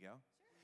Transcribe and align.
go. 0.00 0.12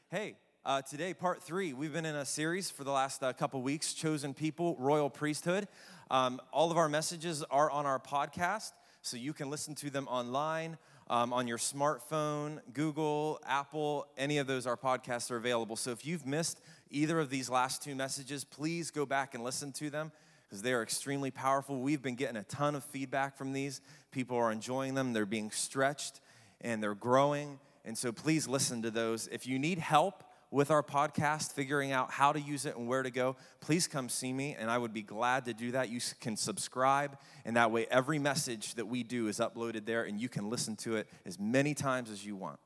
Hey, 0.09 0.37
uh, 0.65 0.81
today, 0.81 1.13
part 1.13 1.43
three, 1.43 1.75
we've 1.75 1.93
been 1.93 2.07
in 2.07 2.17
a 2.17 2.25
series 2.25 2.71
for 2.71 2.85
the 2.85 2.91
last 2.91 3.23
uh, 3.23 3.35
couple 3.35 3.61
weeks 3.61 3.93
Chosen 3.93 4.33
People, 4.33 4.77
Royal 4.79 5.11
Priesthood. 5.11 5.69
Um, 6.11 6.41
all 6.55 6.71
of 6.71 6.79
our 6.79 6.89
messages 6.89 7.45
are 7.51 7.71
on 7.71 7.85
our 7.85 7.99
podcast, 7.99 8.73
so 9.03 9.19
you 9.19 9.35
can 9.35 9.51
listen 9.51 9.75
to 9.75 9.91
them 9.91 10.09
online, 10.09 10.79
um, 11.11 11.35
on 11.35 11.47
your 11.47 11.59
smartphone, 11.59 12.61
Google, 12.73 13.39
Apple, 13.47 14.07
any 14.17 14.39
of 14.39 14.47
those, 14.47 14.67
our 14.67 14.77
podcasts 14.77 15.31
are 15.31 15.37
available. 15.37 15.77
So 15.77 15.91
if 15.91 16.07
you've 16.07 16.25
missed 16.25 16.59
either 16.91 17.21
of 17.21 17.29
these 17.29 17.51
last 17.51 17.83
two 17.83 17.95
messages, 17.95 18.43
please 18.43 18.91
go 18.91 19.05
back 19.05 19.35
and 19.35 19.45
listen 19.45 19.71
to 19.73 19.91
them 19.91 20.13
because 20.45 20.63
they 20.63 20.73
are 20.73 20.83
extremely 20.83 21.31
powerful. 21.31 21.81
We've 21.81 22.01
been 22.01 22.17
getting 22.17 22.39
a 22.39 22.45
ton 22.45 22.75
of 22.75 22.85
feedback 22.85 23.37
from 23.37 23.53
these. 23.53 23.83
People 24.13 24.39
are 24.39 24.51
enjoying 24.51 24.95
them, 24.95 25.13
they're 25.13 25.27
being 25.27 25.51
stretched, 25.51 26.23
and 26.63 26.83
they're 26.83 26.95
growing. 26.95 27.59
And 27.87 27.97
so 27.97 28.13
please 28.13 28.49
listen 28.49 28.83
to 28.83 28.91
those. 28.91 29.29
If 29.29 29.47
you 29.47 29.59
need 29.59 29.79
help 29.79 30.25
with 30.51 30.71
our 30.71 30.83
podcast, 30.83 31.53
figuring 31.53 31.93
out 31.93 32.11
how 32.11 32.33
to 32.33 32.41
use 32.41 32.67
it 32.67 32.77
and 32.77 32.87
where 32.87 33.03
to 33.03 33.11
go, 33.11 33.37
please 33.61 33.87
come 33.87 34.09
see 34.09 34.33
me, 34.33 34.57
and 34.59 34.71
I 34.71 34.79
would 34.79 34.93
be 34.93 35.03
glad 35.03 35.45
to 35.47 35.55
do 35.55 35.73
that. 35.73 35.89
You 35.89 36.01
can 36.21 36.37
subscribe, 36.37 37.17
and 37.45 37.57
that 37.57 37.71
way 37.71 37.87
every 37.91 38.19
message 38.19 38.75
that 38.75 38.87
we 38.87 39.03
do 39.03 39.29
is 39.29 39.39
uploaded 39.39 39.87
there, 39.87 40.05
and 40.05 40.21
you 40.21 40.29
can 40.29 40.51
listen 40.51 40.77
to 40.77 40.97
it 40.97 41.09
as 41.25 41.39
many 41.39 41.75
times 41.75 42.11
as 42.11 42.25
you 42.25 42.37
want. 42.37 42.59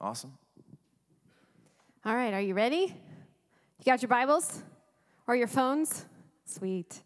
Awesome. 0.00 0.38
All 2.04 2.14
right, 2.14 2.32
are 2.32 2.40
you 2.40 2.54
ready? 2.54 2.94
You 3.78 3.84
got 3.84 4.02
your 4.02 4.08
Bibles 4.08 4.62
or 5.26 5.34
your 5.34 5.48
phones? 5.48 6.04
Sweet. 6.44 7.02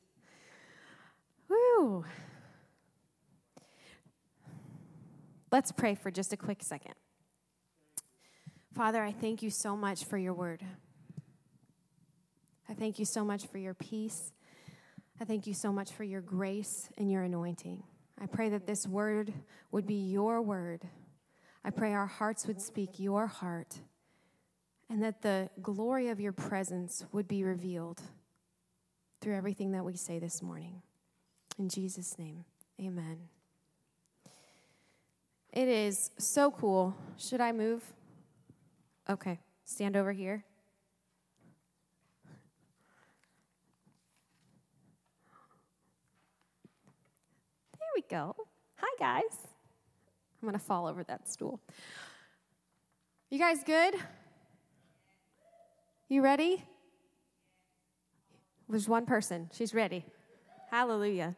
Woo. 1.49 2.05
Let's 5.51 5.73
pray 5.73 5.95
for 5.95 6.11
just 6.11 6.33
a 6.33 6.37
quick 6.37 6.63
second. 6.63 6.95
Father, 8.75 9.03
I 9.03 9.13
thank 9.13 9.43
you 9.43 9.51
so 9.51 9.77
much 9.77 10.05
for 10.05 10.17
your 10.17 10.33
word. 10.33 10.63
I 12.69 12.75
thank 12.75 12.99
you 13.01 13.05
so 13.05 13.25
much 13.25 13.47
for 13.49 13.59
your 13.59 13.75
peace. 13.75 14.33
I 15.21 15.25
thank 15.25 15.47
you 15.47 15.55
so 15.55 15.73
much 15.73 15.93
for 15.93 16.05
your 16.05 16.21
grace 16.21 16.89
and 16.97 17.11
your 17.11 17.23
anointing. 17.23 17.83
I 18.21 18.27
pray 18.27 18.49
that 18.51 18.67
this 18.67 18.87
word 18.87 19.33
would 19.73 19.87
be 19.87 20.11
your 20.11 20.41
word. 20.41 20.83
I 21.65 21.71
pray 21.71 21.93
our 21.93 22.07
hearts 22.07 22.47
would 22.47 22.61
speak 22.61 23.01
your 23.01 23.27
heart 23.27 23.81
and 24.89 25.03
that 25.03 25.23
the 25.23 25.51
glory 25.61 26.09
of 26.09 26.21
your 26.21 26.33
presence 26.33 27.05
would 27.13 27.27
be 27.27 27.43
revealed 27.43 28.01
through 29.21 29.37
everything 29.37 29.73
that 29.73 29.85
we 29.85 29.97
say 29.97 30.19
this 30.19 30.43
morning. 30.43 30.81
In 31.59 31.69
Jesus' 31.69 32.19
name, 32.19 32.45
amen. 32.81 33.19
It 35.53 35.69
is 35.69 36.13
so 36.19 36.51
cool. 36.51 36.97
Should 37.19 37.41
I 37.41 37.53
move? 37.53 37.83
Okay, 39.11 39.41
stand 39.65 39.97
over 39.97 40.13
here. 40.13 40.45
There 47.77 47.89
we 47.97 48.03
go. 48.09 48.37
Hi, 48.77 48.87
guys. 49.01 49.37
I'm 50.41 50.47
going 50.49 50.53
to 50.53 50.65
fall 50.65 50.87
over 50.87 51.03
that 51.03 51.29
stool. 51.29 51.59
You 53.31 53.41
guys 53.41 53.65
good? 53.65 53.97
You 56.09 56.23
ready? 56.23 56.63
There's 58.69 58.89
one 58.89 59.07
person. 59.07 59.51
She's 59.53 59.75
ready. 59.75 60.05
Hallelujah. 60.71 61.35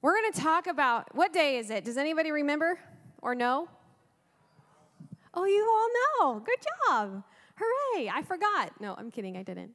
We're 0.00 0.18
going 0.18 0.32
to 0.32 0.40
talk 0.40 0.66
about 0.68 1.14
what 1.14 1.34
day 1.34 1.58
is 1.58 1.68
it? 1.68 1.84
Does 1.84 1.98
anybody 1.98 2.32
remember 2.32 2.78
or 3.20 3.34
know? 3.34 3.68
Oh, 5.36 5.44
you 5.44 5.68
all 5.70 6.34
know. 6.34 6.40
Good 6.40 6.58
job. 6.88 7.22
Hooray. 7.56 8.08
I 8.08 8.22
forgot. 8.22 8.72
No, 8.80 8.94
I'm 8.96 9.10
kidding. 9.10 9.36
I 9.36 9.42
didn't. 9.42 9.72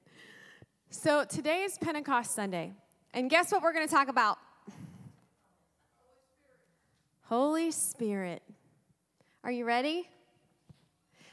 So 0.89 1.23
today 1.23 1.61
is 1.61 1.77
Pentecost 1.77 2.33
Sunday. 2.33 2.73
And 3.13 3.29
guess 3.29 3.51
what 3.51 3.61
we're 3.61 3.71
going 3.71 3.87
to 3.87 3.93
talk 3.93 4.07
about? 4.07 4.39
Holy 7.21 7.71
Spirit. 7.71 8.41
Are 9.43 9.51
you 9.51 9.65
ready? 9.65 10.09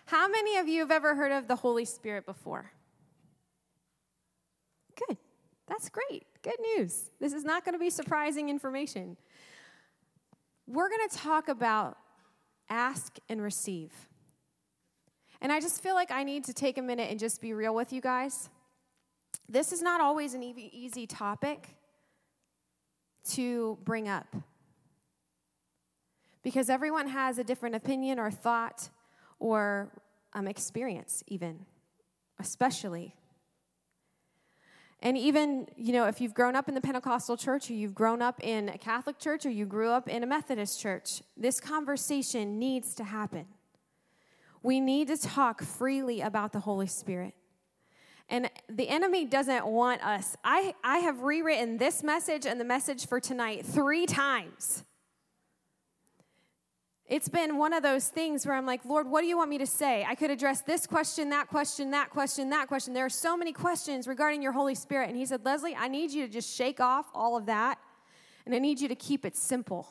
How 0.04 0.28
many 0.28 0.58
of 0.58 0.68
you 0.68 0.80
have 0.80 0.90
ever 0.90 1.14
heard 1.14 1.32
of 1.32 1.48
the 1.48 1.56
Holy 1.56 1.84
Spirit 1.84 2.26
before? 2.26 2.70
Good. 4.94 5.16
That's 5.66 5.88
great. 5.88 6.24
Good 6.42 6.60
news. 6.76 7.10
This 7.18 7.32
is 7.32 7.44
not 7.44 7.64
going 7.64 7.74
to 7.74 7.78
be 7.78 7.90
surprising 7.90 8.48
information. 8.48 9.16
We're 10.66 10.88
going 10.88 11.08
to 11.08 11.16
talk 11.16 11.48
about 11.48 11.96
ask 12.68 13.16
and 13.28 13.40
receive. 13.40 13.92
And 15.40 15.52
I 15.52 15.60
just 15.60 15.82
feel 15.82 15.94
like 15.94 16.10
I 16.10 16.24
need 16.24 16.44
to 16.44 16.52
take 16.52 16.78
a 16.78 16.82
minute 16.82 17.10
and 17.10 17.18
just 17.18 17.40
be 17.40 17.52
real 17.52 17.74
with 17.74 17.92
you 17.92 18.00
guys. 18.00 18.48
This 19.48 19.72
is 19.72 19.82
not 19.82 20.00
always 20.00 20.34
an 20.34 20.42
easy 20.42 21.06
topic 21.06 21.76
to 23.30 23.78
bring 23.84 24.08
up 24.08 24.26
because 26.42 26.70
everyone 26.70 27.08
has 27.08 27.38
a 27.38 27.44
different 27.44 27.74
opinion 27.74 28.18
or 28.18 28.30
thought 28.30 28.88
or 29.38 29.92
um, 30.32 30.48
experience, 30.48 31.22
even, 31.28 31.66
especially. 32.38 33.14
And 35.00 35.16
even, 35.16 35.68
you 35.76 35.92
know, 35.92 36.06
if 36.06 36.20
you've 36.20 36.34
grown 36.34 36.56
up 36.56 36.68
in 36.68 36.74
the 36.74 36.80
Pentecostal 36.80 37.36
church 37.36 37.70
or 37.70 37.74
you've 37.74 37.94
grown 37.94 38.20
up 38.20 38.40
in 38.42 38.68
a 38.68 38.78
Catholic 38.78 39.18
church 39.18 39.46
or 39.46 39.50
you 39.50 39.64
grew 39.64 39.90
up 39.90 40.08
in 40.08 40.22
a 40.22 40.26
Methodist 40.26 40.80
church, 40.80 41.22
this 41.36 41.60
conversation 41.60 42.58
needs 42.58 42.94
to 42.96 43.04
happen. 43.04 43.46
We 44.68 44.80
need 44.80 45.08
to 45.08 45.16
talk 45.16 45.62
freely 45.62 46.20
about 46.20 46.52
the 46.52 46.60
Holy 46.60 46.88
Spirit. 46.88 47.32
And 48.28 48.50
the 48.68 48.86
enemy 48.90 49.24
doesn't 49.24 49.64
want 49.64 50.04
us. 50.04 50.36
I, 50.44 50.74
I 50.84 50.98
have 50.98 51.22
rewritten 51.22 51.78
this 51.78 52.02
message 52.02 52.44
and 52.44 52.60
the 52.60 52.66
message 52.66 53.06
for 53.06 53.18
tonight 53.18 53.64
three 53.64 54.04
times. 54.04 54.84
It's 57.06 57.30
been 57.30 57.56
one 57.56 57.72
of 57.72 57.82
those 57.82 58.08
things 58.08 58.44
where 58.44 58.54
I'm 58.54 58.66
like, 58.66 58.84
Lord, 58.84 59.08
what 59.08 59.22
do 59.22 59.26
you 59.26 59.38
want 59.38 59.48
me 59.48 59.56
to 59.56 59.66
say? 59.66 60.04
I 60.06 60.14
could 60.14 60.30
address 60.30 60.60
this 60.60 60.86
question, 60.86 61.30
that 61.30 61.48
question, 61.48 61.90
that 61.92 62.10
question, 62.10 62.50
that 62.50 62.68
question. 62.68 62.92
There 62.92 63.06
are 63.06 63.08
so 63.08 63.38
many 63.38 63.54
questions 63.54 64.06
regarding 64.06 64.42
your 64.42 64.52
Holy 64.52 64.74
Spirit. 64.74 65.08
And 65.08 65.16
he 65.16 65.24
said, 65.24 65.46
Leslie, 65.46 65.76
I 65.76 65.88
need 65.88 66.10
you 66.10 66.26
to 66.26 66.30
just 66.30 66.54
shake 66.54 66.78
off 66.78 67.06
all 67.14 67.38
of 67.38 67.46
that, 67.46 67.78
and 68.44 68.54
I 68.54 68.58
need 68.58 68.82
you 68.82 68.88
to 68.88 68.94
keep 68.94 69.24
it 69.24 69.34
simple. 69.34 69.88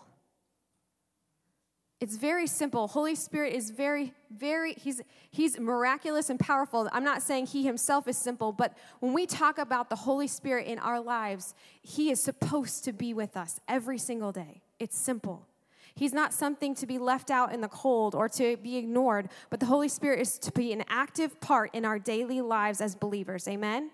It's 2.00 2.16
very 2.16 2.46
simple. 2.46 2.88
Holy 2.88 3.16
Spirit 3.16 3.54
is 3.54 3.72
very, 3.72 4.14
very, 4.30 4.74
he's, 4.74 5.02
he's 5.32 5.60
miraculous 5.60 6.30
and 6.30 6.40
powerful. 6.40 6.88
I'm 6.92 7.04
not 7.04 7.24
saying 7.24 7.48
he 7.48 7.64
himself 7.64 8.08
is 8.08 8.18
simple, 8.18 8.52
but 8.52 8.78
when 9.00 9.14
we 9.14 9.26
talk 9.26 9.58
about 9.58 9.90
the 9.90 9.96
Holy 9.96 10.28
Spirit 10.28 10.68
in 10.68 10.78
our 10.78 11.00
lives, 11.00 11.56
he 11.82 12.12
is 12.12 12.22
supposed 12.22 12.84
to 12.86 12.94
be 12.94 13.16
with 13.16 13.36
us 13.36 13.60
every 13.68 13.98
single 13.98 14.32
day. 14.32 14.62
It's 14.80 14.96
simple. 14.96 15.48
He's 15.96 16.14
not 16.14 16.34
something 16.34 16.76
to 16.76 16.86
be 16.86 17.00
left 17.00 17.32
out 17.32 17.52
in 17.52 17.62
the 17.62 17.68
cold 17.68 18.14
or 18.14 18.30
to 18.30 18.58
be 18.58 18.78
ignored, 18.78 19.30
but 19.50 19.60
the 19.60 19.66
Holy 19.66 19.90
Spirit 19.90 20.20
is 20.20 20.38
to 20.38 20.52
be 20.52 20.72
an 20.72 20.84
active 20.90 21.42
part 21.42 21.74
in 21.74 21.84
our 21.84 21.98
daily 21.98 22.42
lives 22.42 22.80
as 22.80 22.94
believers. 22.94 23.48
Amen? 23.48 23.90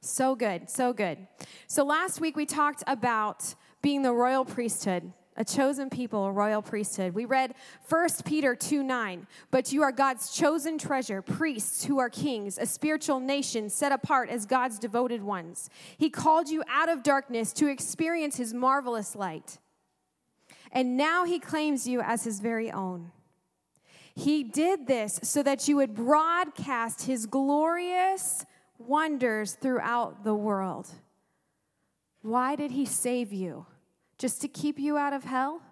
So 0.00 0.36
good, 0.36 0.70
so 0.70 0.92
good. 0.92 1.18
So 1.66 1.84
last 1.84 2.20
week 2.20 2.36
we 2.36 2.46
talked 2.46 2.84
about 2.86 3.56
being 3.82 4.02
the 4.02 4.12
royal 4.12 4.44
priesthood 4.44 5.12
a 5.38 5.44
chosen 5.44 5.88
people, 5.88 6.26
a 6.26 6.32
royal 6.32 6.60
priesthood. 6.60 7.14
We 7.14 7.24
read 7.24 7.54
1 7.88 8.08
Peter 8.24 8.56
2 8.56 8.82
9, 8.82 9.26
but 9.52 9.72
you 9.72 9.82
are 9.82 9.92
God's 9.92 10.30
chosen 10.36 10.76
treasure, 10.76 11.22
priests 11.22 11.84
who 11.84 11.98
are 12.00 12.10
kings, 12.10 12.58
a 12.58 12.66
spiritual 12.66 13.20
nation 13.20 13.70
set 13.70 13.92
apart 13.92 14.28
as 14.28 14.44
God's 14.44 14.80
devoted 14.80 15.22
ones. 15.22 15.70
He 15.96 16.10
called 16.10 16.48
you 16.48 16.64
out 16.68 16.88
of 16.88 17.04
darkness 17.04 17.52
to 17.54 17.68
experience 17.68 18.36
his 18.36 18.52
marvelous 18.52 19.14
light. 19.14 19.58
And 20.72 20.96
now 20.96 21.24
he 21.24 21.38
claims 21.38 21.86
you 21.86 22.00
as 22.00 22.24
his 22.24 22.40
very 22.40 22.70
own. 22.70 23.12
He 24.14 24.42
did 24.42 24.88
this 24.88 25.20
so 25.22 25.44
that 25.44 25.68
you 25.68 25.76
would 25.76 25.94
broadcast 25.94 27.06
his 27.06 27.26
glorious 27.26 28.44
wonders 28.76 29.52
throughout 29.52 30.24
the 30.24 30.34
world. 30.34 30.88
Why 32.22 32.56
did 32.56 32.72
he 32.72 32.84
save 32.84 33.32
you? 33.32 33.66
Just 34.18 34.40
to 34.42 34.48
keep 34.48 34.78
you 34.78 34.96
out 34.96 35.12
of 35.12 35.24
hell? 35.24 35.62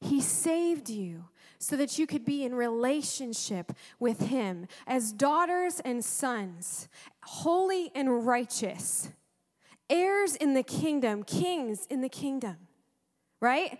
He 0.00 0.20
saved 0.20 0.90
you 0.90 1.24
so 1.58 1.76
that 1.76 1.98
you 1.98 2.06
could 2.06 2.24
be 2.24 2.44
in 2.44 2.54
relationship 2.54 3.72
with 3.98 4.20
Him 4.28 4.66
as 4.86 5.12
daughters 5.12 5.80
and 5.80 6.04
sons, 6.04 6.88
holy 7.22 7.90
and 7.94 8.26
righteous, 8.26 9.10
heirs 9.88 10.36
in 10.36 10.54
the 10.54 10.62
kingdom, 10.62 11.22
kings 11.22 11.86
in 11.88 12.02
the 12.02 12.08
kingdom, 12.08 12.56
right? 13.40 13.78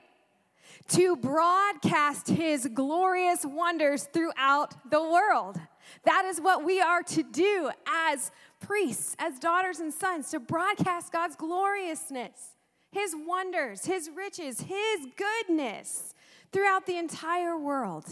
To 0.89 1.17
broadcast 1.17 2.29
His 2.29 2.67
glorious 2.73 3.45
wonders 3.45 4.05
throughout 4.05 4.91
the 4.91 5.03
world. 5.03 5.61
That 6.05 6.25
is 6.25 6.41
what 6.41 6.65
we 6.65 6.81
are 6.81 7.03
to 7.03 7.23
do 7.23 7.71
as 7.87 8.31
priests, 8.61 9.15
as 9.19 9.39
daughters 9.39 9.81
and 9.81 9.93
sons, 9.93 10.31
to 10.31 10.41
broadcast 10.41 11.13
God's 11.13 11.37
gloriousness 11.37 12.56
his 12.91 13.15
wonders, 13.27 13.85
his 13.85 14.11
riches, 14.15 14.61
his 14.61 15.07
goodness 15.17 16.15
throughout 16.53 16.87
the 16.87 16.97
entire 16.97 17.59
world. 17.59 18.07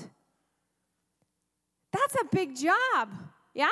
That's 1.92 2.16
a 2.20 2.24
big 2.32 2.56
job. 2.56 3.08
Yeah? 3.54 3.68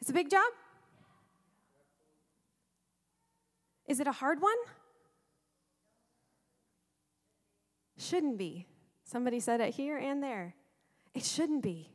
It's 0.00 0.10
a 0.10 0.12
big 0.12 0.30
job? 0.30 0.50
Is 3.86 4.00
it 4.00 4.06
a 4.06 4.12
hard 4.12 4.40
one? 4.40 4.56
Shouldn't 7.96 8.38
be. 8.38 8.66
Somebody 9.04 9.40
said 9.40 9.60
it 9.60 9.74
here 9.74 9.96
and 9.96 10.22
there. 10.22 10.54
It 11.14 11.24
shouldn't 11.24 11.62
be. 11.62 11.90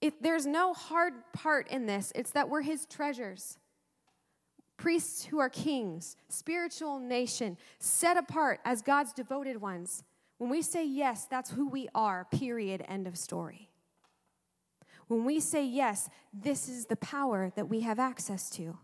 If 0.00 0.20
there's 0.20 0.44
no 0.44 0.74
hard 0.74 1.14
part 1.32 1.68
in 1.68 1.86
this, 1.86 2.12
it's 2.14 2.30
that 2.32 2.48
we're 2.48 2.62
his 2.62 2.84
treasures. 2.86 3.58
Priests 4.76 5.24
who 5.24 5.38
are 5.38 5.48
kings, 5.48 6.16
spiritual 6.28 6.98
nation, 6.98 7.56
set 7.78 8.16
apart 8.16 8.60
as 8.64 8.82
God's 8.82 9.12
devoted 9.12 9.60
ones. 9.60 10.02
When 10.38 10.50
we 10.50 10.62
say 10.62 10.84
yes, 10.84 11.26
that's 11.26 11.50
who 11.50 11.68
we 11.68 11.88
are, 11.94 12.26
period, 12.30 12.84
end 12.88 13.06
of 13.06 13.16
story. 13.16 13.70
When 15.06 15.24
we 15.24 15.38
say 15.40 15.64
yes, 15.64 16.08
this 16.32 16.68
is 16.68 16.86
the 16.86 16.96
power 16.96 17.52
that 17.56 17.68
we 17.68 17.80
have 17.80 17.98
access 17.98 18.50
to. 18.50 18.78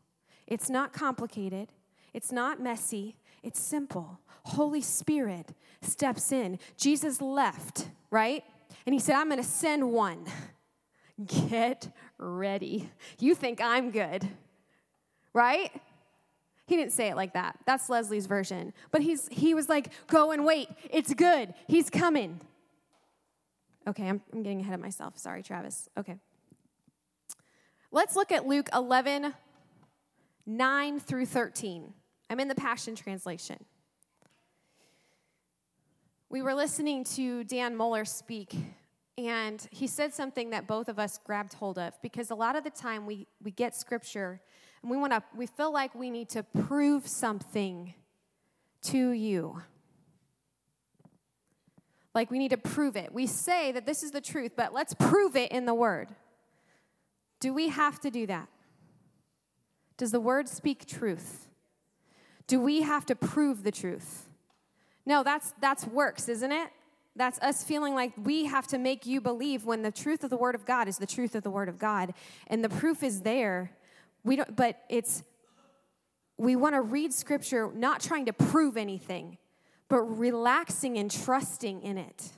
It's 0.46 0.70
not 0.70 0.92
complicated, 0.92 1.69
it's 2.12 2.32
not 2.32 2.60
messy, 2.60 3.16
it's 3.42 3.60
simple. 3.60 4.20
Holy 4.44 4.81
Spirit 4.81 5.54
steps 5.82 6.32
in. 6.32 6.58
Jesus 6.76 7.20
left, 7.20 7.88
right? 8.10 8.42
And 8.87 8.94
he 8.94 8.98
said, 8.98 9.14
I'm 9.14 9.28
going 9.28 9.40
to 9.42 9.48
send 9.48 9.90
one. 9.90 10.25
Get 11.48 11.90
ready. 12.19 12.88
You 13.19 13.34
think 13.34 13.60
I'm 13.60 13.90
good, 13.90 14.26
right? 15.32 15.71
He 16.67 16.77
didn't 16.77 16.93
say 16.93 17.09
it 17.09 17.17
like 17.17 17.35
that. 17.35 17.59
That's 17.67 17.88
Leslie's 17.88 18.27
version. 18.27 18.73
But 18.91 19.03
he's, 19.03 19.29
he 19.29 19.55
was 19.55 19.69
like, 19.69 19.91
go 20.06 20.31
and 20.31 20.44
wait. 20.44 20.69
It's 20.91 21.12
good. 21.15 21.53
He's 21.67 21.91
coming. 21.91 22.41
Okay, 23.88 24.09
I'm, 24.09 24.21
I'm 24.32 24.43
getting 24.43 24.61
ahead 24.61 24.75
of 24.75 24.81
myself. 24.81 25.19
Sorry, 25.19 25.43
Travis. 25.43 25.88
Okay. 25.99 26.17
Let's 27.91 28.15
look 28.15 28.31
at 28.31 28.47
Luke 28.47 28.69
11, 28.73 29.35
9 30.47 31.00
through 31.00 31.27
13. 31.27 31.93
I'm 32.29 32.38
in 32.38 32.47
the 32.47 32.55
Passion 32.55 32.94
Translation. 32.94 33.65
We 36.29 36.43
were 36.43 36.55
listening 36.55 37.03
to 37.17 37.43
Dan 37.43 37.76
Mohler 37.76 38.06
speak, 38.06 38.55
and 39.19 39.67
he 39.73 39.88
said 39.88 40.15
something 40.15 40.50
that 40.50 40.69
both 40.69 40.88
of 40.88 41.00
us 41.00 41.19
grabbed 41.25 41.55
hold 41.55 41.76
of 41.76 42.00
because 42.00 42.31
a 42.31 42.37
lot 42.37 42.55
of 42.55 42.62
the 42.62 42.71
time 42.71 43.06
we, 43.06 43.26
we 43.43 43.50
get 43.50 43.75
scripture 43.75 44.41
and 44.82 44.91
we 44.91 44.97
want 44.97 45.12
to 45.12 45.23
we 45.37 45.47
feel 45.47 45.73
like 45.73 45.94
we 45.94 46.11
need 46.11 46.29
to 46.31 46.43
prove 46.43 47.06
something 47.06 47.94
to 48.82 49.11
you. 49.11 49.62
Like 52.15 52.31
we 52.31 52.38
need 52.38 52.50
to 52.50 52.56
prove 52.56 52.97
it. 52.97 53.12
We 53.12 53.27
say 53.27 53.73
that 53.73 53.87
this 53.87 54.03
is 54.03 54.11
the 54.11 54.21
truth, 54.21 54.53
but 54.56 54.73
let's 54.73 54.94
prove 54.94 55.37
it 55.37 55.53
in 55.53 55.65
the 55.65 55.75
word. 55.75 56.09
Do 57.38 57.55
we 57.55 57.69
have 57.69 58.00
to 58.00 58.11
do 58.11 58.27
that? 58.27 58.49
Does 59.97 60.11
the 60.11 60.21
word 60.21 60.49
speak 60.49 60.87
truth? 60.87 61.49
Do 62.47 62.59
we 62.59 62.83
have 62.83 63.06
to 63.06 63.15
prove 63.15 63.62
the 63.62 63.71
truth? 63.71 64.29
No, 65.06 65.23
that's 65.23 65.55
that's 65.61 65.87
works, 65.87 66.29
isn't 66.29 66.53
it? 66.53 66.71
That's 67.17 67.38
us 67.41 67.65
feeling 67.65 67.94
like 67.94 68.12
we 68.17 68.47
have 68.47 68.67
to 68.69 68.79
make 68.79 69.05
you 69.05 69.21
believe 69.21 69.65
when 69.65 69.83
the 69.83 69.91
truth 69.91 70.25
of 70.25 70.31
the 70.31 70.37
word 70.37 70.55
of 70.55 70.65
God 70.65 70.88
is 70.88 70.99
the 70.99 71.06
truth 71.06 71.35
of 71.35 71.43
the 71.43 71.50
word 71.50 71.69
of 71.69 71.79
God. 71.79 72.15
And 72.47 72.65
the 72.65 72.69
proof 72.69 73.03
is 73.03 73.23
there. 73.23 73.73
We 74.25 74.37
don't 74.37 74.55
but 74.55 74.76
it's 74.88 75.22
we 76.37 76.56
want 76.56 76.75
to 76.75 76.81
read 76.81 77.12
scripture 77.12 77.70
not 77.75 78.00
trying 78.00 78.26
to 78.26 78.32
prove 78.32 78.76
anything, 78.76 79.37
but 79.88 80.00
relaxing 80.02 80.99
and 80.99 81.11
trusting 81.11 81.82
in 81.82 81.99
it. 81.99 82.31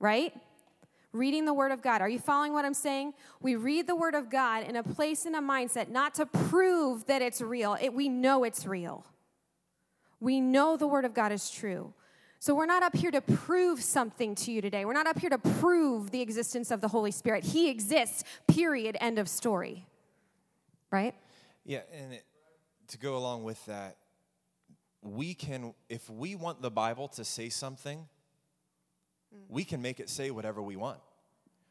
Right? 0.00 0.32
Reading 1.12 1.44
the 1.44 1.52
Word 1.52 1.70
of 1.70 1.82
God. 1.82 2.00
Are 2.00 2.08
you 2.08 2.18
following 2.18 2.54
what 2.54 2.64
I'm 2.64 2.72
saying? 2.72 3.12
We 3.42 3.56
read 3.56 3.86
the 3.86 3.94
Word 3.94 4.14
of 4.14 4.30
God 4.30 4.64
in 4.66 4.76
a 4.76 4.82
place 4.82 5.26
and 5.26 5.36
a 5.36 5.40
mindset 5.40 5.90
not 5.90 6.14
to 6.14 6.26
prove 6.26 7.04
that 7.06 7.20
it's 7.20 7.42
real. 7.42 7.76
It, 7.80 7.92
we 7.92 8.08
know 8.08 8.44
it's 8.44 8.64
real. 8.66 9.04
We 10.18 10.40
know 10.40 10.76
the 10.76 10.86
Word 10.86 11.04
of 11.04 11.12
God 11.12 11.30
is 11.30 11.50
true. 11.50 11.92
So 12.38 12.54
we're 12.54 12.66
not 12.66 12.82
up 12.82 12.96
here 12.96 13.10
to 13.10 13.20
prove 13.20 13.82
something 13.82 14.34
to 14.36 14.50
you 14.50 14.60
today. 14.60 14.84
We're 14.84 14.94
not 14.94 15.06
up 15.06 15.18
here 15.18 15.30
to 15.30 15.38
prove 15.38 16.10
the 16.10 16.22
existence 16.22 16.70
of 16.70 16.80
the 16.80 16.88
Holy 16.88 17.12
Spirit. 17.12 17.44
He 17.44 17.68
exists, 17.68 18.24
period, 18.48 18.96
end 19.00 19.18
of 19.18 19.28
story. 19.28 19.86
Right? 20.90 21.14
Yeah, 21.64 21.80
and 21.92 22.14
it, 22.14 22.24
to 22.88 22.98
go 22.98 23.16
along 23.16 23.44
with 23.44 23.64
that, 23.66 23.96
we 25.02 25.34
can, 25.34 25.74
if 25.88 26.08
we 26.08 26.34
want 26.34 26.62
the 26.62 26.70
Bible 26.70 27.08
to 27.08 27.24
say 27.24 27.48
something, 27.48 28.06
hmm. 29.32 29.42
we 29.48 29.64
can 29.64 29.82
make 29.82 30.00
it 30.00 30.08
say 30.08 30.30
whatever 30.30 30.62
we 30.62 30.76
want. 30.76 30.98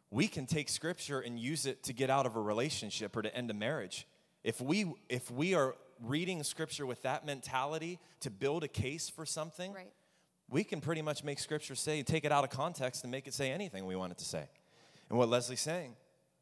We 0.10 0.28
can 0.28 0.46
take 0.46 0.68
scripture 0.68 1.22
and 1.22 1.40
use 1.40 1.66
it 1.66 1.84
to 1.84 1.94
get 1.94 2.10
out 2.10 2.26
of 2.26 2.36
a 2.36 2.42
relationship 2.42 3.16
or 3.16 3.22
to 3.22 3.34
end 3.34 3.50
a 3.50 3.54
marriage. 3.54 4.06
If 4.44 4.60
we 4.60 4.92
if 5.08 5.32
we 5.32 5.54
are 5.54 5.76
reading 6.02 6.44
scripture 6.44 6.86
with 6.86 7.02
that 7.04 7.26
mentality 7.26 8.00
to 8.22 8.30
build 8.30 8.64
a 8.64 8.68
case 8.68 9.08
for 9.08 9.26
something, 9.26 9.72
Right. 9.72 9.92
we 10.50 10.64
can 10.64 10.82
pretty 10.82 11.02
much 11.02 11.24
make 11.24 11.40
scripture 11.40 11.76
say, 11.76 12.04
take 12.04 12.26
it 12.26 12.32
out 12.32 12.44
of 12.44 12.50
context 12.50 13.04
and 13.04 13.12
make 13.12 13.28
it 13.28 13.34
say 13.34 13.52
anything 13.52 13.86
we 13.86 13.96
want 13.96 14.12
it 14.12 14.18
to 14.18 14.26
say. 14.26 14.50
And 15.10 15.18
what 15.18 15.30
Leslie's 15.30 15.62
saying, 15.62 15.96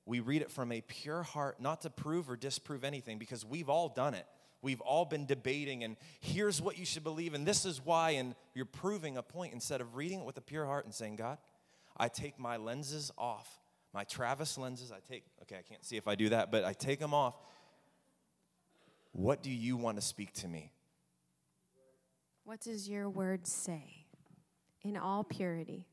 we 0.09 0.21
read 0.21 0.41
it 0.41 0.49
from 0.49 0.71
a 0.71 0.81
pure 0.81 1.21
heart, 1.21 1.61
not 1.61 1.81
to 1.81 1.91
prove 1.91 2.31
or 2.31 2.35
disprove 2.35 2.83
anything, 2.83 3.19
because 3.19 3.45
we've 3.45 3.69
all 3.69 3.89
done 3.89 4.15
it. 4.15 4.25
We've 4.59 4.81
all 4.81 5.05
been 5.05 5.27
debating, 5.27 5.83
and 5.83 5.97
here's 6.19 6.59
what 6.59 6.79
you 6.79 6.85
should 6.85 7.03
believe, 7.03 7.35
and 7.35 7.45
this 7.45 7.63
is 7.63 7.79
why, 7.85 8.11
and 8.11 8.33
you're 8.55 8.65
proving 8.65 9.17
a 9.17 9.21
point 9.21 9.53
instead 9.53 9.81
of 9.81 9.95
reading 9.95 10.21
it 10.21 10.25
with 10.25 10.35
a 10.37 10.41
pure 10.41 10.65
heart 10.65 10.85
and 10.85 10.93
saying, 10.93 11.17
God, 11.17 11.37
I 11.95 12.07
take 12.07 12.39
my 12.39 12.57
lenses 12.57 13.11
off, 13.19 13.47
my 13.93 14.03
Travis 14.03 14.57
lenses. 14.57 14.91
I 14.91 14.97
take, 15.07 15.25
okay, 15.43 15.57
I 15.57 15.61
can't 15.61 15.85
see 15.85 15.95
if 15.95 16.07
I 16.07 16.15
do 16.15 16.29
that, 16.29 16.51
but 16.51 16.65
I 16.65 16.73
take 16.73 16.99
them 16.99 17.13
off. 17.13 17.35
What 19.11 19.43
do 19.43 19.51
you 19.51 19.77
want 19.77 19.97
to 19.97 20.01
speak 20.01 20.33
to 20.33 20.47
me? 20.47 20.71
What 22.45 22.61
does 22.61 22.89
your 22.89 23.07
word 23.09 23.45
say? 23.45 24.07
In 24.81 24.97
all 24.97 25.23
purity. 25.23 25.85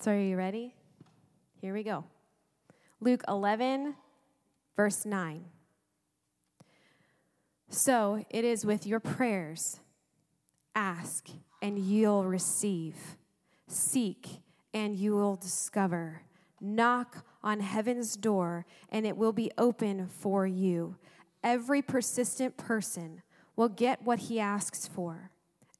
So, 0.00 0.10
are 0.10 0.18
you 0.18 0.36
ready? 0.36 0.74
Here 1.62 1.72
we 1.72 1.84
go. 1.84 2.02
Luke 3.00 3.22
11, 3.28 3.94
verse 4.74 5.06
9. 5.06 5.44
So 7.68 8.24
it 8.30 8.44
is 8.44 8.66
with 8.66 8.84
your 8.84 8.98
prayers 8.98 9.78
ask, 10.74 11.28
and 11.62 11.78
you'll 11.78 12.24
receive, 12.24 12.96
seek, 13.68 14.40
and 14.74 14.96
you 14.96 15.14
will 15.14 15.36
discover, 15.36 16.22
knock 16.60 17.24
on 17.44 17.60
heaven's 17.60 18.16
door, 18.16 18.66
and 18.88 19.06
it 19.06 19.16
will 19.16 19.32
be 19.32 19.52
open 19.56 20.08
for 20.08 20.44
you. 20.48 20.96
Every 21.44 21.80
persistent 21.80 22.56
person 22.56 23.22
will 23.54 23.68
get 23.68 24.02
what 24.02 24.18
he 24.18 24.40
asks 24.40 24.88
for. 24.88 25.30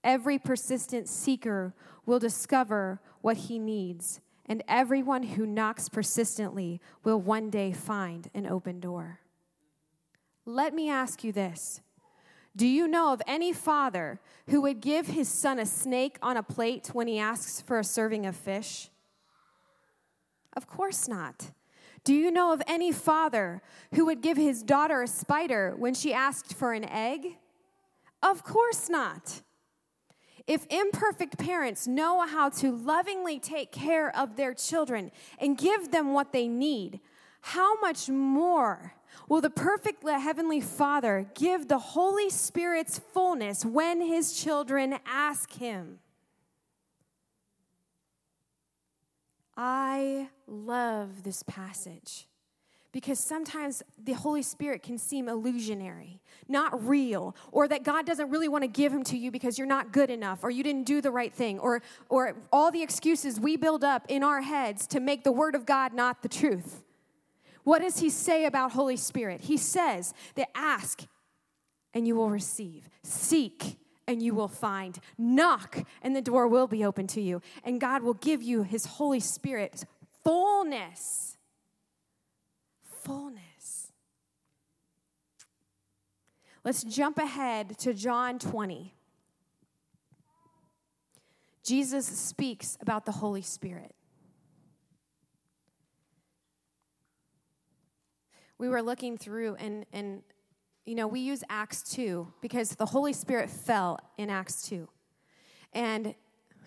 Every 0.04 0.38
persistent 0.38 1.08
seeker 1.08 1.74
will 2.06 2.20
discover 2.20 3.00
what 3.20 3.36
he 3.36 3.58
needs, 3.58 4.20
and 4.46 4.62
everyone 4.66 5.22
who 5.22 5.46
knocks 5.46 5.88
persistently 5.88 6.80
will 7.04 7.20
one 7.20 7.50
day 7.50 7.72
find 7.72 8.28
an 8.34 8.46
open 8.46 8.80
door. 8.80 9.20
Let 10.44 10.74
me 10.74 10.90
ask 10.90 11.22
you 11.22 11.32
this 11.32 11.80
Do 12.56 12.66
you 12.66 12.88
know 12.88 13.12
of 13.12 13.22
any 13.26 13.52
father 13.52 14.20
who 14.48 14.60
would 14.62 14.80
give 14.80 15.06
his 15.06 15.28
son 15.28 15.58
a 15.58 15.66
snake 15.66 16.18
on 16.22 16.36
a 16.36 16.42
plate 16.42 16.90
when 16.92 17.06
he 17.06 17.18
asks 17.18 17.60
for 17.60 17.78
a 17.78 17.84
serving 17.84 18.26
of 18.26 18.36
fish? 18.36 18.90
Of 20.54 20.66
course 20.66 21.08
not. 21.08 21.52
Do 22.04 22.14
you 22.14 22.32
know 22.32 22.52
of 22.52 22.62
any 22.66 22.90
father 22.90 23.62
who 23.94 24.06
would 24.06 24.22
give 24.22 24.36
his 24.36 24.62
daughter 24.62 25.02
a 25.02 25.06
spider 25.06 25.74
when 25.78 25.94
she 25.94 26.12
asked 26.12 26.52
for 26.52 26.72
an 26.72 26.84
egg? 26.84 27.38
Of 28.22 28.42
course 28.42 28.88
not. 28.88 29.42
If 30.46 30.66
imperfect 30.70 31.38
parents 31.38 31.86
know 31.86 32.26
how 32.26 32.48
to 32.50 32.72
lovingly 32.72 33.38
take 33.38 33.70
care 33.70 34.14
of 34.16 34.36
their 34.36 34.54
children 34.54 35.10
and 35.38 35.56
give 35.56 35.92
them 35.92 36.12
what 36.12 36.32
they 36.32 36.48
need, 36.48 37.00
how 37.42 37.78
much 37.80 38.08
more 38.08 38.94
will 39.28 39.40
the 39.40 39.50
perfect 39.50 40.06
Heavenly 40.06 40.60
Father 40.60 41.26
give 41.34 41.68
the 41.68 41.78
Holy 41.78 42.30
Spirit's 42.30 42.98
fullness 42.98 43.64
when 43.64 44.00
His 44.00 44.32
children 44.34 44.98
ask 45.06 45.52
Him? 45.52 46.00
I 49.56 50.28
love 50.46 51.22
this 51.24 51.42
passage 51.42 52.26
because 52.92 53.18
sometimes 53.18 53.82
the 54.02 54.12
Holy 54.12 54.42
Spirit 54.42 54.82
can 54.82 54.98
seem 54.98 55.28
illusionary, 55.28 56.20
not 56.48 56.86
real, 56.86 57.34
or 57.50 57.66
that 57.68 57.82
God 57.82 58.06
doesn't 58.06 58.30
really 58.30 58.48
want 58.48 58.62
to 58.62 58.68
give 58.68 58.92
him 58.92 59.02
to 59.04 59.16
you 59.16 59.30
because 59.30 59.58
you're 59.58 59.66
not 59.66 59.92
good 59.92 60.10
enough 60.10 60.44
or 60.44 60.50
you 60.50 60.62
didn't 60.62 60.84
do 60.84 61.00
the 61.00 61.10
right 61.10 61.32
thing, 61.32 61.58
or, 61.58 61.82
or 62.08 62.36
all 62.52 62.70
the 62.70 62.82
excuses 62.82 63.40
we 63.40 63.56
build 63.56 63.82
up 63.82 64.04
in 64.08 64.22
our 64.22 64.42
heads 64.42 64.86
to 64.88 65.00
make 65.00 65.24
the 65.24 65.32
Word 65.32 65.54
of 65.54 65.64
God 65.64 65.94
not 65.94 66.22
the 66.22 66.28
truth. 66.28 66.82
What 67.64 67.80
does 67.80 68.00
he 68.00 68.10
say 68.10 68.44
about 68.44 68.72
Holy 68.72 68.96
Spirit? 68.96 69.42
He 69.42 69.56
says 69.56 70.12
that 70.34 70.48
ask 70.54 71.02
and 71.94 72.06
you 72.06 72.14
will 72.16 72.30
receive, 72.30 72.88
seek 73.02 73.78
and 74.06 74.22
you 74.22 74.34
will 74.34 74.48
find. 74.48 74.98
Knock, 75.16 75.84
and 76.02 76.14
the 76.14 76.22
door 76.22 76.48
will 76.48 76.66
be 76.66 76.84
open 76.84 77.06
to 77.08 77.20
you. 77.20 77.40
And 77.64 77.80
God 77.80 78.02
will 78.02 78.14
give 78.14 78.42
you 78.42 78.62
His 78.62 78.86
Holy 78.86 79.20
Spirit 79.20 79.84
fullness. 80.24 81.31
Fullness. 83.02 83.92
Let's 86.64 86.84
jump 86.84 87.18
ahead 87.18 87.76
to 87.78 87.92
John 87.92 88.38
20. 88.38 88.94
Jesus 91.64 92.06
speaks 92.06 92.78
about 92.80 93.04
the 93.04 93.12
Holy 93.12 93.42
Spirit. 93.42 93.94
We 98.58 98.68
were 98.68 98.82
looking 98.82 99.18
through, 99.18 99.56
and, 99.56 99.84
and 99.92 100.22
you 100.84 100.94
know, 100.94 101.08
we 101.08 101.20
use 101.20 101.42
Acts 101.48 101.82
2 101.94 102.32
because 102.40 102.76
the 102.76 102.86
Holy 102.86 103.12
Spirit 103.12 103.50
fell 103.50 103.98
in 104.16 104.30
Acts 104.30 104.62
2. 104.68 104.88
And 105.72 106.14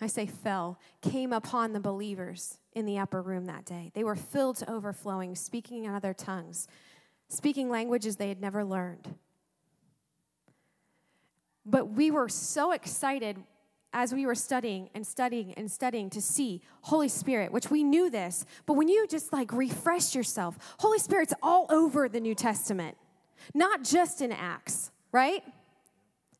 I 0.00 0.06
say 0.06 0.26
fell, 0.26 0.78
came 1.00 1.32
upon 1.32 1.72
the 1.72 1.80
believers 1.80 2.58
in 2.76 2.84
the 2.84 2.98
upper 2.98 3.22
room 3.22 3.46
that 3.46 3.64
day. 3.64 3.90
They 3.94 4.04
were 4.04 4.14
filled 4.14 4.58
to 4.58 4.70
overflowing, 4.70 5.34
speaking 5.34 5.86
in 5.86 5.94
other 5.94 6.12
tongues, 6.12 6.68
speaking 7.28 7.70
languages 7.70 8.16
they 8.16 8.28
had 8.28 8.40
never 8.40 8.64
learned. 8.64 9.14
But 11.64 11.86
we 11.92 12.10
were 12.10 12.28
so 12.28 12.72
excited 12.72 13.38
as 13.94 14.12
we 14.12 14.26
were 14.26 14.34
studying 14.34 14.90
and 14.94 15.06
studying 15.06 15.54
and 15.54 15.70
studying 15.70 16.10
to 16.10 16.20
see 16.20 16.60
Holy 16.82 17.08
Spirit, 17.08 17.50
which 17.50 17.70
we 17.70 17.82
knew 17.82 18.10
this, 18.10 18.44
but 18.66 18.74
when 18.74 18.88
you 18.88 19.06
just 19.08 19.32
like 19.32 19.52
refresh 19.54 20.14
yourself, 20.14 20.58
Holy 20.78 20.98
Spirit's 20.98 21.32
all 21.42 21.66
over 21.70 22.10
the 22.10 22.20
New 22.20 22.34
Testament, 22.34 22.98
not 23.54 23.84
just 23.84 24.20
in 24.20 24.32
Acts, 24.32 24.90
right? 25.12 25.42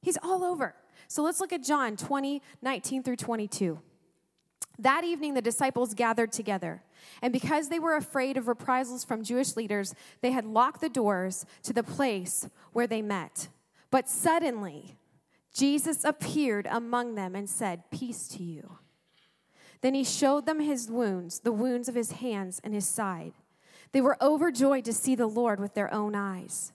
He's 0.02 0.18
all 0.22 0.44
over. 0.44 0.74
So 1.08 1.22
let's 1.22 1.40
look 1.40 1.54
at 1.54 1.62
John 1.62 1.96
20, 1.96 2.42
19 2.60 3.02
through 3.02 3.16
22. 3.16 3.80
That 4.78 5.04
evening, 5.04 5.34
the 5.34 5.42
disciples 5.42 5.94
gathered 5.94 6.32
together. 6.32 6.82
And 7.22 7.32
because 7.32 7.68
they 7.68 7.78
were 7.78 7.96
afraid 7.96 8.36
of 8.36 8.48
reprisals 8.48 9.04
from 9.04 9.24
Jewish 9.24 9.56
leaders, 9.56 9.94
they 10.20 10.32
had 10.32 10.44
locked 10.44 10.80
the 10.80 10.88
doors 10.88 11.46
to 11.62 11.72
the 11.72 11.82
place 11.82 12.48
where 12.72 12.86
they 12.86 13.02
met. 13.02 13.48
But 13.90 14.08
suddenly, 14.08 14.96
Jesus 15.54 16.04
appeared 16.04 16.66
among 16.70 17.14
them 17.14 17.34
and 17.34 17.48
said, 17.48 17.90
Peace 17.90 18.28
to 18.28 18.42
you. 18.42 18.78
Then 19.80 19.94
he 19.94 20.04
showed 20.04 20.46
them 20.46 20.60
his 20.60 20.90
wounds, 20.90 21.40
the 21.40 21.52
wounds 21.52 21.88
of 21.88 21.94
his 21.94 22.12
hands 22.12 22.60
and 22.62 22.74
his 22.74 22.86
side. 22.86 23.32
They 23.92 24.00
were 24.00 24.22
overjoyed 24.22 24.84
to 24.86 24.92
see 24.92 25.14
the 25.14 25.26
Lord 25.26 25.60
with 25.60 25.74
their 25.74 25.92
own 25.92 26.14
eyes. 26.14 26.72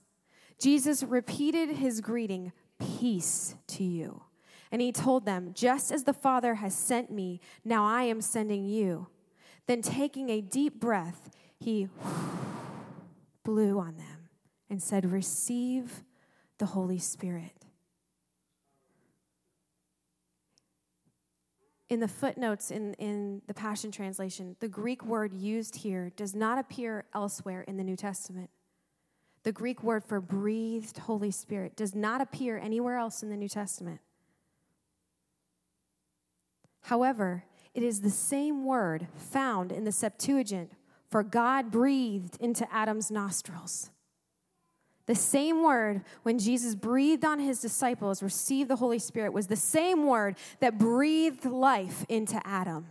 Jesus 0.58 1.04
repeated 1.04 1.70
his 1.70 2.02
greeting, 2.02 2.52
Peace 2.80 3.56
to 3.68 3.84
you. 3.84 4.24
And 4.72 4.82
he 4.82 4.92
told 4.92 5.26
them, 5.26 5.52
Just 5.54 5.92
as 5.92 6.06
the 6.06 6.14
Father 6.14 6.56
has 6.56 6.74
sent 6.74 7.12
me, 7.12 7.40
now 7.66 7.86
I 7.86 8.04
am 8.04 8.22
sending 8.22 8.66
you. 8.66 9.08
Then, 9.68 9.82
taking 9.82 10.30
a 10.30 10.42
deep 10.42 10.80
breath, 10.80 11.30
he 11.60 11.90
blew 13.44 13.80
on 13.80 13.98
them 13.98 14.30
and 14.70 14.82
said, 14.82 15.12
Receive 15.12 16.04
the 16.58 16.68
Holy 16.68 17.00
Spirit. 17.00 17.62
in 21.92 22.00
the 22.00 22.08
footnotes 22.08 22.72
in, 22.72 22.94
in 22.94 23.42
the 23.48 23.54
Passion 23.54 23.92
Translation, 23.92 24.56
the 24.62 24.70
Greek 24.70 25.04
word 25.04 25.34
used 25.34 25.76
here 25.76 26.10
does 26.16 26.34
not 26.34 26.58
appear 26.58 27.04
elsewhere 27.14 27.64
in 27.68 27.76
the 27.76 27.84
New 27.84 27.98
Testament. 27.98 28.50
The 29.44 29.52
Greek 29.52 29.84
word 29.84 30.06
for 30.06 30.22
breathed 30.22 31.00
Holy 31.00 31.32
Spirit 31.32 31.76
does 31.76 31.94
not 31.94 32.22
appear 32.22 32.58
anywhere 32.58 32.96
else 32.96 33.24
in 33.24 33.30
the 33.30 33.36
New 33.36 33.50
Testament. 33.50 34.00
However, 36.84 37.46
it 37.74 37.84
is 37.84 38.02
the 38.02 38.10
same 38.10 38.66
word 38.66 39.08
found 39.16 39.72
in 39.72 39.84
the 39.84 39.92
Septuagint 39.92 40.72
for 41.12 41.24
God 41.24 41.72
breathed 41.72 42.38
into 42.40 42.66
Adam's 42.74 43.12
nostrils. 43.12 43.92
The 45.08 45.16
same 45.16 45.62
word 45.62 46.04
when 46.24 46.40
Jesus 46.40 46.74
breathed 46.74 47.26
on 47.26 47.40
his 47.40 47.60
disciples, 47.60 48.24
received 48.24 48.70
the 48.70 48.78
Holy 48.78 49.00
Spirit, 49.00 49.34
was 49.34 49.48
the 49.48 49.58
same 49.58 50.08
word 50.08 50.38
that 50.62 50.78
breathed 50.78 51.44
life 51.44 52.06
into 52.08 52.40
Adam. 52.48 52.88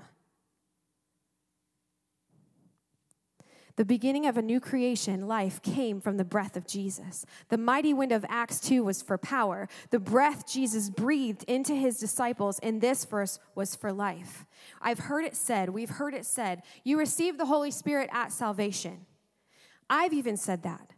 The 3.77 3.85
beginning 3.85 4.27
of 4.27 4.37
a 4.37 4.43
new 4.43 4.61
creation, 4.61 5.27
life, 5.27 5.63
came 5.63 6.01
from 6.01 6.17
the 6.17 6.25
breath 6.25 6.57
of 6.57 6.67
Jesus. 6.67 7.25
The 7.49 7.59
mighty 7.59 7.95
wind 7.95 8.13
of 8.13 8.25
Acts 8.29 8.61
2 8.61 8.85
was 8.85 9.01
for 9.01 9.17
power. 9.17 9.69
The 9.91 10.01
breath 10.01 10.47
Jesus 10.47 10.91
breathed 10.91 11.45
into 11.45 11.75
his 11.75 11.99
disciples 11.99 12.59
in 12.59 12.81
this 12.81 13.05
verse 13.05 13.39
was 13.55 13.75
for 13.75 13.93
life. 13.93 14.45
I've 14.81 14.99
heard 14.99 15.25
it 15.25 15.37
said, 15.37 15.71
we've 15.71 15.91
heard 15.91 16.15
it 16.15 16.27
said, 16.27 16.63
you 16.85 16.99
receive 16.99 17.39
the 17.39 17.47
Holy 17.47 17.71
Spirit 17.71 18.11
at 18.13 18.33
salvation. 18.33 19.07
I've 19.89 20.13
even 20.13 20.37
said 20.37 20.63
that. 20.65 20.93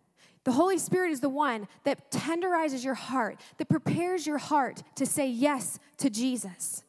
The 0.45 0.53
Holy 0.53 0.79
Spirit 0.79 1.13
is 1.13 1.21
the 1.21 1.29
one 1.29 1.69
that 1.85 2.11
tenderizes 2.11 2.85
your 2.85 2.95
heart, 2.95 3.41
that 3.59 3.69
prepares 3.69 4.27
your 4.27 4.39
heart 4.39 4.83
to 4.97 5.07
say 5.07 5.29
yes 5.29 5.79
to 5.99 6.11
Jesus. 6.11 6.83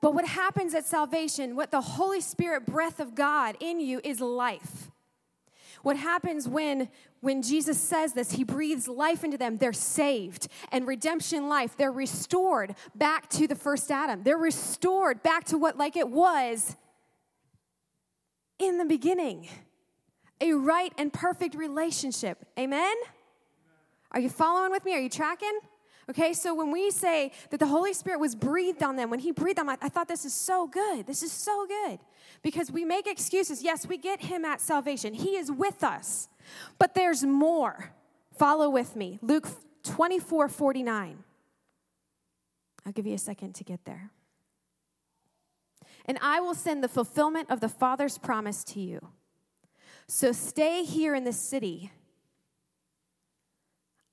But 0.00 0.14
what 0.14 0.26
happens 0.26 0.74
at 0.74 0.86
salvation, 0.86 1.56
what 1.56 1.70
the 1.70 1.80
Holy 1.80 2.20
Spirit 2.20 2.66
breath 2.66 3.00
of 3.00 3.14
God 3.14 3.56
in 3.60 3.80
you 3.80 4.00
is 4.02 4.20
life. 4.20 4.90
What 5.82 5.96
happens 5.96 6.48
when 6.48 6.88
when 7.20 7.42
Jesus 7.42 7.78
says 7.78 8.14
this, 8.14 8.32
he 8.32 8.44
breathes 8.44 8.88
life 8.88 9.24
into 9.24 9.36
them. 9.36 9.58
They're 9.58 9.74
saved 9.74 10.48
and 10.72 10.86
redemption 10.86 11.50
life. 11.50 11.76
They're 11.76 11.92
restored 11.92 12.74
back 12.94 13.28
to 13.30 13.46
the 13.46 13.54
first 13.54 13.90
Adam. 13.90 14.22
They're 14.22 14.38
restored 14.38 15.22
back 15.22 15.44
to 15.46 15.58
what 15.58 15.76
like 15.76 15.96
it 15.96 16.08
was 16.08 16.76
in 18.58 18.78
the 18.78 18.86
beginning 18.86 19.48
a 20.40 20.54
right 20.54 20.92
and 20.96 21.12
perfect 21.12 21.54
relationship. 21.54 22.46
Amen? 22.58 22.94
Are 24.12 24.20
you 24.20 24.30
following 24.30 24.70
with 24.70 24.84
me? 24.86 24.94
Are 24.94 25.00
you 25.00 25.10
tracking? 25.10 25.58
Okay, 26.10 26.32
so 26.32 26.52
when 26.52 26.72
we 26.72 26.90
say 26.90 27.30
that 27.50 27.60
the 27.60 27.68
Holy 27.68 27.92
Spirit 27.92 28.18
was 28.18 28.34
breathed 28.34 28.82
on 28.82 28.96
them, 28.96 29.10
when 29.10 29.20
He 29.20 29.30
breathed 29.30 29.60
on 29.60 29.66
them, 29.66 29.76
I, 29.80 29.86
I 29.86 29.88
thought 29.88 30.08
this 30.08 30.24
is 30.24 30.34
so 30.34 30.66
good. 30.66 31.06
This 31.06 31.22
is 31.22 31.30
so 31.30 31.66
good. 31.66 32.00
Because 32.42 32.72
we 32.72 32.84
make 32.84 33.06
excuses. 33.06 33.62
Yes, 33.62 33.86
we 33.86 33.96
get 33.96 34.22
Him 34.22 34.44
at 34.44 34.60
salvation, 34.60 35.14
He 35.14 35.36
is 35.36 35.52
with 35.52 35.84
us. 35.84 36.28
But 36.78 36.94
there's 36.94 37.22
more. 37.22 37.92
Follow 38.36 38.68
with 38.68 38.96
me. 38.96 39.20
Luke 39.22 39.46
24 39.84 40.48
49. 40.48 41.22
I'll 42.84 42.92
give 42.92 43.06
you 43.06 43.14
a 43.14 43.18
second 43.18 43.54
to 43.56 43.64
get 43.64 43.84
there. 43.84 44.10
And 46.06 46.18
I 46.20 46.40
will 46.40 46.54
send 46.54 46.82
the 46.82 46.88
fulfillment 46.88 47.50
of 47.50 47.60
the 47.60 47.68
Father's 47.68 48.18
promise 48.18 48.64
to 48.64 48.80
you. 48.80 49.10
So 50.08 50.32
stay 50.32 50.82
here 50.82 51.14
in 51.14 51.22
the 51.22 51.32
city 51.32 51.92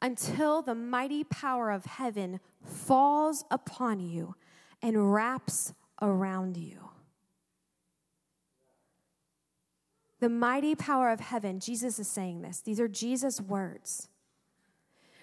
until 0.01 0.61
the 0.61 0.75
mighty 0.75 1.23
power 1.23 1.71
of 1.71 1.85
heaven 1.85 2.39
falls 2.63 3.43
upon 3.49 3.99
you 3.99 4.35
and 4.81 5.13
wraps 5.13 5.73
around 6.01 6.57
you. 6.57 6.89
The 10.19 10.29
mighty 10.29 10.75
power 10.75 11.11
of 11.11 11.19
heaven, 11.19 11.59
Jesus 11.59 11.99
is 11.99 12.07
saying 12.07 12.41
this. 12.41 12.61
These 12.61 12.79
are 12.79 12.87
Jesus' 12.87 13.39
words. 13.39 14.09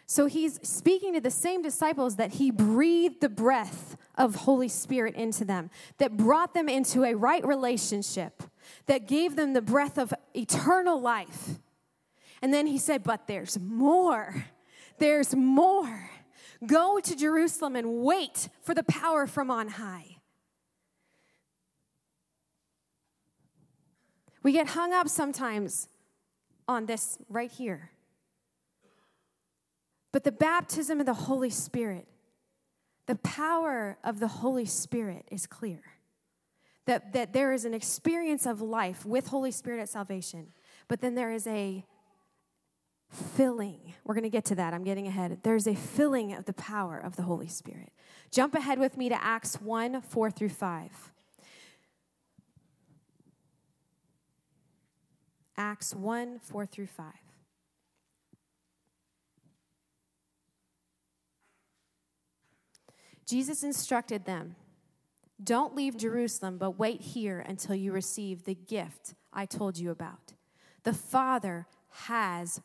So 0.07 0.27
he's 0.27 0.61
speaking 0.67 1.15
to 1.15 1.21
the 1.21 1.31
same 1.31 1.63
disciples 1.63 2.17
that 2.17 2.35
he 2.35 2.51
breathed 2.51 3.21
the 3.21 3.29
breath 3.29 3.97
of 4.17 4.35
Holy 4.35 4.69
Spirit 4.69 5.15
into 5.15 5.45
them, 5.45 5.71
that 5.99 6.17
brought 6.17 6.53
them 6.55 6.69
into 6.69 7.05
a 7.05 7.15
right 7.15 7.45
relationship, 7.45 8.43
that 8.87 9.09
gave 9.09 9.35
them 9.35 9.55
the 9.55 9.63
breath 9.63 9.99
of 9.99 10.13
eternal 10.35 11.01
life. 11.01 11.59
And 12.43 12.53
then 12.53 12.67
he 12.67 12.77
said, 12.77 13.03
But 13.03 13.27
there's 13.27 13.59
more. 13.59 14.45
There's 14.99 15.35
more. 15.35 16.11
Go 16.67 16.99
to 17.01 17.17
Jerusalem 17.17 17.77
and 17.77 18.03
wait 18.03 18.49
for 18.63 18.75
the 18.75 18.85
power 18.85 19.27
from 19.27 19.51
on 19.51 19.69
high. 19.69 20.17
We 24.43 24.53
get 24.53 24.69
hung 24.69 24.93
up 24.93 25.09
sometimes 25.09 25.89
on 26.69 26.87
this 26.87 27.19
right 27.29 27.51
here. 27.51 27.91
But 30.13 30.23
the 30.23 30.33
baptism 30.33 31.01
of 31.01 31.07
the 31.07 31.15
Holy 31.15 31.51
Spirit, 31.51 32.07
the 33.07 33.17
power 33.17 33.99
of 34.05 34.21
the 34.21 34.29
Holy 34.29 34.67
Spirit 34.67 35.27
is 35.31 35.47
clear. 35.47 35.83
That, 36.87 37.15
that 37.15 37.33
there 37.33 37.55
is 37.55 37.65
an 37.65 37.73
experience 37.73 38.45
of 38.45 38.61
life 38.61 39.07
with 39.07 39.29
Holy 39.29 39.51
Spirit 39.51 39.81
at 39.81 39.89
salvation, 39.89 40.53
but 40.87 41.01
then 41.01 41.15
there 41.15 41.33
is 41.33 41.47
a 41.47 41.83
filling. 43.15 43.95
We're 44.05 44.15
going 44.15 44.25
to 44.25 44.31
get 44.31 44.45
to 44.47 44.55
that. 44.57 44.75
I'm 44.75 44.85
getting 44.85 45.07
ahead. 45.07 45.39
There's 45.43 45.67
a 45.67 45.75
filling 45.75 46.33
of 46.33 46.45
the 46.45 46.53
power 46.53 46.99
of 46.99 47.17
the 47.17 47.23
Holy 47.23 47.49
Spirit. 47.49 47.93
Jump 48.31 48.55
ahead 48.55 48.79
with 48.79 48.97
me 48.97 49.09
to 49.09 49.25
Acts 49.25 49.61
1 49.61 50.03
4 50.03 50.31
through 50.31 50.49
5. 50.49 51.13
Acts 55.57 55.95
1 55.95 56.41
4 56.41 56.67
through 56.67 56.87
5. 56.87 57.13
Jesus 63.27 63.63
instructed 63.63 64.25
them 64.25 64.57
Don't 65.43 65.75
leave 65.75 65.97
Jerusalem, 65.97 66.59
but 66.59 66.79
wait 66.79 67.01
here 67.01 67.41
until 67.41 67.75
you 67.75 67.93
receive 67.93 68.45
the 68.45 68.55
gift 68.55 69.15
I 69.33 69.47
told 69.47 69.79
you 69.79 69.91
about. 69.91 70.35
The 70.83 70.93
Father 70.93 71.67
has 71.91 72.61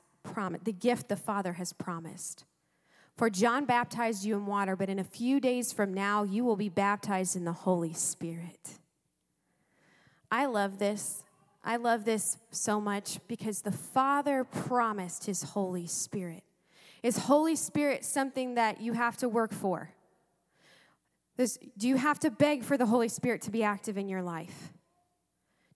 the 0.64 0.74
gift 0.74 1.10
the 1.10 1.16
Father 1.16 1.54
has 1.54 1.74
promised. 1.74 2.46
For 3.16 3.30
John 3.30 3.66
baptized 3.66 4.24
you 4.24 4.36
in 4.36 4.46
water, 4.46 4.76
but 4.76 4.90
in 4.90 4.98
a 4.98 5.04
few 5.04 5.40
days 5.42 5.74
from 5.74 5.94
now, 5.94 6.24
you 6.24 6.46
will 6.46 6.56
be 6.56 6.70
baptized 6.70 7.36
in 7.36 7.44
the 7.44 7.52
Holy 7.52 7.94
Spirit. 7.94 8.80
I 10.32 10.46
love 10.46 10.80
this. 10.80 11.24
I 11.64 11.76
love 11.76 12.06
this 12.06 12.38
so 12.52 12.80
much 12.80 13.20
because 13.28 13.62
the 13.62 13.74
Father 13.74 14.46
promised 14.46 15.26
His 15.26 15.44
Holy 15.44 15.86
Spirit. 15.86 16.44
Is 17.04 17.18
Holy 17.18 17.56
Spirit 17.56 18.06
something 18.06 18.56
that 18.56 18.80
you 18.80 18.94
have 18.94 19.18
to 19.18 19.28
work 19.28 19.54
for? 19.54 19.92
Do 21.38 21.88
you 21.88 21.98
have 21.98 22.20
to 22.20 22.32
beg 22.32 22.64
for 22.64 22.78
the 22.78 22.86
Holy 22.86 23.10
Spirit 23.10 23.42
to 23.44 23.52
be 23.52 23.64
active 23.64 23.98
in 23.98 24.08
your 24.08 24.22
life? 24.22 24.74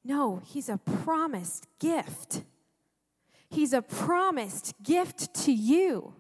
No, 0.04 0.42
He's 0.46 0.70
a 0.70 0.78
promised 0.78 1.68
gift. 1.80 2.44
He's 3.54 3.74
a 3.74 3.82
promised 3.82 4.74
gift 4.82 5.34
to 5.46 5.52
you. 5.54 6.14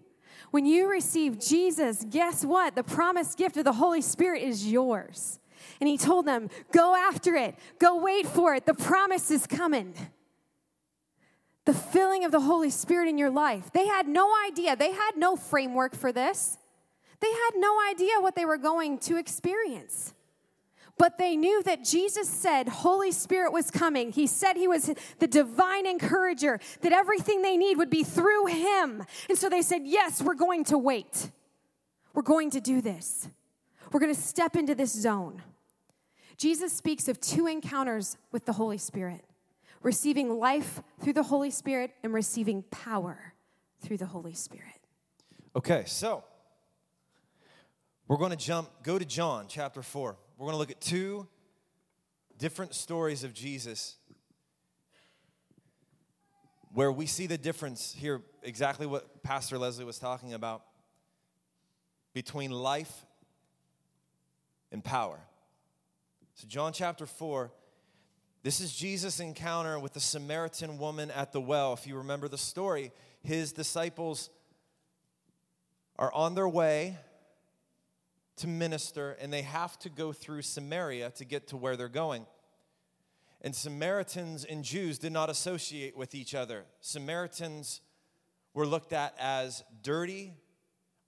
When 0.51 0.65
you 0.65 0.89
receive 0.89 1.39
Jesus, 1.39 2.05
guess 2.09 2.45
what? 2.45 2.75
The 2.75 2.83
promised 2.83 3.37
gift 3.37 3.57
of 3.57 3.65
the 3.65 3.73
Holy 3.73 4.01
Spirit 4.01 4.43
is 4.43 4.71
yours. 4.71 5.39
And 5.81 5.87
He 5.87 5.97
told 5.97 6.27
them, 6.27 6.49
Go 6.71 6.95
after 6.95 7.35
it, 7.35 7.55
go 7.79 7.97
wait 7.97 8.27
for 8.27 8.53
it. 8.53 8.65
The 8.65 8.73
promise 8.73 9.31
is 9.31 9.47
coming 9.47 9.95
the 11.65 11.73
filling 11.73 12.25
of 12.25 12.31
the 12.31 12.41
Holy 12.41 12.69
Spirit 12.69 13.07
in 13.07 13.17
your 13.17 13.29
life. 13.29 13.71
They 13.71 13.87
had 13.87 14.07
no 14.07 14.29
idea, 14.45 14.75
they 14.75 14.91
had 14.91 15.11
no 15.15 15.35
framework 15.35 15.95
for 15.95 16.11
this. 16.11 16.57
They 17.19 17.31
had 17.31 17.51
no 17.55 17.79
idea 17.89 18.19
what 18.19 18.35
they 18.35 18.45
were 18.45 18.57
going 18.57 18.97
to 18.99 19.17
experience. 19.17 20.13
But 20.97 21.17
they 21.17 21.35
knew 21.35 21.63
that 21.63 21.83
Jesus 21.83 22.29
said 22.29 22.67
Holy 22.67 23.11
Spirit 23.11 23.51
was 23.51 23.71
coming. 23.71 24.11
He 24.11 24.27
said 24.27 24.55
he 24.55 24.67
was 24.67 24.93
the 25.19 25.27
divine 25.27 25.87
encourager, 25.87 26.59
that 26.81 26.91
everything 26.91 27.41
they 27.41 27.57
need 27.57 27.77
would 27.77 27.89
be 27.89 28.03
through 28.03 28.45
him. 28.47 29.03
And 29.27 29.37
so 29.37 29.49
they 29.49 29.61
said, 29.61 29.81
Yes, 29.85 30.21
we're 30.21 30.35
going 30.35 30.63
to 30.65 30.77
wait. 30.77 31.31
We're 32.13 32.21
going 32.21 32.51
to 32.51 32.61
do 32.61 32.79
this. 32.79 33.27
We're 33.91 33.99
going 33.99 34.13
to 34.13 34.21
step 34.21 34.55
into 34.55 34.75
this 34.75 34.91
zone. 34.91 35.41
Jesus 36.37 36.73
speaks 36.73 37.07
of 37.07 37.19
two 37.19 37.47
encounters 37.47 38.17
with 38.31 38.45
the 38.45 38.53
Holy 38.53 38.77
Spirit 38.77 39.25
receiving 39.83 40.39
life 40.39 40.81
through 41.01 41.13
the 41.13 41.23
Holy 41.23 41.51
Spirit 41.51 41.91
and 42.03 42.13
receiving 42.13 42.63
power 42.71 43.33
through 43.81 43.97
the 43.97 44.05
Holy 44.05 44.33
Spirit. 44.33 44.79
Okay, 45.55 45.83
so 45.85 46.23
we're 48.07 48.17
going 48.17 48.31
to 48.31 48.37
jump, 48.37 48.69
go 48.81 48.97
to 48.97 49.05
John 49.05 49.45
chapter 49.47 49.81
4. 49.81 50.15
We're 50.37 50.45
going 50.45 50.53
to 50.53 50.57
look 50.57 50.71
at 50.71 50.81
two 50.81 51.27
different 52.37 52.73
stories 52.73 53.23
of 53.23 53.33
Jesus 53.33 53.95
where 56.73 56.91
we 56.91 57.05
see 57.05 57.27
the 57.27 57.37
difference 57.37 57.93
here, 57.93 58.21
exactly 58.41 58.87
what 58.87 59.23
Pastor 59.23 59.57
Leslie 59.57 59.85
was 59.85 59.99
talking 59.99 60.33
about 60.33 60.63
between 62.13 62.51
life 62.51 63.05
and 64.71 64.83
power. 64.83 65.19
So, 66.33 66.47
John 66.47 66.73
chapter 66.73 67.05
4 67.05 67.51
this 68.43 68.59
is 68.59 68.75
Jesus' 68.75 69.21
encounter 69.21 69.79
with 69.79 69.93
the 69.93 70.01
Samaritan 70.01 70.77
woman 70.77 71.09
at 71.11 71.31
the 71.31 71.39
well. 71.39 71.71
If 71.71 71.87
you 71.87 71.95
remember 71.95 72.27
the 72.27 72.37
story, 72.37 72.91
his 73.21 73.53
disciples 73.53 74.29
are 75.97 76.11
on 76.11 76.35
their 76.35 76.49
way 76.49 76.97
to 78.37 78.47
minister 78.47 79.11
and 79.21 79.31
they 79.31 79.41
have 79.41 79.77
to 79.79 79.89
go 79.89 80.11
through 80.11 80.41
Samaria 80.41 81.11
to 81.11 81.25
get 81.25 81.47
to 81.47 81.57
where 81.57 81.75
they're 81.75 81.87
going. 81.89 82.25
And 83.41 83.53
Samaritans 83.53 84.45
and 84.45 84.63
Jews 84.63 84.97
did 84.97 85.11
not 85.11 85.29
associate 85.29 85.97
with 85.97 86.15
each 86.15 86.33
other. 86.33 86.63
Samaritans 86.79 87.81
were 88.53 88.65
looked 88.65 88.93
at 88.93 89.13
as 89.19 89.63
dirty, 89.81 90.33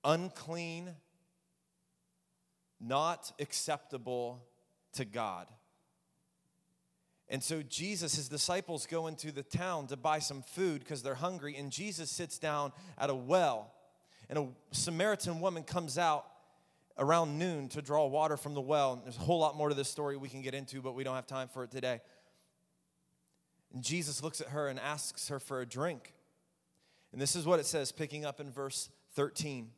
unclean, 0.03 0.95
not 2.79 3.31
acceptable 3.39 4.43
to 4.93 5.05
God. 5.05 5.47
And 7.27 7.41
so 7.41 7.63
Jesus, 7.63 8.15
his 8.15 8.29
disciples 8.29 8.85
go 8.85 9.07
into 9.07 9.31
the 9.31 9.41
town 9.41 9.87
to 9.87 9.97
buy 9.97 10.19
some 10.19 10.43
food 10.43 10.79
because 10.79 11.01
they're 11.01 11.15
hungry. 11.15 11.55
And 11.57 11.71
Jesus 11.71 12.11
sits 12.11 12.37
down 12.37 12.71
at 12.97 13.09
a 13.09 13.15
well. 13.15 13.71
And 14.29 14.37
a 14.37 14.47
Samaritan 14.71 15.39
woman 15.39 15.63
comes 15.63 15.97
out 15.97 16.25
around 16.97 17.37
noon 17.37 17.67
to 17.69 17.81
draw 17.81 18.05
water 18.05 18.37
from 18.37 18.53
the 18.53 18.61
well. 18.61 18.93
And 18.93 19.03
there's 19.03 19.17
a 19.17 19.21
whole 19.21 19.39
lot 19.39 19.55
more 19.55 19.69
to 19.69 19.75
this 19.75 19.89
story 19.89 20.17
we 20.17 20.29
can 20.29 20.41
get 20.41 20.53
into, 20.53 20.81
but 20.81 20.95
we 20.95 21.03
don't 21.03 21.15
have 21.15 21.27
time 21.27 21.47
for 21.47 21.63
it 21.63 21.71
today. 21.71 22.01
And 23.73 23.83
Jesus 23.83 24.23
looks 24.23 24.41
at 24.41 24.47
her 24.47 24.67
and 24.67 24.79
asks 24.79 25.27
her 25.29 25.39
for 25.39 25.61
a 25.61 25.65
drink. 25.65 26.13
And 27.11 27.21
this 27.21 27.35
is 27.35 27.45
what 27.45 27.59
it 27.59 27.65
says, 27.65 27.91
picking 27.91 28.25
up 28.25 28.39
in 28.39 28.51
verse 28.51 28.89
13. 29.13 29.69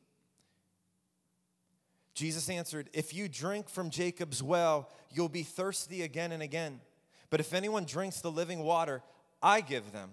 Jesus 2.13 2.49
answered, 2.49 2.89
If 2.93 3.13
you 3.13 3.27
drink 3.27 3.69
from 3.69 3.89
Jacob's 3.89 4.41
well, 4.41 4.89
you'll 5.11 5.29
be 5.29 5.43
thirsty 5.43 6.01
again 6.01 6.31
and 6.31 6.41
again. 6.41 6.79
But 7.29 7.39
if 7.39 7.53
anyone 7.53 7.85
drinks 7.85 8.21
the 8.21 8.31
living 8.31 8.63
water 8.63 9.03
I 9.41 9.61
give 9.61 9.91
them, 9.91 10.11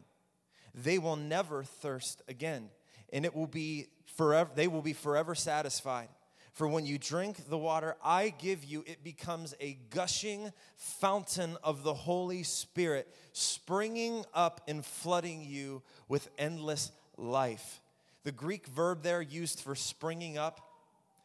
they 0.75 0.99
will 0.99 1.17
never 1.17 1.63
thirst 1.63 2.23
again, 2.29 2.69
and 3.13 3.25
it 3.25 3.35
will 3.35 3.47
be 3.47 3.87
forever 4.17 4.51
they 4.55 4.69
will 4.69 4.83
be 4.83 4.93
forever 4.93 5.35
satisfied. 5.35 6.09
For 6.55 6.69
when 6.69 6.87
you 6.87 6.99
drink 6.99 7.49
the 7.49 7.59
water 7.59 7.97
I 8.03 8.29
give 8.29 8.65
you, 8.65 8.85
it 8.87 9.03
becomes 9.03 9.55
a 9.61 9.77
gushing 9.91 10.53
fountain 10.77 11.57
of 11.65 11.83
the 11.83 11.95
Holy 11.95 12.45
Spirit, 12.45 13.13
springing 13.33 14.25
up 14.33 14.61
and 14.69 14.85
flooding 14.85 15.43
you 15.43 15.83
with 16.09 16.29
endless 16.39 16.93
life. 17.17 17.81
The 18.23 18.31
Greek 18.31 18.69
verb 18.69 19.03
there 19.03 19.21
used 19.21 19.61
for 19.61 19.75
springing 19.75 20.39
up 20.39 20.61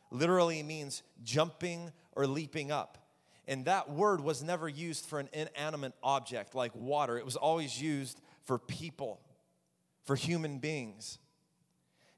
literally 0.09 0.63
means 0.63 1.03
jumping 1.23 1.91
or 2.13 2.25
leaping 2.25 2.71
up. 2.71 2.97
And 3.47 3.65
that 3.65 3.89
word 3.89 4.21
was 4.21 4.43
never 4.43 4.67
used 4.67 5.05
for 5.05 5.19
an 5.19 5.29
inanimate 5.31 5.93
object 6.01 6.55
like 6.55 6.75
water, 6.75 7.19
it 7.19 7.25
was 7.25 7.35
always 7.35 7.79
used 7.79 8.19
for 8.45 8.57
people, 8.57 9.21
for 10.05 10.15
human 10.15 10.57
beings. 10.57 11.19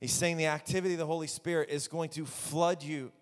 He's 0.01 0.11
saying 0.11 0.37
the 0.37 0.47
activity 0.47 0.95
of 0.95 0.99
the 0.99 1.05
Holy 1.05 1.27
Spirit 1.27 1.69
is 1.69 1.87
going 1.87 2.09
to 2.09 2.25
flood 2.25 2.83
you, 2.83 3.13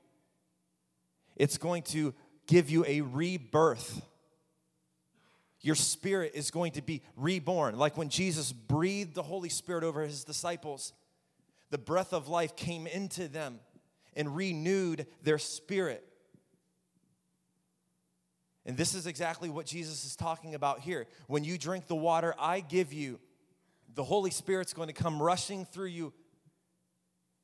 it's 1.35 1.57
going 1.57 1.83
to 1.83 2.15
give 2.47 2.69
you 2.71 2.83
a 2.87 3.01
rebirth. 3.01 4.01
Your 5.61 5.75
spirit 5.75 6.31
is 6.35 6.51
going 6.51 6.71
to 6.73 6.81
be 6.81 7.01
reborn. 7.17 7.77
Like 7.77 7.97
when 7.97 8.07
Jesus 8.07 8.53
breathed 8.53 9.13
the 9.13 9.21
Holy 9.21 9.49
Spirit 9.49 9.83
over 9.83 10.03
his 10.03 10.23
disciples, 10.23 10.93
the 11.69 11.77
breath 11.77 12.13
of 12.13 12.29
life 12.29 12.55
came 12.55 12.87
into 12.87 13.27
them 13.27 13.59
and 14.15 14.33
renewed 14.33 15.05
their 15.21 15.37
spirit. 15.37 16.01
And 18.65 18.77
this 18.77 18.93
is 18.93 19.05
exactly 19.05 19.49
what 19.49 19.65
Jesus 19.65 20.05
is 20.05 20.15
talking 20.15 20.55
about 20.55 20.79
here. 20.79 21.07
When 21.27 21.43
you 21.43 21.57
drink 21.57 21.87
the 21.87 21.95
water 21.95 22.33
I 22.39 22.61
give 22.61 22.93
you, 22.93 23.19
the 23.95 24.03
Holy 24.03 24.31
Spirit's 24.31 24.73
going 24.73 24.87
to 24.87 24.93
come 24.93 25.21
rushing 25.21 25.65
through 25.65 25.87
you, 25.87 26.13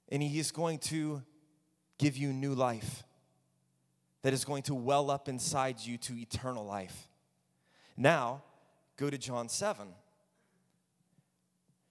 and 0.09 0.21
He 0.21 0.39
is 0.39 0.51
going 0.51 0.79
to 0.79 1.23
give 1.97 2.17
you 2.17 2.33
new 2.33 2.53
life 2.53 3.03
that 4.21 4.33
is 4.33 4.43
going 4.43 4.63
to 4.63 4.73
well 4.73 5.11
up 5.11 5.29
inside 5.29 5.79
you 5.79 5.97
to 5.99 6.13
eternal 6.17 6.65
life. 6.65 7.07
Now, 7.95 8.43
go 8.97 9.09
to 9.09 9.17
John 9.17 9.49
7. 9.49 9.87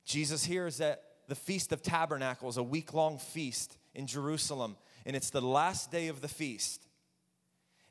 Jesus 0.05 0.45
here 0.45 0.67
is 0.67 0.81
at 0.81 1.03
the 1.29 1.35
Feast 1.35 1.73
of 1.73 1.81
Tabernacles, 1.81 2.57
a 2.57 2.63
week 2.63 2.93
long 2.93 3.19
feast 3.19 3.79
in 3.95 4.07
Jerusalem, 4.07 4.77
and 5.07 5.17
it's 5.17 5.31
the 5.31 5.41
last 5.41 5.91
day 5.91 6.09
of 6.09 6.21
the 6.21 6.29
feast. 6.29 6.87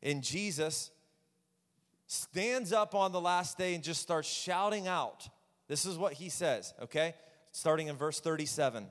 And 0.02 0.22
Jesus 0.22 0.92
stands 2.08 2.74
up 2.74 2.94
on 2.94 3.12
the 3.12 3.22
last 3.22 3.58
day 3.58 3.74
and 3.74 3.84
just 3.84 4.02
starts 4.02 4.28
shouting 4.28 4.88
out. 4.88 5.28
This 5.68 5.86
is 5.86 5.98
what 5.98 6.14
he 6.14 6.30
says, 6.30 6.74
okay? 6.82 7.16
Starting 7.52 7.88
in 7.88 7.96
verse 7.96 8.20
37. 8.20 8.88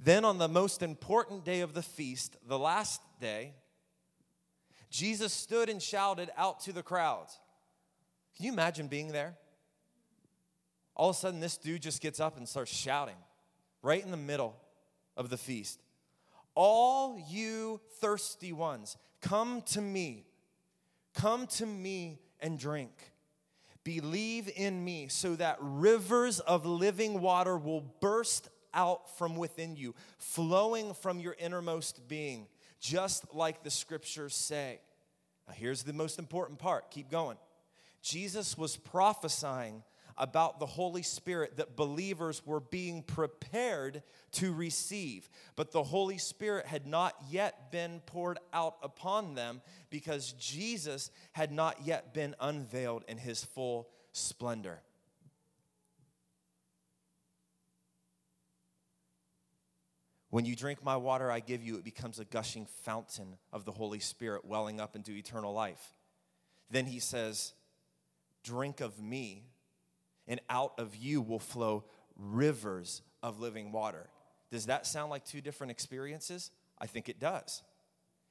Then 0.00 0.24
on 0.24 0.38
the 0.38 0.48
most 0.48 0.82
important 0.82 1.44
day 1.44 1.60
of 1.60 1.74
the 1.74 1.82
feast, 1.82 2.36
the 2.46 2.58
last 2.58 3.00
day, 3.20 3.54
Jesus 4.90 5.32
stood 5.32 5.68
and 5.68 5.82
shouted 5.82 6.30
out 6.36 6.60
to 6.60 6.72
the 6.72 6.82
crowds. 6.82 7.38
Can 8.36 8.46
you 8.46 8.52
imagine 8.52 8.86
being 8.86 9.08
there? 9.08 9.36
All 10.94 11.10
of 11.10 11.16
a 11.16 11.18
sudden, 11.18 11.40
this 11.40 11.56
dude 11.56 11.82
just 11.82 12.00
gets 12.00 12.20
up 12.20 12.36
and 12.36 12.48
starts 12.48 12.74
shouting 12.74 13.16
right 13.82 14.02
in 14.02 14.10
the 14.10 14.16
middle 14.16 14.56
of 15.16 15.30
the 15.30 15.36
feast. 15.36 15.80
All 16.54 17.18
you 17.28 17.80
thirsty 18.00 18.52
ones, 18.52 18.96
come 19.20 19.62
to 19.66 19.80
me. 19.80 20.26
Come 21.14 21.46
to 21.48 21.66
me 21.66 22.20
and 22.40 22.58
drink. 22.58 22.92
Believe 23.84 24.50
in 24.54 24.84
me 24.84 25.08
so 25.08 25.34
that 25.36 25.56
rivers 25.60 26.40
of 26.40 26.66
living 26.66 27.20
water 27.20 27.56
will 27.56 27.80
burst 28.00 28.50
out 28.78 29.18
from 29.18 29.36
within 29.36 29.74
you, 29.76 29.94
flowing 30.18 30.94
from 30.94 31.18
your 31.18 31.34
innermost 31.38 32.08
being. 32.08 32.46
just 32.80 33.34
like 33.34 33.62
the 33.62 33.70
scriptures 33.70 34.34
say. 34.34 34.80
Now, 35.46 35.54
here's 35.54 35.82
the 35.82 35.92
most 35.92 36.18
important 36.18 36.58
part. 36.58 36.90
Keep 36.90 37.10
going. 37.10 37.36
Jesus 38.02 38.56
was 38.56 38.76
prophesying 38.76 39.82
about 40.16 40.58
the 40.58 40.66
Holy 40.66 41.02
Spirit 41.02 41.56
that 41.56 41.76
believers 41.76 42.44
were 42.44 42.60
being 42.60 43.02
prepared 43.02 44.02
to 44.32 44.52
receive. 44.52 45.28
But 45.54 45.70
the 45.70 45.82
Holy 45.82 46.18
Spirit 46.18 46.66
had 46.66 46.86
not 46.86 47.14
yet 47.30 47.70
been 47.70 48.00
poured 48.04 48.38
out 48.52 48.76
upon 48.82 49.34
them 49.34 49.60
because 49.90 50.32
Jesus 50.32 51.10
had 51.32 51.52
not 51.52 51.84
yet 51.84 52.14
been 52.14 52.34
unveiled 52.40 53.04
in 53.08 53.16
his 53.18 53.44
full 53.44 53.88
splendor. 54.12 54.80
When 60.30 60.44
you 60.44 60.54
drink 60.54 60.84
my 60.84 60.96
water, 60.96 61.30
I 61.30 61.40
give 61.40 61.62
you, 61.62 61.76
it 61.76 61.84
becomes 61.84 62.18
a 62.18 62.24
gushing 62.24 62.66
fountain 62.82 63.38
of 63.52 63.64
the 63.64 63.72
Holy 63.72 63.98
Spirit 63.98 64.44
welling 64.44 64.80
up 64.80 64.94
into 64.94 65.12
eternal 65.12 65.54
life. 65.54 65.94
Then 66.70 66.86
he 66.86 66.98
says, 66.98 67.54
Drink 68.44 68.80
of 68.80 69.00
me, 69.00 69.44
and 70.26 70.40
out 70.50 70.74
of 70.78 70.94
you 70.94 71.22
will 71.22 71.38
flow 71.38 71.84
rivers 72.16 73.02
of 73.22 73.40
living 73.40 73.72
water. 73.72 74.08
Does 74.50 74.66
that 74.66 74.86
sound 74.86 75.10
like 75.10 75.24
two 75.24 75.40
different 75.40 75.70
experiences? 75.70 76.50
I 76.78 76.86
think 76.86 77.08
it 77.08 77.18
does. 77.18 77.62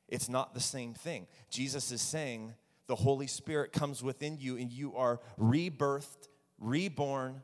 It's 0.08 0.30
not 0.30 0.54
the 0.54 0.60
same 0.60 0.94
thing. 0.94 1.28
Jesus 1.50 1.92
is 1.92 2.02
saying 2.02 2.54
the 2.88 2.96
Holy 2.96 3.28
Spirit 3.28 3.74
comes 3.74 4.02
within 4.02 4.38
you 4.40 4.58
and 4.58 4.72
you 4.72 4.96
are 4.96 5.20
rebirthed, 5.40 6.30
reborn, 6.60 7.44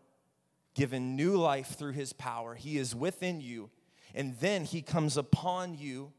given 0.73 1.15
new 1.15 1.35
life 1.35 1.75
through 1.77 1.91
his 1.91 2.13
power. 2.13 2.55
He 2.55 2.77
is 2.77 2.95
within 2.95 3.41
you, 3.41 3.69
and 4.13 4.37
then 4.39 4.63
he 4.65 4.81
comes 4.81 5.17
upon 5.17 5.77
you, 5.77 6.11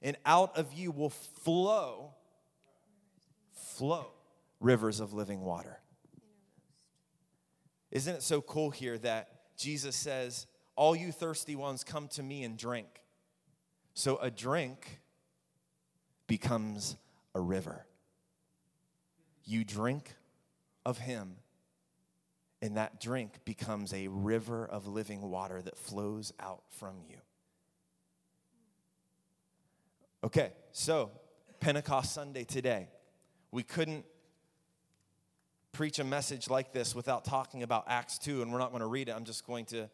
and 0.00 0.16
out 0.24 0.56
of 0.56 0.72
you 0.72 0.90
will 0.90 1.10
flow, 1.10 2.14
flow 3.52 4.06
rivers 4.60 5.00
of 5.00 5.12
living 5.12 5.42
water. 5.42 5.80
Isn't 7.90 8.16
it 8.16 8.22
so 8.22 8.40
cool 8.40 8.70
here 8.70 8.96
that 8.98 9.56
Jesus 9.56 9.94
says, 9.94 10.46
All 10.76 10.96
you 10.96 11.12
thirsty 11.12 11.54
ones, 11.54 11.84
come 11.84 12.08
to 12.08 12.22
me 12.22 12.42
and 12.42 12.56
drink? 12.56 12.88
So 13.94 14.16
a 14.16 14.30
drink 14.30 15.00
becomes 16.26 16.96
a 17.34 17.40
river. 17.40 17.84
You 19.44 19.64
drink 19.64 20.14
of 20.86 20.98
him, 20.98 21.36
and 22.62 22.76
that 22.78 23.00
drink 23.00 23.44
becomes 23.44 23.92
a 23.92 24.08
river 24.08 24.64
of 24.64 24.86
living 24.86 25.20
water 25.30 25.60
that 25.60 25.76
flows 25.76 26.32
out 26.40 26.62
from 26.70 26.94
you. 27.06 27.16
Okay, 30.24 30.52
so 30.70 31.10
Pentecost 31.58 32.14
Sunday 32.14 32.44
today, 32.44 32.86
we 33.50 33.64
couldn't 33.64 34.04
preach 35.72 35.98
a 35.98 36.04
message 36.04 36.48
like 36.48 36.72
this 36.72 36.94
without 36.94 37.24
talking 37.24 37.64
about 37.64 37.86
Acts 37.88 38.18
2, 38.18 38.40
and 38.40 38.52
we're 38.52 38.60
not 38.60 38.70
going 38.70 38.82
to 38.82 38.86
read 38.86 39.08
it. 39.08 39.16
I'm 39.16 39.24
just 39.24 39.44
going 39.44 39.64
to 39.66 39.90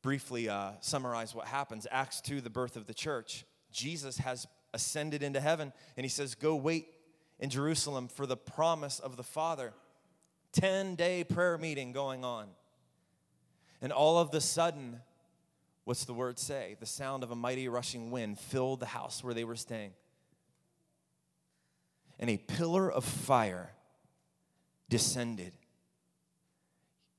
briefly 0.00 0.48
uh, 0.48 0.70
summarize 0.80 1.34
what 1.34 1.46
happens. 1.46 1.86
Acts 1.90 2.22
2, 2.22 2.40
the 2.40 2.48
birth 2.48 2.76
of 2.76 2.86
the 2.86 2.94
church. 2.94 3.44
Jesus 3.70 4.16
has 4.18 4.46
ascended 4.72 5.22
into 5.22 5.38
heaven, 5.38 5.74
and 5.98 6.04
he 6.06 6.08
says, 6.08 6.34
Go 6.34 6.56
wait 6.56 6.86
in 7.38 7.50
Jerusalem 7.50 8.08
for 8.08 8.24
the 8.24 8.38
promise 8.38 9.00
of 9.00 9.18
the 9.18 9.22
Father. 9.22 9.74
10 10.52 10.94
day 10.94 11.24
prayer 11.24 11.58
meeting 11.58 11.92
going 11.92 12.24
on. 12.24 12.46
And 13.82 13.92
all 13.92 14.16
of 14.16 14.30
the 14.30 14.40
sudden, 14.40 15.00
what's 15.84 16.04
the 16.04 16.14
word 16.14 16.38
say? 16.38 16.76
The 16.80 16.86
sound 16.86 17.22
of 17.22 17.30
a 17.30 17.36
mighty 17.36 17.68
rushing 17.68 18.10
wind 18.10 18.38
filled 18.38 18.80
the 18.80 18.86
house 18.86 19.22
where 19.22 19.34
they 19.34 19.44
were 19.44 19.56
staying. 19.56 19.92
And 22.18 22.30
a 22.30 22.36
pillar 22.36 22.90
of 22.90 23.04
fire 23.04 23.70
descended. 24.88 25.52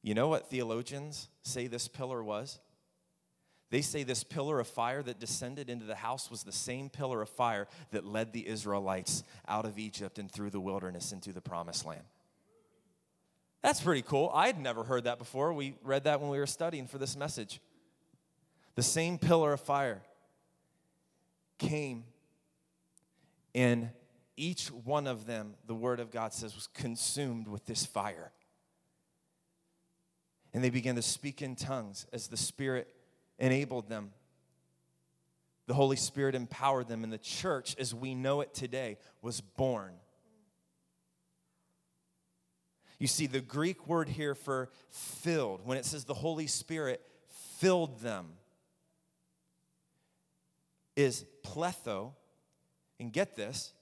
You 0.01 0.13
know 0.13 0.27
what 0.27 0.49
theologians 0.49 1.29
say 1.41 1.67
this 1.67 1.87
pillar 1.87 2.23
was? 2.23 2.59
They 3.71 3.81
say 3.81 4.03
this 4.03 4.23
pillar 4.23 4.59
of 4.59 4.67
fire 4.67 5.01
that 5.03 5.19
descended 5.19 5.69
into 5.69 5.85
the 5.85 5.95
house 5.95 6.29
was 6.29 6.43
the 6.43 6.51
same 6.51 6.89
pillar 6.89 7.21
of 7.21 7.29
fire 7.29 7.67
that 7.91 8.05
led 8.05 8.31
the 8.31 8.47
Israelites 8.47 9.23
out 9.47 9.65
of 9.65 9.79
Egypt 9.79 10.19
and 10.19 10.31
through 10.31 10.51
the 10.51 10.59
wilderness 10.59 11.11
into 11.11 11.33
the 11.33 11.41
promised 11.41 11.85
land. 11.85 12.03
That's 13.63 13.81
pretty 13.81 14.03
cool. 14.03 14.31
I 14.33 14.45
had 14.45 14.59
never 14.59 14.83
heard 14.83 15.05
that 15.05 15.17
before. 15.17 15.51
We 15.51 15.75
read 15.83 16.03
that 16.03 16.21
when 16.21 16.29
we 16.29 16.37
were 16.37 16.45
studying 16.45 16.85
for 16.85 16.99
this 16.99 17.17
message. 17.17 17.59
The 18.75 18.83
same 18.83 19.17
pillar 19.17 19.53
of 19.53 19.61
fire 19.61 20.01
came 21.57 22.03
and 23.53 23.89
each 24.37 24.67
one 24.67 25.07
of 25.07 25.25
them, 25.25 25.55
the 25.65 25.73
Word 25.73 26.01
of 26.01 26.11
God 26.11 26.33
says, 26.33 26.53
was 26.55 26.67
consumed 26.67 27.47
with 27.47 27.65
this 27.65 27.85
fire. 27.85 28.33
And 30.53 30.61
they 30.61 30.69
began 30.69 30.95
to 30.95 31.01
speak 31.01 31.41
in 31.41 31.55
tongues 31.55 32.05
as 32.11 32.27
the 32.27 32.37
Spirit 32.37 32.93
enabled 33.39 33.87
them. 33.87 34.11
The 35.67 35.73
Holy 35.73 35.95
Spirit 35.95 36.35
empowered 36.35 36.89
them, 36.89 37.03
and 37.03 37.11
the 37.11 37.17
church, 37.17 37.75
as 37.79 37.95
we 37.95 38.13
know 38.13 38.41
it 38.41 38.53
today, 38.53 38.97
was 39.21 39.41
born. 39.41 39.93
You 42.99 43.07
see, 43.07 43.27
the 43.27 43.41
Greek 43.41 43.87
word 43.87 44.09
here 44.09 44.35
for 44.35 44.69
filled, 44.89 45.65
when 45.65 45.77
it 45.77 45.85
says 45.85 46.03
the 46.03 46.13
Holy 46.13 46.47
Spirit 46.47 47.01
filled 47.57 47.99
them, 47.99 48.33
is 50.95 51.25
pletho. 51.43 52.11
And 52.99 53.11
get 53.11 53.35
this, 53.35 53.73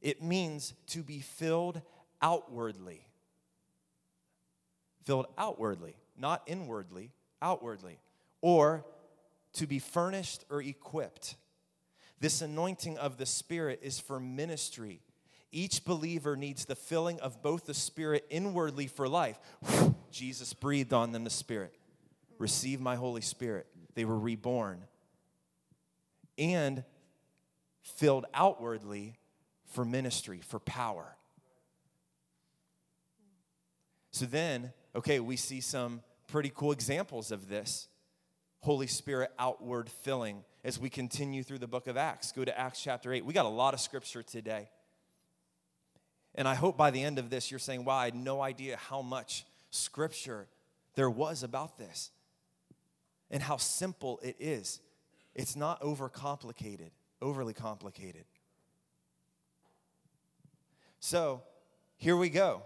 it 0.00 0.22
means 0.22 0.74
to 0.88 1.02
be 1.02 1.20
filled 1.20 1.82
outwardly. 2.20 3.06
Filled 5.04 5.26
outwardly, 5.36 5.96
not 6.16 6.42
inwardly, 6.46 7.12
outwardly. 7.40 7.98
Or 8.40 8.84
to 9.54 9.66
be 9.66 9.78
furnished 9.78 10.44
or 10.50 10.62
equipped. 10.62 11.36
This 12.20 12.40
anointing 12.40 12.98
of 12.98 13.18
the 13.18 13.26
Spirit 13.26 13.80
is 13.82 13.98
for 13.98 14.20
ministry. 14.20 15.02
Each 15.50 15.84
believer 15.84 16.36
needs 16.36 16.64
the 16.64 16.76
filling 16.76 17.20
of 17.20 17.42
both 17.42 17.66
the 17.66 17.74
Spirit 17.74 18.24
inwardly 18.30 18.86
for 18.86 19.08
life. 19.08 19.38
Jesus 20.10 20.54
breathed 20.54 20.92
on 20.92 21.12
them 21.12 21.24
the 21.24 21.30
Spirit. 21.30 21.74
Receive 22.38 22.80
my 22.80 22.96
Holy 22.96 23.20
Spirit. 23.20 23.66
They 23.94 24.04
were 24.04 24.18
reborn. 24.18 24.82
And 26.38 26.84
filled 27.82 28.26
outwardly 28.34 29.18
for 29.66 29.84
ministry, 29.84 30.40
for 30.46 30.58
power. 30.60 31.16
So 34.10 34.26
then, 34.26 34.72
okay, 34.94 35.20
we 35.20 35.36
see 35.36 35.60
some 35.60 36.02
pretty 36.28 36.52
cool 36.54 36.72
examples 36.72 37.32
of 37.32 37.48
this 37.48 37.88
Holy 38.60 38.86
Spirit 38.86 39.32
outward 39.38 39.88
filling 39.88 40.44
as 40.64 40.78
we 40.78 40.88
continue 40.88 41.42
through 41.42 41.58
the 41.58 41.66
book 41.66 41.86
of 41.86 41.96
Acts. 41.96 42.30
Go 42.30 42.44
to 42.44 42.58
Acts 42.58 42.82
chapter 42.82 43.12
8. 43.12 43.24
We 43.24 43.34
got 43.34 43.46
a 43.46 43.48
lot 43.48 43.74
of 43.74 43.80
scripture 43.80 44.22
today. 44.22 44.70
And 46.34 46.46
I 46.46 46.54
hope 46.54 46.76
by 46.76 46.90
the 46.90 47.02
end 47.02 47.18
of 47.18 47.28
this, 47.28 47.50
you're 47.50 47.58
saying, 47.58 47.84
wow, 47.84 47.96
I 47.96 48.04
had 48.06 48.14
no 48.14 48.40
idea 48.40 48.76
how 48.76 49.02
much 49.02 49.44
scripture 49.70 50.46
there 50.94 51.10
was 51.10 51.42
about 51.42 51.78
this 51.78 52.10
and 53.30 53.42
how 53.42 53.56
simple 53.56 54.20
it 54.22 54.36
is. 54.38 54.80
It's 55.34 55.56
not 55.56 55.80
overcomplicated, 55.80 56.90
overly 57.20 57.54
complicated. 57.54 58.24
So 61.00 61.42
here 61.96 62.16
we 62.16 62.28
go. 62.28 62.62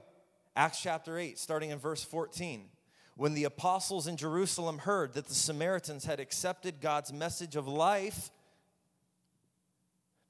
Acts 0.56 0.80
chapter 0.80 1.18
8, 1.18 1.38
starting 1.38 1.70
in 1.70 1.78
verse 1.78 2.02
14. 2.02 2.68
When 3.16 3.34
the 3.34 3.44
apostles 3.44 4.06
in 4.06 4.16
Jerusalem 4.16 4.78
heard 4.78 5.14
that 5.14 5.26
the 5.26 5.34
Samaritans 5.34 6.04
had 6.04 6.20
accepted 6.20 6.80
God's 6.80 7.12
message 7.12 7.56
of 7.56 7.66
life, 7.66 8.30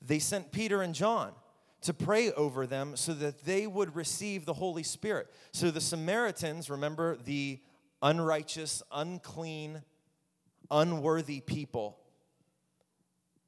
they 0.01 0.19
sent 0.19 0.53
Peter 0.53 0.83
and 0.83 0.95
John 0.95 1.33
to 1.83 1.95
pray 1.95 2.33
over 2.33 2.67
them 2.67 2.97
so 2.97 3.13
that 3.15 3.45
they 3.45 3.67
would 3.67 3.95
receive 3.97 4.45
the 4.45 4.55
Holy 4.55 4.83
Spirit. 4.83 5.29
So 5.53 5.71
the 5.71 5.81
Samaritans, 5.81 6.71
remember 6.71 7.17
the 7.17 7.61
unrighteous, 8.03 8.83
unclean, 8.93 9.83
unworthy 10.71 11.41
people, 11.41 11.99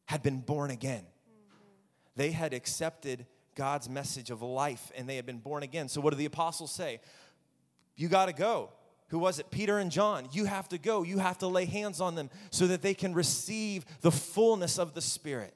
had 0.09 0.23
been 0.23 0.41
born 0.41 0.71
again. 0.71 1.05
They 2.17 2.31
had 2.31 2.55
accepted 2.55 3.27
God's 3.55 3.91
message 3.91 4.31
of 4.31 4.41
life 4.41 4.91
and 4.97 5.07
they 5.07 5.17
had 5.17 5.27
been 5.27 5.39
born 5.39 5.63
again. 5.63 5.89
So, 5.89 6.01
what 6.01 6.11
do 6.11 6.17
the 6.17 6.25
apostles 6.25 6.73
say? 6.73 7.01
You 7.95 8.09
got 8.09 8.27
to 8.27 8.33
go. 8.33 8.71
Who 9.09 9.19
was 9.19 9.39
it? 9.39 9.51
Peter 9.51 9.79
and 9.79 9.91
John. 9.91 10.27
You 10.33 10.47
have 10.47 10.69
to 10.71 10.79
go. 10.79 11.03
You 11.03 11.19
have 11.19 11.39
to 11.39 11.47
lay 11.47 11.67
hands 11.67 12.01
on 12.01 12.15
them 12.15 12.31
so 12.51 12.67
that 12.69 12.81
they 12.81 12.95
can 12.95 13.13
receive 13.13 13.85
the 14.01 14.11
fullness 14.11 14.79
of 14.79 14.95
the 14.95 15.03
Spirit. 15.03 15.55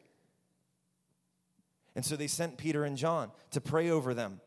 And 1.94 2.04
so 2.04 2.14
they 2.14 2.26
sent 2.26 2.58
Peter 2.58 2.84
and 2.84 2.96
John 2.96 3.30
to 3.52 3.60
pray 3.60 3.88
over 3.88 4.12
them. 4.12 4.40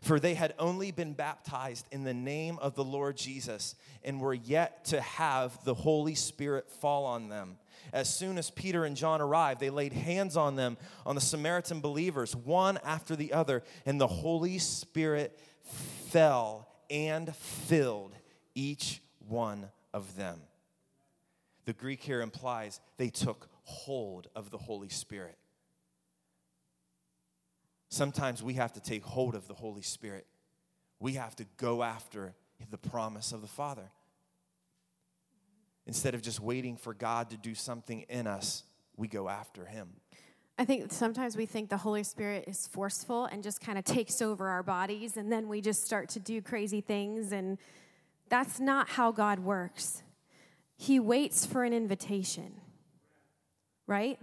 For 0.00 0.18
they 0.18 0.34
had 0.34 0.54
only 0.58 0.90
been 0.92 1.12
baptized 1.12 1.86
in 1.92 2.04
the 2.04 2.14
name 2.14 2.58
of 2.60 2.74
the 2.74 2.84
Lord 2.84 3.18
Jesus 3.18 3.74
and 4.02 4.20
were 4.20 4.34
yet 4.34 4.86
to 4.86 5.00
have 5.02 5.62
the 5.64 5.74
Holy 5.74 6.14
Spirit 6.14 6.70
fall 6.70 7.04
on 7.04 7.28
them. 7.28 7.58
As 7.92 8.12
soon 8.12 8.38
as 8.38 8.50
Peter 8.50 8.84
and 8.84 8.96
John 8.96 9.20
arrived, 9.20 9.60
they 9.60 9.70
laid 9.70 9.92
hands 9.92 10.36
on 10.36 10.56
them, 10.56 10.76
on 11.04 11.14
the 11.14 11.20
Samaritan 11.20 11.80
believers, 11.80 12.34
one 12.36 12.78
after 12.84 13.16
the 13.16 13.32
other, 13.32 13.62
and 13.86 14.00
the 14.00 14.06
Holy 14.06 14.58
Spirit 14.58 15.38
fell 16.08 16.68
and 16.90 17.34
filled 17.34 18.14
each 18.54 19.02
one 19.28 19.68
of 19.92 20.16
them. 20.16 20.40
The 21.64 21.72
Greek 21.72 22.02
here 22.02 22.20
implies 22.20 22.80
they 22.96 23.10
took 23.10 23.48
hold 23.64 24.28
of 24.34 24.50
the 24.50 24.58
Holy 24.58 24.88
Spirit. 24.88 25.38
Sometimes 27.88 28.42
we 28.42 28.54
have 28.54 28.72
to 28.72 28.80
take 28.80 29.04
hold 29.04 29.34
of 29.34 29.48
the 29.48 29.54
Holy 29.54 29.82
Spirit. 29.82 30.26
We 30.98 31.14
have 31.14 31.36
to 31.36 31.44
go 31.56 31.82
after 31.82 32.34
the 32.70 32.78
promise 32.78 33.32
of 33.32 33.42
the 33.42 33.48
Father. 33.48 33.90
Instead 35.86 36.14
of 36.14 36.22
just 36.22 36.40
waiting 36.40 36.76
for 36.76 36.94
God 36.94 37.30
to 37.30 37.36
do 37.36 37.54
something 37.54 38.02
in 38.08 38.26
us, 38.26 38.64
we 38.96 39.08
go 39.08 39.28
after 39.28 39.64
Him. 39.64 39.88
I 40.58 40.64
think 40.64 40.92
sometimes 40.92 41.36
we 41.36 41.46
think 41.46 41.70
the 41.70 41.78
Holy 41.78 42.04
Spirit 42.04 42.44
is 42.46 42.68
forceful 42.68 43.24
and 43.24 43.42
just 43.42 43.60
kind 43.60 43.78
of 43.78 43.84
takes 43.84 44.22
over 44.22 44.48
our 44.48 44.62
bodies, 44.62 45.16
and 45.16 45.32
then 45.32 45.48
we 45.48 45.60
just 45.60 45.84
start 45.84 46.08
to 46.10 46.20
do 46.20 46.40
crazy 46.40 46.80
things. 46.80 47.32
And 47.32 47.58
that's 48.28 48.60
not 48.60 48.90
how 48.90 49.12
God 49.12 49.40
works. 49.40 50.02
He 50.76 51.00
waits 51.00 51.46
for 51.46 51.64
an 51.64 51.72
invitation, 51.72 52.52
right? 53.86 54.18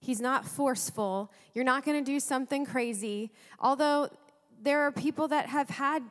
He's 0.00 0.20
not 0.20 0.44
forceful. 0.44 1.32
You're 1.54 1.64
not 1.64 1.84
going 1.84 2.04
to 2.04 2.10
do 2.10 2.20
something 2.20 2.66
crazy. 2.66 3.32
Although 3.58 4.10
there 4.62 4.82
are 4.82 4.92
people 4.92 5.28
that 5.28 5.46
have 5.46 5.70
had 5.70 6.02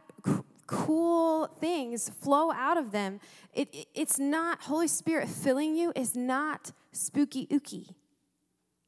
cool 0.74 1.48
things 1.60 2.10
flow 2.10 2.52
out 2.52 2.78
of 2.78 2.92
them. 2.92 3.20
It, 3.54 3.70
it, 3.74 3.88
it's 3.94 4.20
not, 4.20 4.62
Holy 4.64 4.88
Spirit 4.88 5.30
filling 5.30 5.76
you 5.76 5.94
is 5.96 6.16
not 6.16 6.72
spooky 6.92 7.48
ooky. 7.48 7.90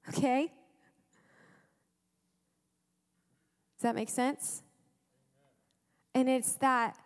Okay? 0.10 0.52
Does 3.78 3.84
that 3.84 3.96
make 3.96 4.10
sense? 4.10 4.64
And 6.14 6.30
it's 6.30 6.54
that, 6.54 6.98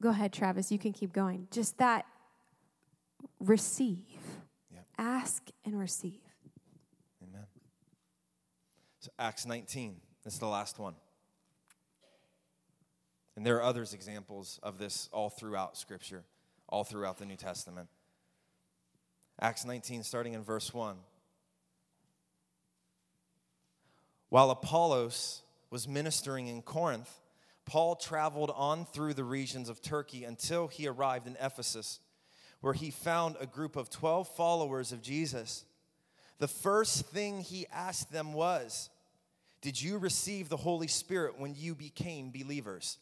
go 0.00 0.10
ahead, 0.10 0.32
Travis, 0.32 0.70
you 0.70 0.78
can 0.78 0.92
keep 0.92 1.12
going. 1.12 1.48
Just 1.50 1.78
that 1.78 2.06
receive. 3.40 3.98
Ask 5.00 5.50
and 5.64 5.78
receive. 5.78 6.20
Amen. 7.22 7.44
So, 8.98 9.10
Acts 9.16 9.46
19, 9.46 9.96
this 10.24 10.34
is 10.34 10.40
the 10.40 10.46
last 10.46 10.80
one. 10.80 10.94
And 13.38 13.46
there 13.46 13.58
are 13.58 13.62
others 13.62 13.94
examples 13.94 14.58
of 14.64 14.78
this 14.78 15.08
all 15.12 15.30
throughout 15.30 15.76
Scripture, 15.76 16.24
all 16.68 16.82
throughout 16.82 17.18
the 17.18 17.24
New 17.24 17.36
Testament. 17.36 17.88
Acts 19.40 19.64
19, 19.64 20.02
starting 20.02 20.32
in 20.32 20.42
verse 20.42 20.74
1. 20.74 20.96
While 24.28 24.50
Apollos 24.50 25.42
was 25.70 25.86
ministering 25.86 26.48
in 26.48 26.62
Corinth, 26.62 27.08
Paul 27.64 27.94
traveled 27.94 28.50
on 28.56 28.84
through 28.84 29.14
the 29.14 29.22
regions 29.22 29.68
of 29.68 29.80
Turkey 29.80 30.24
until 30.24 30.66
he 30.66 30.88
arrived 30.88 31.28
in 31.28 31.36
Ephesus 31.40 32.00
where 32.60 32.74
he 32.74 32.90
found 32.90 33.36
a 33.38 33.46
group 33.46 33.76
of 33.76 33.88
12 33.88 34.34
followers 34.34 34.90
of 34.90 35.00
Jesus. 35.00 35.64
The 36.40 36.48
first 36.48 37.06
thing 37.06 37.42
he 37.42 37.68
asked 37.72 38.10
them 38.10 38.32
was, 38.32 38.90
Did 39.60 39.80
you 39.80 39.98
receive 39.98 40.48
the 40.48 40.56
Holy 40.56 40.88
Spirit 40.88 41.38
when 41.38 41.54
you 41.56 41.76
became 41.76 42.32
believers? 42.32 42.98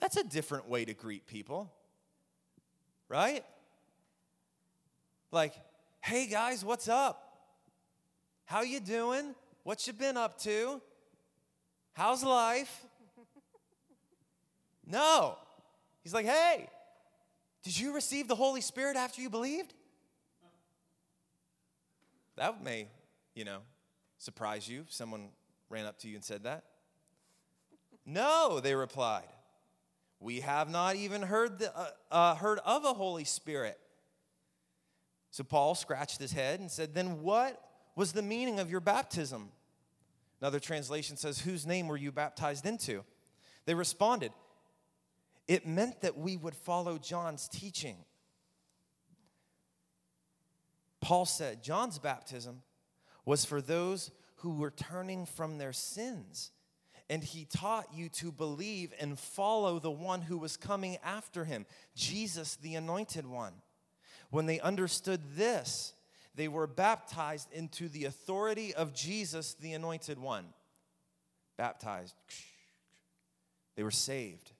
That's 0.00 0.16
a 0.16 0.24
different 0.24 0.68
way 0.68 0.84
to 0.84 0.94
greet 0.94 1.26
people, 1.26 1.72
right? 3.08 3.44
Like, 5.30 5.54
hey 6.00 6.26
guys, 6.26 6.64
what's 6.64 6.88
up? 6.88 7.24
How 8.44 8.62
you 8.62 8.80
doing? 8.80 9.34
What 9.64 9.86
you 9.86 9.92
been 9.92 10.16
up 10.16 10.38
to? 10.42 10.80
How's 11.92 12.24
life? 12.24 12.84
No. 14.90 15.36
He's 16.02 16.14
like, 16.14 16.24
hey, 16.24 16.70
did 17.62 17.78
you 17.78 17.94
receive 17.94 18.26
the 18.26 18.34
Holy 18.34 18.62
Spirit 18.62 18.96
after 18.96 19.20
you 19.20 19.28
believed? 19.28 19.74
That 22.36 22.64
may, 22.64 22.88
you 23.34 23.44
know, 23.44 23.58
surprise 24.16 24.66
you. 24.66 24.86
Someone 24.88 25.28
ran 25.68 25.84
up 25.84 25.98
to 25.98 26.08
you 26.08 26.14
and 26.14 26.24
said 26.24 26.44
that. 26.44 26.64
No, 28.06 28.60
they 28.60 28.74
replied. 28.74 29.28
We 30.20 30.40
have 30.40 30.68
not 30.68 30.96
even 30.96 31.22
heard, 31.22 31.60
the, 31.60 31.76
uh, 31.76 31.90
uh, 32.10 32.34
heard 32.34 32.58
of 32.64 32.84
a 32.84 32.92
Holy 32.92 33.24
Spirit. 33.24 33.78
So 35.30 35.44
Paul 35.44 35.74
scratched 35.74 36.18
his 36.18 36.32
head 36.32 36.60
and 36.60 36.70
said, 36.70 36.94
Then 36.94 37.22
what 37.22 37.62
was 37.94 38.12
the 38.12 38.22
meaning 38.22 38.58
of 38.58 38.70
your 38.70 38.80
baptism? 38.80 39.50
Another 40.40 40.60
translation 40.60 41.16
says, 41.16 41.40
Whose 41.40 41.66
name 41.66 41.88
were 41.88 41.96
you 41.96 42.10
baptized 42.10 42.66
into? 42.66 43.04
They 43.66 43.74
responded, 43.74 44.32
it 45.46 45.66
meant 45.66 46.02
that 46.02 46.18
we 46.18 46.36
would 46.36 46.54
follow 46.54 46.98
John's 46.98 47.48
teaching. 47.48 47.96
Paul 51.00 51.24
said 51.24 51.62
John's 51.62 51.98
baptism 51.98 52.62
was 53.24 53.44
for 53.44 53.60
those 53.60 54.10
who 54.36 54.56
were 54.56 54.70
turning 54.70 55.26
from 55.26 55.58
their 55.58 55.72
sins. 55.72 56.50
And 57.10 57.24
he 57.24 57.46
taught 57.46 57.86
you 57.94 58.08
to 58.10 58.30
believe 58.30 58.92
and 59.00 59.18
follow 59.18 59.78
the 59.78 59.90
one 59.90 60.20
who 60.22 60.36
was 60.36 60.56
coming 60.56 60.98
after 61.02 61.44
him, 61.44 61.64
Jesus, 61.94 62.56
the 62.56 62.74
anointed 62.74 63.26
one. 63.26 63.54
When 64.30 64.46
they 64.46 64.60
understood 64.60 65.20
this, 65.34 65.94
they 66.34 66.48
were 66.48 66.66
baptized 66.66 67.50
into 67.52 67.88
the 67.88 68.04
authority 68.04 68.74
of 68.74 68.94
Jesus, 68.94 69.54
the 69.54 69.72
anointed 69.72 70.18
one. 70.18 70.44
Baptized. 71.56 72.14
They 73.74 73.82
were 73.82 73.90
saved. 73.90 74.52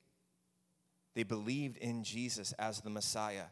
They 1.15 1.23
believed 1.23 1.77
in 1.77 2.03
Jesus 2.03 2.53
as 2.59 2.81
the 2.81 2.91
Messiah. 2.91 3.47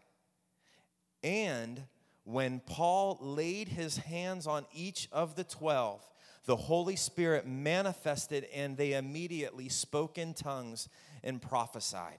And 1.23 1.83
when 2.25 2.61
Paul 2.61 3.19
laid 3.21 3.69
his 3.69 3.99
hands 3.99 4.47
on 4.47 4.67
each 4.75 5.09
of 5.13 5.37
the 5.37 5.45
12, 5.45 6.05
the 6.47 6.57
Holy 6.57 6.97
Spirit 6.97 7.47
manifested 7.47 8.47
and 8.55 8.77
they 8.77 8.95
immediately 8.95 9.69
spoke 9.69 10.19
in 10.19 10.35
tongues 10.35 10.89
and 11.23 11.41
prophesied. 11.43 12.19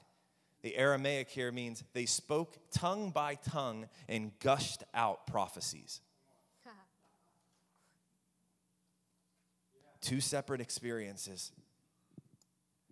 The 0.62 0.76
Aramaic 0.76 1.30
here 1.30 1.52
means 1.52 1.84
they 1.94 2.06
spoke 2.06 2.58
tongue 2.72 3.12
by 3.12 3.36
tongue 3.36 3.88
and 4.08 4.32
gushed 4.40 4.84
out 4.94 5.28
prophecies. 5.28 6.02
Two 10.02 10.20
separate 10.20 10.62
experiences. 10.62 11.52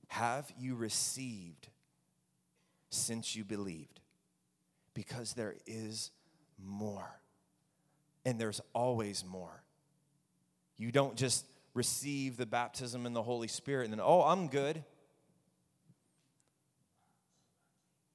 Have 0.07 0.51
you 0.57 0.75
received 0.75 1.67
since 2.95 3.35
you 3.35 3.43
believed. 3.43 3.99
Because 4.93 5.33
there 5.33 5.55
is 5.67 6.11
more. 6.57 7.19
And 8.25 8.39
there's 8.39 8.61
always 8.73 9.23
more. 9.25 9.63
You 10.77 10.91
don't 10.91 11.15
just 11.15 11.45
receive 11.73 12.37
the 12.37 12.45
baptism 12.45 13.05
in 13.05 13.13
the 13.13 13.23
Holy 13.23 13.47
Spirit 13.47 13.85
and 13.85 13.93
then, 13.93 14.01
oh, 14.03 14.21
I'm 14.21 14.47
good. 14.47 14.83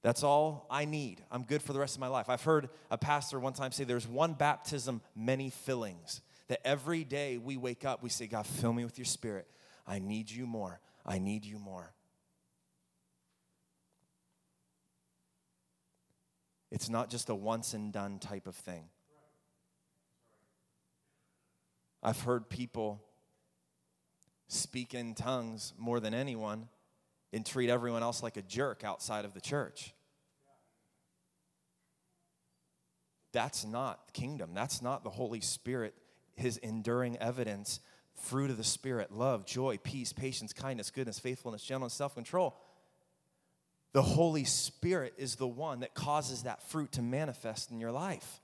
That's 0.02 0.22
all 0.22 0.66
I 0.70 0.86
need. 0.86 1.22
I'm 1.30 1.42
good 1.42 1.62
for 1.62 1.72
the 1.72 1.78
rest 1.78 1.94
of 1.94 2.00
my 2.00 2.08
life. 2.08 2.30
I've 2.30 2.42
heard 2.42 2.70
a 2.90 2.96
pastor 2.96 3.38
one 3.38 3.52
time 3.52 3.70
say 3.70 3.84
there's 3.84 4.08
one 4.08 4.32
baptism, 4.32 5.02
many 5.14 5.50
fillings. 5.50 6.22
That 6.48 6.66
every 6.66 7.04
day 7.04 7.38
we 7.38 7.56
wake 7.56 7.84
up, 7.84 8.02
we 8.02 8.08
say, 8.08 8.26
God, 8.26 8.46
fill 8.46 8.72
me 8.72 8.84
with 8.84 8.98
your 8.98 9.04
spirit. 9.04 9.46
I 9.86 9.98
need 9.98 10.30
you 10.30 10.46
more. 10.46 10.80
I 11.04 11.18
need 11.18 11.44
you 11.44 11.58
more. 11.58 11.92
It's 16.70 16.88
not 16.88 17.10
just 17.10 17.28
a 17.28 17.34
once 17.34 17.74
and 17.74 17.92
done 17.92 18.18
type 18.18 18.46
of 18.46 18.54
thing. 18.54 18.84
I've 22.02 22.20
heard 22.22 22.48
people 22.48 23.02
speak 24.48 24.94
in 24.94 25.14
tongues 25.14 25.74
more 25.78 26.00
than 26.00 26.14
anyone 26.14 26.68
and 27.32 27.44
treat 27.44 27.70
everyone 27.70 28.02
else 28.02 28.22
like 28.22 28.36
a 28.36 28.42
jerk 28.42 28.82
outside 28.84 29.24
of 29.24 29.34
the 29.34 29.40
church. 29.40 29.94
That's 33.32 33.64
not 33.64 34.12
kingdom. 34.12 34.50
That's 34.54 34.82
not 34.82 35.04
the 35.04 35.10
Holy 35.10 35.40
Spirit, 35.40 35.94
his 36.34 36.56
enduring 36.56 37.16
evidence, 37.18 37.80
fruit 38.14 38.50
of 38.50 38.56
the 38.56 38.64
Spirit, 38.64 39.12
love, 39.12 39.46
joy, 39.46 39.78
peace, 39.82 40.12
patience, 40.12 40.52
kindness, 40.52 40.90
goodness, 40.90 41.18
faithfulness, 41.18 41.62
gentleness, 41.62 41.94
self 41.94 42.14
control. 42.14 42.56
The 43.92 44.02
Holy 44.02 44.44
Spirit 44.44 45.14
is 45.16 45.36
the 45.36 45.48
one 45.48 45.80
that 45.80 45.94
causes 45.94 46.44
that 46.44 46.62
fruit 46.70 46.92
to 46.92 47.02
manifest 47.02 47.70
in 47.70 47.80
your 47.80 47.92
life. 47.92 48.40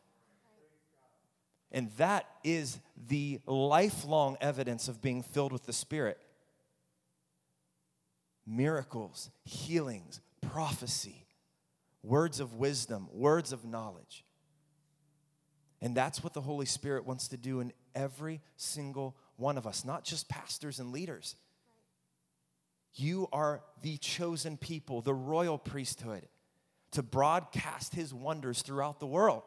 And 1.76 1.90
that 1.98 2.26
is 2.42 2.78
the 3.06 3.38
lifelong 3.46 4.38
evidence 4.40 4.88
of 4.88 5.02
being 5.02 5.22
filled 5.22 5.52
with 5.52 5.66
the 5.66 5.74
Spirit 5.74 6.18
miracles, 8.46 9.28
healings, 9.44 10.20
prophecy, 10.40 11.26
words 12.02 12.40
of 12.40 12.54
wisdom, 12.54 13.08
words 13.12 13.52
of 13.52 13.66
knowledge. 13.66 14.24
And 15.82 15.94
that's 15.94 16.24
what 16.24 16.32
the 16.32 16.40
Holy 16.40 16.64
Spirit 16.64 17.04
wants 17.04 17.28
to 17.28 17.36
do 17.36 17.60
in 17.60 17.74
every 17.94 18.40
single 18.56 19.14
one 19.36 19.58
of 19.58 19.66
us, 19.66 19.84
not 19.84 20.02
just 20.02 20.30
pastors 20.30 20.80
and 20.80 20.92
leaders. 20.92 21.36
You 22.94 23.28
are 23.34 23.62
the 23.82 23.98
chosen 23.98 24.56
people, 24.56 25.02
the 25.02 25.12
royal 25.12 25.58
priesthood, 25.58 26.26
to 26.92 27.02
broadcast 27.02 27.94
his 27.94 28.14
wonders 28.14 28.62
throughout 28.62 28.98
the 28.98 29.06
world. 29.06 29.42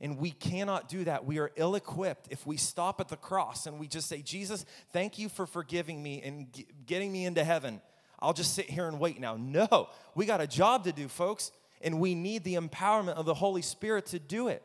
And 0.00 0.18
we 0.18 0.30
cannot 0.30 0.88
do 0.88 1.04
that. 1.04 1.24
We 1.24 1.38
are 1.38 1.50
ill 1.56 1.74
equipped 1.74 2.28
if 2.30 2.46
we 2.46 2.56
stop 2.56 3.00
at 3.00 3.08
the 3.08 3.16
cross 3.16 3.66
and 3.66 3.80
we 3.80 3.88
just 3.88 4.08
say, 4.08 4.22
Jesus, 4.22 4.64
thank 4.92 5.18
you 5.18 5.28
for 5.28 5.44
forgiving 5.44 6.02
me 6.02 6.22
and 6.22 6.46
getting 6.86 7.10
me 7.10 7.24
into 7.26 7.42
heaven. 7.42 7.80
I'll 8.20 8.32
just 8.32 8.54
sit 8.54 8.70
here 8.70 8.86
and 8.86 9.00
wait 9.00 9.20
now. 9.20 9.36
No, 9.36 9.88
we 10.14 10.26
got 10.26 10.40
a 10.40 10.46
job 10.46 10.84
to 10.84 10.92
do, 10.92 11.08
folks, 11.08 11.50
and 11.82 12.00
we 12.00 12.14
need 12.14 12.44
the 12.44 12.54
empowerment 12.54 13.14
of 13.14 13.26
the 13.26 13.34
Holy 13.34 13.62
Spirit 13.62 14.06
to 14.06 14.18
do 14.18 14.48
it 14.48 14.62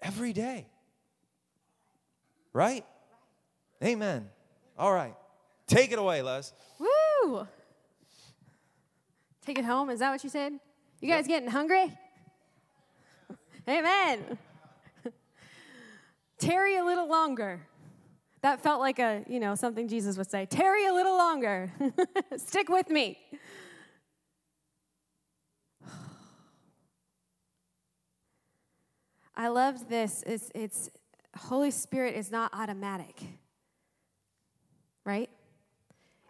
every 0.00 0.32
day. 0.32 0.66
Right? 2.52 2.84
Amen. 3.82 4.28
All 4.78 4.92
right. 4.92 5.14
Take 5.66 5.92
it 5.92 5.98
away, 5.98 6.22
Les. 6.22 6.52
Woo! 6.78 7.46
Take 9.44 9.58
it 9.58 9.64
home. 9.64 9.90
Is 9.90 10.00
that 10.00 10.10
what 10.10 10.22
you 10.24 10.30
said? 10.30 10.52
You 11.00 11.08
guys 11.08 11.28
yep. 11.28 11.40
getting 11.40 11.50
hungry? 11.50 11.92
Amen. 13.68 14.38
Tarry 16.38 16.76
a 16.76 16.84
little 16.84 17.08
longer. 17.08 17.66
That 18.42 18.62
felt 18.62 18.80
like 18.80 19.00
a, 19.00 19.24
you 19.26 19.40
know, 19.40 19.56
something 19.56 19.88
Jesus 19.88 20.16
would 20.16 20.30
say. 20.30 20.46
Tarry 20.46 20.86
a 20.86 20.92
little 20.92 21.16
longer. 21.16 21.72
Stick 22.36 22.68
with 22.68 22.88
me. 22.90 23.18
I 29.36 29.48
loved 29.48 29.88
this. 29.88 30.22
It's, 30.26 30.52
it's 30.54 30.90
Holy 31.36 31.72
Spirit 31.72 32.14
is 32.14 32.30
not 32.30 32.52
automatic, 32.54 33.20
right? 35.04 35.28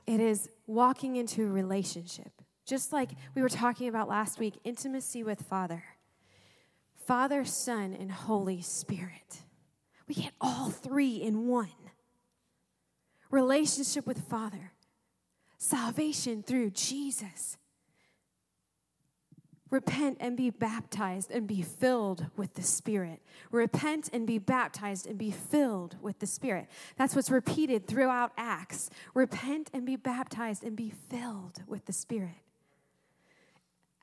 It 0.06 0.20
is 0.20 0.48
walking 0.66 1.16
into 1.16 1.42
a 1.42 1.50
relationship. 1.50 2.32
Just 2.64 2.92
like 2.92 3.10
we 3.34 3.42
were 3.42 3.48
talking 3.48 3.88
about 3.88 4.08
last 4.08 4.38
week, 4.38 4.58
intimacy 4.64 5.22
with 5.22 5.42
Father. 5.42 5.84
Father, 7.06 7.44
Son, 7.44 7.96
and 7.98 8.10
Holy 8.10 8.60
Spirit. 8.60 9.42
We 10.08 10.16
get 10.16 10.32
all 10.40 10.70
three 10.70 11.16
in 11.16 11.46
one 11.46 11.68
relationship 13.30 14.06
with 14.06 14.28
Father, 14.28 14.72
salvation 15.56 16.42
through 16.42 16.70
Jesus. 16.70 17.56
Repent 19.70 20.18
and 20.20 20.36
be 20.36 20.50
baptized 20.50 21.30
and 21.30 21.46
be 21.46 21.62
filled 21.62 22.26
with 22.36 22.54
the 22.54 22.62
Spirit. 22.62 23.20
Repent 23.50 24.08
and 24.12 24.26
be 24.26 24.38
baptized 24.38 25.06
and 25.06 25.18
be 25.18 25.30
filled 25.30 25.96
with 26.00 26.18
the 26.20 26.26
Spirit. 26.26 26.68
That's 26.96 27.14
what's 27.16 27.30
repeated 27.30 27.86
throughout 27.86 28.32
Acts. 28.36 28.90
Repent 29.12 29.70
and 29.72 29.84
be 29.84 29.96
baptized 29.96 30.62
and 30.64 30.76
be 30.76 30.92
filled 31.10 31.62
with 31.66 31.84
the 31.86 31.92
Spirit. 31.92 32.42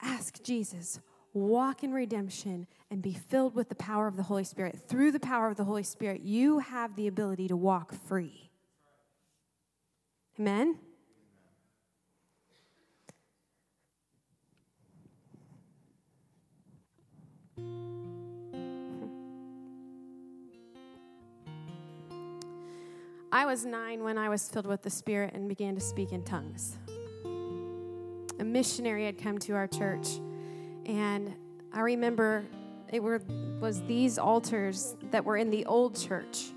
Ask 0.02 0.44
Jesus, 0.44 1.00
walk 1.34 1.84
in 1.84 1.91
redemption, 1.91 2.67
and 2.91 3.02
be 3.02 3.13
filled 3.13 3.56
with 3.56 3.69
the 3.69 3.76
power 3.76 4.08
of 4.08 4.15
the 4.15 4.24
Holy 4.24 4.43
Spirit. 4.43 4.80
Through 4.88 5.12
the 5.12 5.19
power 5.19 5.48
of 5.48 5.58
the 5.58 5.63
Holy 5.63 5.84
Spirit, 5.84 6.22
you 6.22 6.60
have 6.60 6.96
the 6.96 7.08
ability 7.08 7.48
to 7.48 7.56
walk 7.56 7.93
free. 8.08 8.52
Amen? 10.39 10.78
I 23.32 23.46
was 23.48 23.65
nine 23.65 24.04
when 24.04 24.19
I 24.19 24.30
was 24.30 24.48
filled 24.48 24.67
with 24.67 24.84
the 24.84 24.91
Spirit 24.91 25.34
and 25.34 25.50
began 25.50 25.74
to 25.74 25.82
speak 25.82 26.12
in 26.12 26.24
tongues. 26.24 26.78
A 28.39 28.43
missionary 28.43 29.06
had 29.08 29.17
come 29.17 29.39
to 29.39 29.54
our 29.54 29.65
church, 29.65 30.08
and 30.86 31.34
I 31.72 31.82
remember 31.82 32.46
it 32.91 33.02
were, 33.02 33.22
was 33.60 33.82
these 33.84 34.19
altars 34.19 34.96
that 35.12 35.26
were 35.26 35.38
in 35.38 35.50
the 35.50 35.65
old 35.65 36.00
church. 36.00 36.52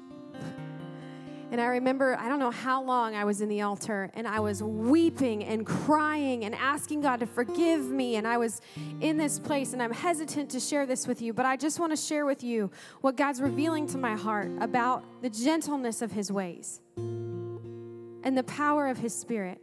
And 1.51 1.61
I 1.61 1.67
remember, 1.67 2.17
I 2.19 2.29
don't 2.29 2.41
know 2.41 2.51
how 2.51 2.83
long 2.83 3.15
I 3.15 3.25
was 3.25 3.41
in 3.41 3.49
the 3.49 3.63
altar, 3.63 4.11
and 4.15 4.27
I 4.27 4.41
was 4.41 4.63
weeping 4.63 5.45
and 5.45 5.65
crying 5.65 6.45
and 6.45 6.55
asking 6.57 7.03
God 7.03 7.21
to 7.21 7.27
forgive 7.27 7.89
me. 7.89 8.17
And 8.17 8.27
I 8.27 8.37
was 8.37 8.61
in 9.01 9.17
this 9.17 9.39
place, 9.39 9.73
and 9.73 9.81
I'm 9.81 9.93
hesitant 9.93 10.51
to 10.51 10.61
share 10.61 10.87
this 10.87 11.07
with 11.07 11.23
you, 11.23 11.33
but 11.33 11.47
I 11.47 11.57
just 11.57 11.79
want 11.79 11.93
to 11.93 11.97
share 11.97 12.27
with 12.27 12.43
you 12.43 12.71
what 13.01 13.17
God's 13.17 13.41
revealing 13.41 13.87
to 13.89 13.99
my 13.99 14.17
heart 14.17 14.51
about 14.61 15.05
the 15.23 15.31
gentleness 15.31 16.03
of 16.03 16.11
His 16.11 16.33
ways 16.33 16.81
and 16.97 18.37
the 18.37 18.45
power 18.45 18.89
of 18.89 18.99
His 18.99 19.15
Spirit. 19.15 19.61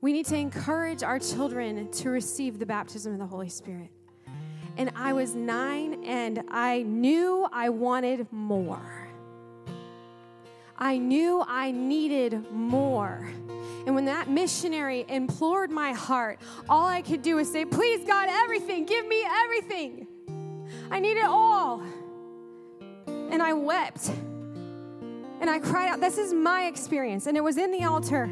We 0.00 0.12
need 0.12 0.26
to 0.26 0.36
encourage 0.36 1.02
our 1.02 1.18
children 1.18 1.90
to 1.90 2.10
receive 2.10 2.58
the 2.58 2.66
baptism 2.66 3.12
of 3.12 3.18
the 3.18 3.26
Holy 3.26 3.48
Spirit. 3.48 3.90
And 4.76 4.92
I 4.94 5.14
was 5.14 5.34
nine, 5.34 6.04
and 6.04 6.42
I 6.50 6.82
knew 6.82 7.48
I 7.50 7.70
wanted 7.70 8.26
more. 8.30 9.08
I 10.78 10.98
knew 10.98 11.42
I 11.46 11.70
needed 11.70 12.52
more. 12.52 13.26
And 13.86 13.94
when 13.94 14.04
that 14.04 14.28
missionary 14.28 15.06
implored 15.08 15.70
my 15.70 15.92
heart, 15.92 16.40
all 16.68 16.86
I 16.86 17.00
could 17.00 17.22
do 17.22 17.36
was 17.36 17.50
say, 17.50 17.64
Please, 17.64 18.06
God, 18.06 18.28
everything, 18.28 18.84
give 18.84 19.06
me 19.06 19.24
everything. 19.24 20.06
I 20.90 21.00
need 21.00 21.16
it 21.16 21.24
all. 21.24 21.82
And 23.06 23.42
I 23.42 23.54
wept 23.54 24.10
and 25.40 25.48
I 25.48 25.58
cried 25.58 25.88
out. 25.88 26.00
This 26.00 26.18
is 26.18 26.34
my 26.34 26.66
experience. 26.66 27.26
And 27.26 27.36
it 27.36 27.42
was 27.42 27.56
in 27.56 27.70
the 27.70 27.84
altar. 27.84 28.30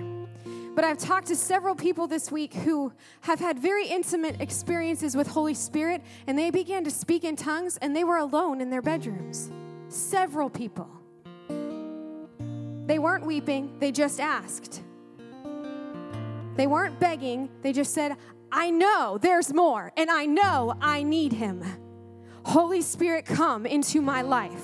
But 0.75 0.85
I've 0.85 0.99
talked 0.99 1.29
to 1.29 1.37
several 1.37 1.77
people 1.77 2.09
this 2.09 2.33
week 2.33 2.53
who 2.53 2.93
have 3.21 3.39
had 3.39 3.59
very 3.59 3.87
intimate 3.87 4.41
experiences 4.41 5.17
with 5.17 5.29
Holy 5.29 5.55
Spirit, 5.55 6.03
and 6.27 6.37
they 6.37 6.51
began 6.51 6.83
to 6.85 6.91
speak 6.91 7.23
in 7.23 7.37
tongues, 7.37 7.79
and 7.81 7.95
they 7.95 8.03
were 8.03 8.17
alone 8.17 8.61
in 8.61 8.71
their 8.71 8.83
bedrooms. 8.83 9.53
Several 9.89 10.51
people. 10.51 10.89
They 12.87 12.99
weren't 12.99 13.25
weeping, 13.25 13.79
they 13.79 13.93
just 13.93 14.19
asked. 14.19 14.83
They 16.57 16.67
weren't 16.67 16.99
begging, 16.99 17.51
they 17.63 17.73
just 17.73 17.95
said, 17.95 18.17
I 18.51 18.71
know 18.71 19.19
there's 19.21 19.53
more, 19.53 19.93
and 19.97 20.11
I 20.11 20.27
know 20.27 20.77
I 20.81 21.03
need 21.03 21.33
him. 21.33 21.63
Holy 22.45 22.83
Spirit, 22.83 23.25
come 23.25 23.65
into 23.65 24.03
my 24.03 24.23
life. 24.23 24.63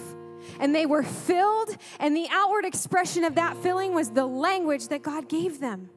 And 0.58 0.74
they 0.74 0.86
were 0.86 1.02
filled, 1.02 1.76
and 1.98 2.16
the 2.16 2.26
outward 2.30 2.64
expression 2.64 3.24
of 3.24 3.36
that 3.36 3.56
filling 3.58 3.94
was 3.94 4.10
the 4.10 4.26
language 4.26 4.88
that 4.88 5.02
God 5.02 5.28
gave 5.28 5.60
them. 5.60 5.88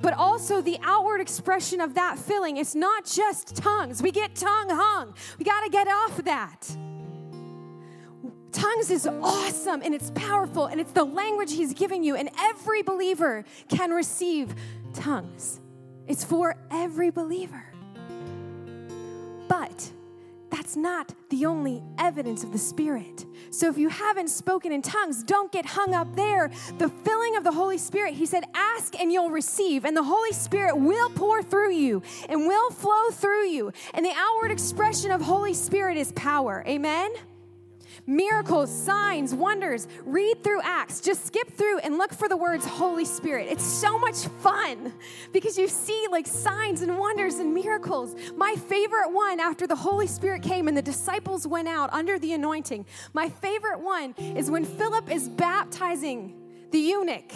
But 0.00 0.14
also, 0.14 0.60
the 0.60 0.78
outward 0.82 1.20
expression 1.20 1.80
of 1.80 1.94
that 1.94 2.18
filling, 2.18 2.56
it's 2.56 2.74
not 2.74 3.04
just 3.04 3.56
tongues. 3.56 4.02
We 4.02 4.10
get 4.10 4.34
tongue 4.34 4.70
hung. 4.70 5.14
We 5.38 5.44
got 5.44 5.64
to 5.64 5.70
get 5.70 5.88
off 5.88 6.16
that. 6.24 6.76
Tongues 8.52 8.90
is 8.90 9.06
awesome 9.06 9.82
and 9.82 9.94
it's 9.94 10.10
powerful 10.14 10.66
and 10.66 10.80
it's 10.80 10.92
the 10.92 11.04
language 11.04 11.52
He's 11.52 11.74
giving 11.74 12.02
you, 12.02 12.16
and 12.16 12.30
every 12.40 12.82
believer 12.82 13.44
can 13.68 13.90
receive 13.90 14.54
tongues. 14.94 15.60
It's 16.06 16.24
for 16.24 16.56
every 16.70 17.10
believer. 17.10 17.64
But 19.48 19.92
that's 20.68 20.76
not 20.76 21.14
the 21.30 21.46
only 21.46 21.82
evidence 21.96 22.44
of 22.44 22.52
the 22.52 22.58
Spirit. 22.58 23.24
So 23.48 23.70
if 23.70 23.78
you 23.78 23.88
haven't 23.88 24.28
spoken 24.28 24.70
in 24.70 24.82
tongues, 24.82 25.22
don't 25.22 25.50
get 25.50 25.64
hung 25.64 25.94
up 25.94 26.14
there. 26.14 26.50
The 26.76 26.90
filling 26.90 27.36
of 27.36 27.44
the 27.44 27.52
Holy 27.52 27.78
Spirit, 27.78 28.12
He 28.12 28.26
said, 28.26 28.44
ask 28.52 28.94
and 29.00 29.10
you'll 29.10 29.30
receive, 29.30 29.86
and 29.86 29.96
the 29.96 30.02
Holy 30.02 30.32
Spirit 30.32 30.76
will 30.76 31.08
pour 31.08 31.42
through 31.42 31.72
you 31.72 32.02
and 32.28 32.46
will 32.46 32.68
flow 32.68 33.08
through 33.10 33.46
you. 33.46 33.72
And 33.94 34.04
the 34.04 34.12
outward 34.14 34.50
expression 34.50 35.10
of 35.10 35.22
Holy 35.22 35.54
Spirit 35.54 35.96
is 35.96 36.12
power. 36.12 36.62
Amen? 36.66 37.12
Miracles, 38.08 38.72
signs, 38.72 39.34
wonders. 39.34 39.86
Read 40.04 40.42
through 40.42 40.62
Acts. 40.62 41.00
Just 41.00 41.26
skip 41.26 41.52
through 41.52 41.78
and 41.80 41.98
look 41.98 42.12
for 42.12 42.28
the 42.28 42.36
words 42.36 42.64
Holy 42.64 43.04
Spirit. 43.04 43.46
It's 43.48 43.64
so 43.64 43.98
much 43.98 44.26
fun 44.40 44.92
because 45.32 45.56
you 45.56 45.68
see 45.68 46.06
like 46.10 46.26
signs 46.26 46.82
and 46.82 46.98
wonders 46.98 47.34
and 47.36 47.54
miracles. 47.54 48.16
My 48.36 48.56
favorite 48.56 49.12
one 49.12 49.38
after 49.38 49.66
the 49.66 49.76
Holy 49.76 50.06
Spirit 50.06 50.42
came 50.42 50.66
and 50.66 50.76
the 50.76 50.82
disciples 50.82 51.46
went 51.46 51.68
out 51.68 51.92
under 51.92 52.18
the 52.18 52.32
anointing, 52.32 52.86
my 53.12 53.28
favorite 53.28 53.80
one 53.80 54.14
is 54.18 54.50
when 54.50 54.64
Philip 54.64 55.10
is 55.10 55.28
baptizing 55.28 56.34
the 56.70 56.78
eunuch, 56.78 57.32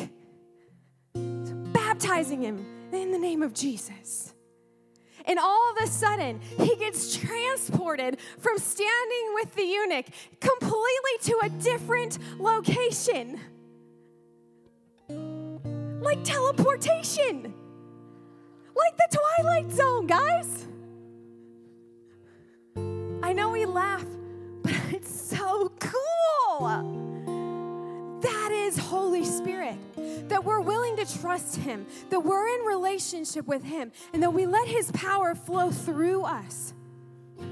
baptizing 1.73 2.43
him 2.43 2.65
in 2.93 3.13
the 3.13 3.19
name 3.19 3.43
of 3.43 3.53
Jesus. 3.53 4.32
And 5.27 5.39
all 5.39 5.71
of 5.71 5.83
a 5.83 5.87
sudden, 5.87 6.41
he 6.59 6.77
gets 6.77 7.17
transported 7.17 8.19
from 8.39 8.59
standing 8.59 9.35
with 9.35 9.55
the 9.55 9.65
eunuch 9.65 10.07
completely 10.41 11.17
to 11.23 11.39
a 11.45 11.49
different 11.49 12.19
location. 12.39 13.39
Like 15.09 16.25
teleportation. 16.25 17.55
Like 18.75 18.97
the 18.97 19.19
Twilight 19.39 19.71
Zone, 19.71 20.07
guys. 20.07 20.67
I 23.23 23.33
know 23.33 23.51
we 23.51 23.67
laugh, 23.67 24.05
but 24.63 24.75
it's 24.91 25.15
so 25.15 25.71
cool. 25.79 27.12
That 28.23 28.51
is 28.53 28.79
Holy 28.79 29.25
Spirit. 29.25 29.77
That 30.29 30.45
we're 30.45 30.61
willing 30.61 30.97
to 30.97 31.21
trust 31.21 31.57
Him, 31.57 31.87
that 32.11 32.21
we're 32.21 32.49
in 32.49 32.61
relationship 32.65 33.47
with 33.47 33.65
Him, 33.65 33.91
and 34.13 34.23
that 34.23 34.33
we 34.33 34.47
let 34.47 34.69
His 34.69 34.91
power 34.93 35.35
flow 35.35 35.71
through 35.71 36.23
us. 36.23 36.73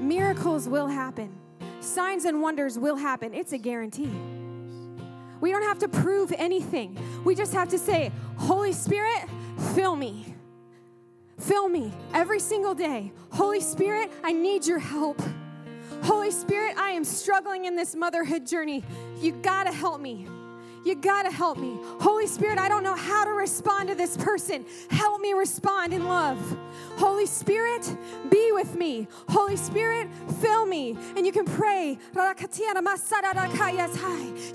Miracles 0.00 0.66
will 0.68 0.88
happen, 0.88 1.32
signs 1.80 2.24
and 2.24 2.40
wonders 2.40 2.78
will 2.78 2.96
happen. 2.96 3.34
It's 3.34 3.52
a 3.52 3.58
guarantee. 3.58 4.10
We 5.40 5.50
don't 5.50 5.62
have 5.62 5.80
to 5.80 5.88
prove 5.88 6.32
anything. 6.32 6.98
We 7.22 7.34
just 7.34 7.52
have 7.52 7.68
to 7.68 7.78
say, 7.78 8.10
Holy 8.38 8.72
Spirit, 8.72 9.28
fill 9.74 9.94
me. 9.94 10.34
Fill 11.38 11.68
me 11.68 11.92
every 12.14 12.40
single 12.40 12.74
day. 12.74 13.12
Holy 13.30 13.60
Spirit, 13.60 14.10
I 14.22 14.32
need 14.32 14.66
your 14.66 14.78
help. 14.78 15.20
Holy 16.04 16.30
Spirit, 16.30 16.76
I 16.76 16.90
am 16.90 17.02
struggling 17.02 17.64
in 17.64 17.76
this 17.76 17.94
motherhood 17.96 18.46
journey. 18.46 18.84
You 19.20 19.32
gotta 19.32 19.72
help 19.72 20.00
me. 20.00 20.26
You 20.84 20.94
gotta 20.94 21.30
help 21.30 21.56
me. 21.56 21.78
Holy 21.98 22.26
Spirit, 22.26 22.58
I 22.58 22.68
don't 22.68 22.82
know 22.82 22.94
how 22.94 23.24
to 23.24 23.30
respond 23.30 23.88
to 23.88 23.94
this 23.94 24.18
person. 24.18 24.66
Help 24.90 25.22
me 25.22 25.32
respond 25.32 25.94
in 25.94 26.06
love. 26.06 26.38
Holy 26.98 27.24
Spirit, 27.24 27.96
be 28.30 28.52
with 28.52 28.74
me. 28.74 29.08
Holy 29.30 29.56
Spirit, 29.56 30.08
fill 30.42 30.66
me. 30.66 30.94
And 31.16 31.24
you 31.24 31.32
can 31.32 31.46
pray. 31.46 31.98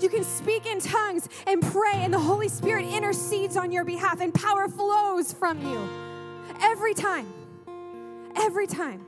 You 0.00 0.08
can 0.08 0.24
speak 0.24 0.66
in 0.66 0.80
tongues 0.80 1.28
and 1.48 1.60
pray, 1.60 1.94
and 1.94 2.14
the 2.14 2.20
Holy 2.20 2.48
Spirit 2.48 2.84
intercedes 2.84 3.56
on 3.56 3.72
your 3.72 3.84
behalf, 3.84 4.20
and 4.20 4.32
power 4.32 4.68
flows 4.68 5.32
from 5.32 5.60
you. 5.66 5.88
Every 6.60 6.94
time. 6.94 7.26
Every 8.36 8.68
time. 8.68 9.04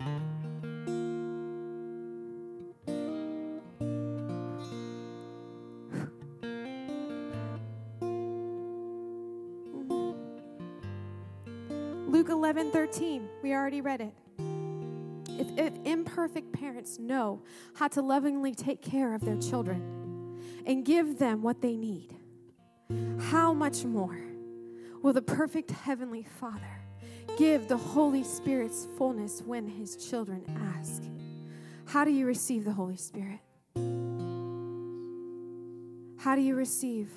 11, 12.43 12.73
13. 12.73 13.29
We 13.41 13.53
already 13.53 13.81
read 13.81 14.01
it. 14.01 14.13
If, 15.39 15.47
if, 15.57 15.75
imperfect 15.85 16.53
parents 16.53 16.99
know 16.99 17.41
how 17.77 17.87
to 17.87 18.03
lovingly 18.03 18.53
take 18.53 18.83
care 18.83 19.15
of 19.15 19.21
their 19.21 19.37
children 19.37 20.41
and 20.67 20.85
give 20.85 21.21
them 21.21 21.43
what 21.43 21.63
they 21.63 21.77
need, 21.77 22.17
how 23.31 23.53
much 23.53 23.85
more 23.85 24.19
will 25.03 25.13
the 25.13 25.23
perfect 25.23 25.71
Heavenly 25.71 26.27
Father 26.41 26.81
give 27.39 27.69
the 27.69 27.77
Holy 27.77 28.25
Spirit's 28.25 28.89
fullness 28.99 29.41
when 29.47 29.69
His 29.69 29.95
children 29.95 30.45
ask? 30.77 31.01
How 31.85 32.05
do 32.05 32.11
you 32.11 32.27
receive 32.27 32.65
the 32.65 32.73
Holy 32.73 32.97
Spirit? 32.97 33.39
How 36.19 36.35
do 36.35 36.41
you 36.43 36.57
receive 36.57 37.09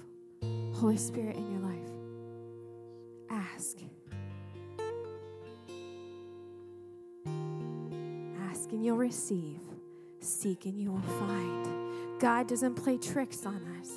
Holy 0.75 0.97
Spirit 0.97 1.35
in 1.35 1.49
your 1.51 1.61
life? 1.61 1.89
Ask. 3.31 3.79
And 8.75 8.83
you'll 8.83 8.97
receive. 8.97 9.61
Seek 10.19 10.65
and 10.65 10.77
you 10.77 10.91
will 10.91 10.99
find. 11.17 12.19
God 12.19 12.45
doesn't 12.45 12.75
play 12.75 12.97
tricks 12.97 13.45
on 13.45 13.61
us. 13.79 13.89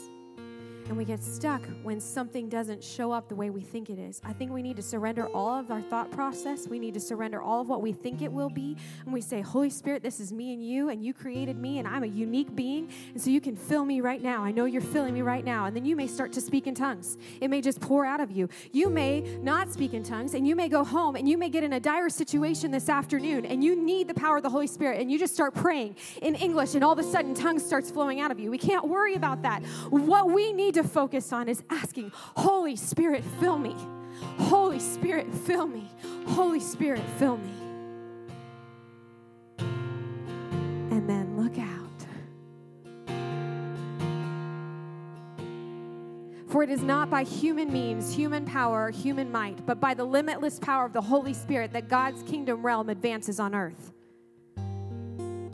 And 0.89 0.97
we 0.97 1.05
get 1.05 1.22
stuck 1.22 1.61
when 1.82 2.01
something 2.01 2.49
doesn't 2.49 2.82
show 2.82 3.12
up 3.12 3.28
the 3.28 3.34
way 3.34 3.51
we 3.51 3.61
think 3.61 3.91
it 3.91 3.99
is. 3.99 4.22
I 4.24 4.32
think 4.32 4.51
we 4.51 4.62
need 4.62 4.76
to 4.76 4.82
surrender 4.82 5.26
all 5.34 5.59
of 5.61 5.70
our 5.70 5.82
thought 5.82 6.11
process. 6.11 6.66
We 6.66 6.78
need 6.78 6.95
to 6.95 7.01
surrender 7.01 7.43
all 7.43 7.61
of 7.61 7.68
what 7.68 7.82
we 7.82 7.93
think 7.93 8.22
it 8.22 8.32
will 8.32 8.49
be. 8.49 8.74
And 9.05 9.12
we 9.12 9.20
say, 9.20 9.43
Holy 9.43 9.68
Spirit, 9.68 10.03
this 10.03 10.18
is 10.18 10.32
me 10.32 10.55
and 10.55 10.66
you, 10.66 10.89
and 10.89 11.05
you 11.05 11.12
created 11.12 11.59
me, 11.59 11.78
and 11.78 11.86
I'm 11.86 12.05
a 12.05 12.07
unique 12.07 12.57
being. 12.57 12.89
And 13.12 13.22
so 13.22 13.28
you 13.28 13.43
can 13.43 13.55
fill 13.55 13.84
me 13.84 14.01
right 14.01 14.22
now. 14.22 14.43
I 14.43 14.51
know 14.51 14.64
you're 14.64 14.80
filling 14.80 15.12
me 15.12 15.20
right 15.20 15.45
now. 15.45 15.66
And 15.66 15.76
then 15.76 15.84
you 15.84 15.95
may 15.95 16.07
start 16.07 16.32
to 16.32 16.41
speak 16.41 16.66
in 16.66 16.74
tongues. 16.74 17.18
It 17.43 17.49
may 17.49 17.61
just 17.61 17.80
pour 17.80 18.07
out 18.07 18.20
of 18.20 18.30
you. 18.30 18.49
You 18.72 18.89
may 18.89 19.20
not 19.43 19.70
speak 19.70 19.93
in 19.93 20.03
tongues, 20.03 20.32
and 20.32 20.49
you 20.49 20.57
may 20.57 20.70
go 20.70 20.84
home, 20.84 21.16
and 21.16 21.28
you 21.28 21.36
may 21.36 21.51
get 21.51 21.64
in 21.64 21.74
a 21.74 21.80
dire 21.80 22.09
situation 22.09 22.70
this 22.70 22.89
afternoon, 22.89 23.45
and 23.45 23.62
you 23.62 23.76
need 23.76 24.09
the 24.09 24.14
power 24.14 24.39
of 24.39 24.43
the 24.43 24.51
Holy 24.51 24.66
Spirit, 24.66 25.03
and 25.03 25.12
you 25.12 25.18
just 25.18 25.34
start 25.34 25.55
praying 25.55 25.97
in 26.22 26.34
English, 26.34 26.74
and 26.74 26.82
all 26.82 26.93
of 26.93 26.99
a 26.99 27.03
sudden 27.03 27.34
tongues 27.34 27.62
starts 27.62 27.91
flowing 27.91 28.20
out 28.20 28.30
of 28.30 28.41
you. 28.41 28.51
We 28.51 28.57
can't 28.57 28.89
worry 28.89 29.16
about 29.16 29.43
that. 29.43 29.62
What 29.91 30.30
we 30.30 30.55
need 30.55 30.78
to 30.83 30.89
focus 30.89 31.33
on 31.33 31.49
is 31.49 31.62
asking, 31.70 32.12
Holy 32.14 32.76
Spirit, 32.76 33.24
fill 33.41 33.59
me. 33.59 33.74
Holy 34.39 34.79
Spirit, 34.79 35.26
fill 35.35 35.66
me. 35.66 35.91
Holy 36.26 36.61
Spirit, 36.61 37.03
fill 37.18 37.37
me. 37.37 37.53
And 39.59 41.09
then 41.09 41.37
look 41.37 41.59
out. 41.59 41.89
For 46.49 46.62
it 46.62 46.70
is 46.70 46.83
not 46.83 47.11
by 47.11 47.24
human 47.24 47.72
means, 47.72 48.14
human 48.14 48.45
power, 48.47 48.91
human 48.91 49.31
might, 49.33 49.66
but 49.66 49.81
by 49.81 49.95
the 49.95 50.05
limitless 50.05 50.59
power 50.61 50.87
of 50.87 50.93
the 50.93 51.03
Holy 51.03 51.35
Spirit 51.35 51.72
that 51.72 51.89
God's 51.89 52.22
kingdom 52.22 52.64
realm 52.64 52.89
advances 52.89 53.41
on 53.41 53.55
earth. 53.55 53.93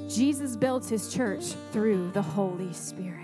Jesus 0.09 0.57
builds 0.57 0.89
his 0.89 1.12
church 1.12 1.55
through 1.72 2.11
the 2.12 2.22
Holy 2.22 2.72
Spirit. 2.75 3.24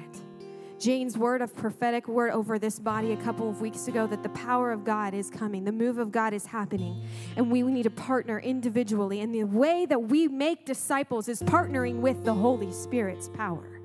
Jane's 0.80 1.18
word 1.18 1.42
of 1.42 1.54
prophetic 1.54 2.08
word 2.08 2.32
over 2.32 2.58
this 2.58 2.78
body 2.78 3.12
a 3.12 3.16
couple 3.18 3.50
of 3.50 3.60
weeks 3.60 3.86
ago 3.86 4.06
that 4.06 4.22
the 4.22 4.30
power 4.30 4.72
of 4.72 4.82
God 4.82 5.12
is 5.12 5.28
coming, 5.28 5.62
the 5.64 5.72
move 5.72 5.98
of 5.98 6.10
God 6.10 6.32
is 6.32 6.46
happening, 6.46 7.02
and 7.36 7.50
we 7.50 7.62
need 7.62 7.82
to 7.82 7.90
partner 7.90 8.40
individually. 8.40 9.20
And 9.20 9.34
the 9.34 9.44
way 9.44 9.84
that 9.84 10.04
we 10.04 10.26
make 10.26 10.64
disciples 10.64 11.28
is 11.28 11.42
partnering 11.42 11.96
with 11.96 12.24
the 12.24 12.32
Holy 12.32 12.72
Spirit's 12.72 13.28
power. 13.28 13.82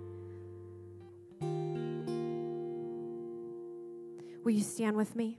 Will 4.45 4.51
you 4.51 4.63
stand 4.63 4.95
with 4.95 5.17
me? 5.17 5.37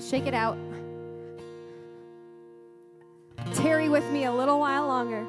Shake 0.00 0.26
it 0.26 0.32
out. 0.32 0.56
With 3.98 4.12
me 4.12 4.26
a 4.26 4.32
little 4.32 4.60
while 4.60 4.86
longer 4.86 5.26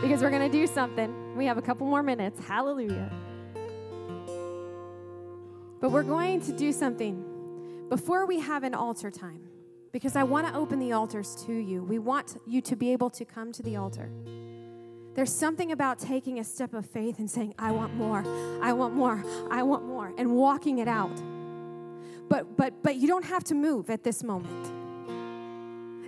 because 0.00 0.22
we're 0.22 0.30
going 0.30 0.50
to 0.50 0.58
do 0.58 0.66
something. 0.66 1.36
We 1.36 1.44
have 1.44 1.58
a 1.58 1.62
couple 1.62 1.86
more 1.86 2.02
minutes. 2.02 2.40
Hallelujah. 2.42 3.12
But 5.78 5.90
we're 5.90 6.04
going 6.04 6.40
to 6.40 6.52
do 6.52 6.72
something 6.72 7.86
before 7.90 8.24
we 8.24 8.40
have 8.40 8.62
an 8.62 8.74
altar 8.74 9.10
time 9.10 9.42
because 9.92 10.16
I 10.16 10.22
want 10.22 10.46
to 10.46 10.54
open 10.54 10.78
the 10.78 10.92
altars 10.92 11.36
to 11.44 11.52
you. 11.52 11.82
We 11.82 11.98
want 11.98 12.40
you 12.46 12.62
to 12.62 12.74
be 12.74 12.92
able 12.92 13.10
to 13.10 13.26
come 13.26 13.52
to 13.52 13.62
the 13.62 13.76
altar. 13.76 14.08
There's 15.14 15.32
something 15.34 15.72
about 15.72 15.98
taking 15.98 16.38
a 16.38 16.44
step 16.44 16.72
of 16.72 16.86
faith 16.86 17.18
and 17.18 17.30
saying, 17.30 17.54
I 17.58 17.72
want 17.72 17.94
more, 17.94 18.24
I 18.62 18.72
want 18.72 18.94
more, 18.94 19.22
I 19.50 19.62
want 19.64 19.84
more, 19.84 20.14
and 20.16 20.34
walking 20.34 20.78
it 20.78 20.88
out. 20.88 21.22
But 22.30 22.56
but 22.56 22.82
but 22.82 22.96
you 22.96 23.06
don't 23.06 23.26
have 23.26 23.44
to 23.44 23.54
move 23.54 23.90
at 23.90 24.02
this 24.02 24.22
moment. 24.22 24.75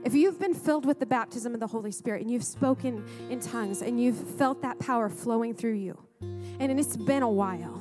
If 0.09 0.15
you've 0.15 0.41
been 0.41 0.55
filled 0.55 0.87
with 0.87 1.01
the 1.01 1.05
baptism 1.05 1.53
of 1.53 1.61
the 1.61 1.67
Holy 1.67 1.93
Spirit 1.93 2.23
and 2.23 2.31
you've 2.31 2.43
spoken 2.43 3.05
in 3.29 3.41
tongues 3.41 3.83
and 3.83 4.03
you've 4.03 4.17
felt 4.17 4.63
that 4.63 4.79
power 4.79 5.11
flowing 5.11 5.53
through 5.53 5.75
you, 5.75 6.03
and 6.23 6.81
it's 6.81 6.97
been 6.97 7.23
a 7.23 7.29
while. 7.29 7.79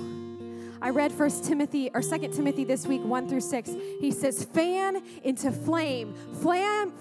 I 0.82 0.89
read 0.89 1.13
First 1.13 1.45
Timothy 1.45 1.89
or 1.93 2.01
Second 2.01 2.34
Timothy 2.34 2.65
this 2.65 2.86
week, 2.86 3.01
1 3.01 3.30
through 3.30 3.39
6. 3.39 3.71
He 4.01 4.11
says, 4.11 4.43
fan 4.43 5.01
into 5.23 5.53
flame, 5.53 6.13
flame, 6.41 6.91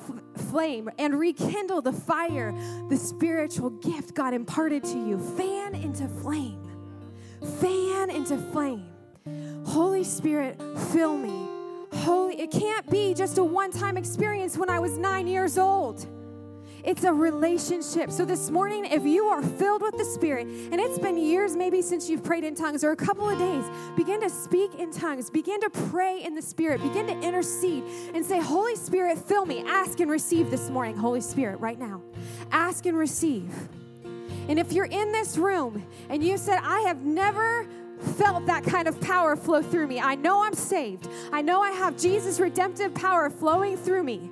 flame, 0.49 0.89
and 0.97 1.19
rekindle 1.19 1.83
the 1.83 1.93
fire, 1.93 2.55
the 2.89 2.97
spiritual 2.97 3.71
gift 3.71 4.15
God 4.15 4.33
imparted 4.33 4.85
to 4.85 5.09
you. 5.09 5.19
Fan 5.37 5.75
into 5.75 6.07
flame. 6.07 6.63
Fan 7.59 8.11
into 8.11 8.39
flame. 8.53 8.87
Holy 9.65 10.05
Spirit, 10.05 10.63
fill 10.93 11.17
me. 11.17 11.46
Holy, 12.05 12.41
it 12.41 12.51
can't 12.51 12.89
be 12.91 13.15
just 13.15 13.39
a 13.39 13.45
one 13.45 13.71
time 13.71 13.97
experience 13.97 14.57
when 14.57 14.71
I 14.71 14.79
was 14.79 14.99
nine 14.99 15.27
years 15.27 15.59
old. 15.59 16.07
It's 16.87 17.03
a 17.03 17.13
relationship. 17.13 18.13
So 18.13 18.25
this 18.25 18.49
morning, 18.49 18.85
if 18.85 19.05
you 19.05 19.25
are 19.25 19.43
filled 19.43 19.83
with 19.83 19.99
the 19.99 20.05
Spirit, 20.05 20.47
and 20.47 20.75
it's 20.75 21.01
been 21.01 21.19
years 21.19 21.57
maybe 21.57 21.83
since 21.83 22.09
you've 22.09 22.23
prayed 22.23 22.45
in 22.45 22.55
tongues 22.55 22.85
or 22.85 22.93
a 22.93 22.97
couple 22.97 23.29
of 23.29 23.37
days, 23.37 23.65
begin 23.97 24.21
to 24.21 24.31
speak 24.31 24.73
in 24.77 24.93
tongues, 24.93 25.29
begin 25.29 25.61
to 25.63 25.71
pray 25.71 26.23
in 26.23 26.37
the 26.37 26.43
Spirit, 26.43 26.81
begin 26.81 27.09
to 27.09 27.21
intercede 27.27 27.83
and 28.15 28.25
say, 28.25 28.41
Holy 28.41 28.77
Spirit, 28.77 29.19
fill 29.19 29.47
me. 29.47 29.65
Ask 29.67 29.99
and 29.99 30.09
receive 30.09 30.49
this 30.49 30.71
morning, 30.71 30.97
Holy 30.97 31.21
Spirit, 31.21 31.59
right 31.59 31.79
now. 31.79 32.01
Ask 32.53 32.87
and 32.87 32.97
receive. 32.97 33.53
And 34.49 34.61
if 34.61 34.73
you're 34.73 34.85
in 34.85 35.11
this 35.11 35.37
room 35.37 35.85
and 36.09 36.23
you 36.23 36.39
said, 36.39 36.61
I 36.63 36.83
have 36.83 37.05
never 37.05 37.67
felt 38.01 38.47
that 38.47 38.65
kind 38.65 38.89
of 38.89 39.01
power 39.01 39.37
flow 39.37 39.63
through 39.63 39.87
me, 39.87 40.01
I 40.01 40.15
know 40.15 40.43
I'm 40.43 40.55
saved. 40.55 41.09
I 41.33 41.43
know 41.43 41.61
I 41.61 41.71
have 41.73 41.97
Jesus' 41.97 42.41
redemptive 42.41 42.95
power 42.95 43.31
flowing 43.31 43.77
through 43.77 44.05
me. 44.05 44.31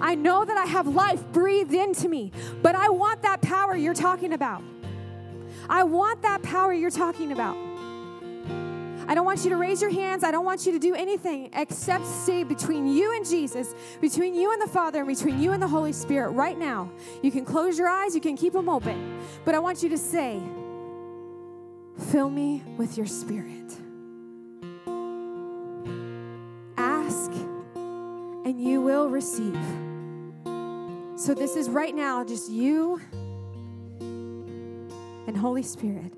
I 0.00 0.14
know 0.14 0.44
that 0.44 0.56
I 0.56 0.66
have 0.66 0.86
life 0.86 1.24
breathed 1.32 1.74
into 1.74 2.08
me, 2.08 2.32
but 2.62 2.74
I 2.74 2.88
want 2.88 3.22
that 3.22 3.40
power 3.40 3.74
you're 3.74 3.94
talking 3.94 4.32
about. 4.32 4.62
I 5.68 5.82
want 5.84 6.22
that 6.22 6.42
power 6.42 6.72
you're 6.72 6.90
talking 6.90 7.32
about. 7.32 7.56
I 9.08 9.14
don't 9.14 9.24
want 9.24 9.42
you 9.42 9.50
to 9.50 9.56
raise 9.56 9.80
your 9.80 9.90
hands. 9.90 10.22
I 10.22 10.30
don't 10.30 10.44
want 10.44 10.66
you 10.66 10.72
to 10.72 10.78
do 10.78 10.94
anything 10.94 11.48
except 11.54 12.04
stay 12.04 12.44
between 12.44 12.86
you 12.86 13.16
and 13.16 13.26
Jesus, 13.26 13.74
between 14.02 14.34
you 14.34 14.52
and 14.52 14.60
the 14.60 14.66
Father, 14.66 14.98
and 14.98 15.08
between 15.08 15.40
you 15.40 15.52
and 15.52 15.62
the 15.62 15.68
Holy 15.68 15.92
Spirit 15.92 16.30
right 16.32 16.58
now. 16.58 16.90
You 17.22 17.30
can 17.30 17.46
close 17.46 17.78
your 17.78 17.88
eyes, 17.88 18.14
you 18.14 18.20
can 18.20 18.36
keep 18.36 18.52
them 18.52 18.68
open, 18.68 19.18
but 19.46 19.54
I 19.54 19.60
want 19.60 19.82
you 19.82 19.88
to 19.88 19.96
say, 19.98 20.38
Fill 21.98 22.30
me 22.30 22.62
with 22.76 22.96
your 22.96 23.06
spirit. 23.06 23.76
Ask, 26.76 27.32
and 27.32 28.60
you 28.60 28.80
will 28.80 29.08
receive. 29.08 29.58
So, 31.16 31.34
this 31.34 31.56
is 31.56 31.68
right 31.68 31.94
now 31.94 32.24
just 32.24 32.50
you 32.50 33.00
and 35.26 35.36
Holy 35.36 35.62
Spirit. 35.62 36.12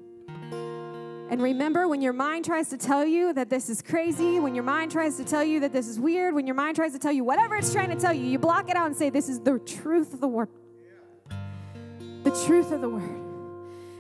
And 1.31 1.41
remember, 1.41 1.89
when 1.89 2.03
your 2.03 2.13
mind 2.13 2.45
tries 2.45 2.69
to 2.71 2.77
tell 2.77 3.07
you 3.07 3.33
that 3.33 3.49
this 3.49 3.71
is 3.71 3.83
crazy, 3.83 4.41
when 4.41 4.55
your 4.55 4.65
mind 4.65 4.91
tries 4.91 5.17
to 5.17 5.25
tell 5.25 5.45
you 5.45 5.61
that 5.61 5.73
this 5.73 5.87
is 5.87 5.99
weird, 5.99 6.35
when 6.35 6.47
your 6.47 6.57
mind 6.57 6.77
tries 6.77 6.93
to 6.93 6.99
tell 6.99 7.13
you 7.13 7.25
whatever 7.25 7.57
it's 7.57 7.73
trying 7.73 7.91
to 7.91 7.97
tell 7.97 8.13
you, 8.13 8.25
you 8.25 8.39
block 8.39 8.69
it 8.69 8.77
out 8.77 8.87
and 8.87 8.97
say, 8.97 9.11
This 9.11 9.29
is 9.29 9.41
the 9.41 9.59
truth 9.61 10.13
of 10.13 10.21
the 10.21 10.29
word. 10.29 10.49
The 12.25 12.43
truth 12.47 12.73
of 12.73 12.81
the 12.81 12.89
word. 12.89 13.20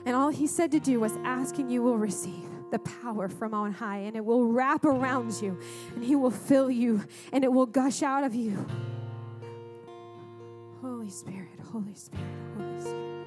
And 0.07 0.17
all 0.17 0.31
he 0.31 0.47
said 0.47 0.71
to 0.73 0.81
do 0.81 1.01
was 1.01 1.13
ask, 1.25 1.59
and 1.59 1.71
you 1.71 1.83
will 1.83 1.99
receive 1.99 2.49
the 2.71 2.79
power 2.79 3.29
from 3.29 3.53
on 3.53 3.73
high, 3.73 3.99
and 3.99 4.17
it 4.17 4.25
will 4.25 4.53
wrap 4.53 4.85
around 4.85 5.41
you, 5.43 5.59
and 5.95 6.05
he 6.05 6.17
will 6.17 6.31
fill 6.31 6.71
you, 6.71 7.03
and 7.33 7.45
it 7.45 7.53
will 7.53 7.67
gush 7.67 8.03
out 8.03 8.25
of 8.25 8.35
you. 8.35 8.67
Holy 10.81 11.11
Spirit, 11.11 11.49
Holy 11.73 11.95
Spirit, 11.95 12.27
Holy 12.57 12.81
Spirit, 12.81 13.27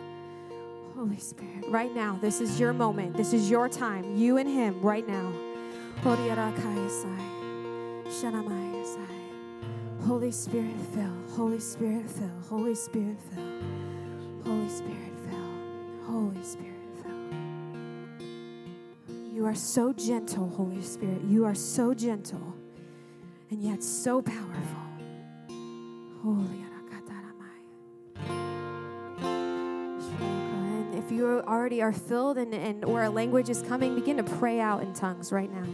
Holy 0.96 1.18
Spirit. 1.20 1.66
Right 1.70 1.94
now, 1.94 2.18
this 2.22 2.42
is 2.42 2.60
your 2.60 2.74
moment. 2.74 3.16
This 3.16 3.34
is 3.34 3.50
your 3.50 3.70
time. 3.70 4.16
You 4.16 4.38
and 4.38 4.50
Him 4.50 4.82
right 4.82 5.08
now. 5.08 5.32
Holy 10.06 10.32
Spirit, 10.32 10.76
fill. 10.94 11.14
Holy 11.36 11.60
Spirit, 11.60 12.10
fill. 12.10 12.32
Holy 12.50 12.76
Spirit, 12.76 13.18
fill. 13.34 13.44
Holy 14.46 14.70
Spirit. 14.70 15.13
Holy 16.06 16.44
Spirit, 16.44 16.72
fill. 17.02 17.14
You 19.34 19.46
are 19.46 19.56
so 19.56 19.94
gentle, 19.94 20.50
Holy 20.50 20.82
Spirit. 20.82 21.22
You 21.28 21.46
are 21.46 21.56
so 21.56 21.94
gentle 21.94 22.54
and 23.50 23.62
yet 23.62 23.84
so 23.84 24.22
powerful. 24.22 24.84
Holy 26.24 26.64
if 31.04 31.12
you 31.12 31.28
already 31.28 31.82
are 31.82 31.92
filled 31.92 32.38
and, 32.38 32.54
and 32.54 32.86
or 32.86 33.04
a 33.04 33.10
language 33.10 33.50
is 33.50 33.62
coming, 33.62 33.96
begin 33.96 34.18
to 34.18 34.24
pray 34.24 34.60
out 34.60 34.82
in 34.82 34.94
tongues 34.94 35.32
right 35.32 35.52
now. 35.52 35.68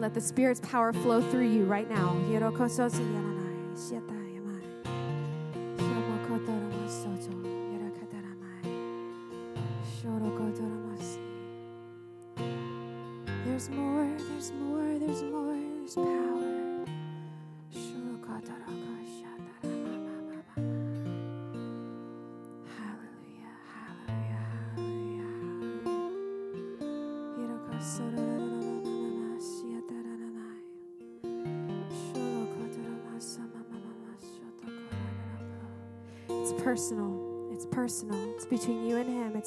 Let 0.00 0.14
the 0.14 0.20
Spirit's 0.20 0.60
power 0.60 0.92
flow 0.92 1.20
through 1.30 1.48
you 1.48 1.64
right 1.64 1.88
now. 1.88 2.16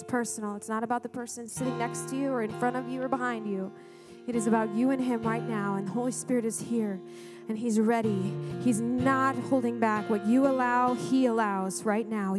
Personal. 0.08 0.56
It's 0.56 0.70
not 0.70 0.84
about 0.84 1.04
the 1.04 1.10
person 1.10 1.48
sitting 1.48 1.78
next 1.78 2.10
to 2.10 2.16
you 2.16 2.32
or 2.32 2.42
in 2.42 2.52
front 2.60 2.76
of 2.76 2.88
you 2.90 3.02
or 3.02 3.08
behind 3.08 3.48
you. 3.48 3.72
It 4.28 4.36
is 4.36 4.48
about 4.48 4.74
you 4.76 4.92
and 4.92 5.02
Him 5.02 5.24
right 5.24 5.48
now. 5.48 5.76
And 5.76 5.88
the 5.88 5.92
Holy 5.92 6.12
Spirit 6.12 6.46
is 6.46 6.60
here 6.60 7.00
and 7.50 7.58
He's 7.58 7.80
ready. 7.80 8.34
He's 8.62 8.82
not 8.82 9.36
holding 9.36 9.80
back. 9.80 10.10
What 10.10 10.26
you 10.26 10.48
allow, 10.48 10.94
He 10.96 11.26
allows 11.26 11.84
right 11.84 12.08
now. 12.08 12.36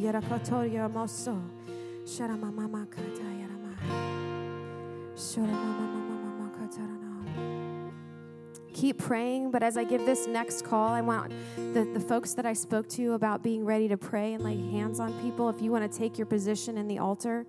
Keep 8.79 8.99
praying. 8.99 9.51
But 9.51 9.63
as 9.63 9.77
I 9.77 9.85
give 9.85 10.07
this 10.07 10.27
next 10.27 10.65
call, 10.65 10.89
I 10.89 11.01
want 11.01 11.33
the, 11.57 11.89
the 11.93 12.01
folks 12.01 12.35
that 12.35 12.47
I 12.47 12.53
spoke 12.53 12.89
to 12.91 13.15
about 13.15 13.43
being 13.43 13.65
ready 13.65 13.89
to 13.89 13.97
pray 13.97 14.35
and 14.35 14.45
lay 14.45 14.57
hands 14.71 15.01
on 15.01 15.13
people. 15.21 15.49
If 15.49 15.61
you 15.61 15.73
want 15.73 15.91
to 15.91 15.99
take 15.99 16.17
your 16.17 16.27
position 16.27 16.79
in 16.79 16.87
the 16.87 16.99
altar 16.99 17.45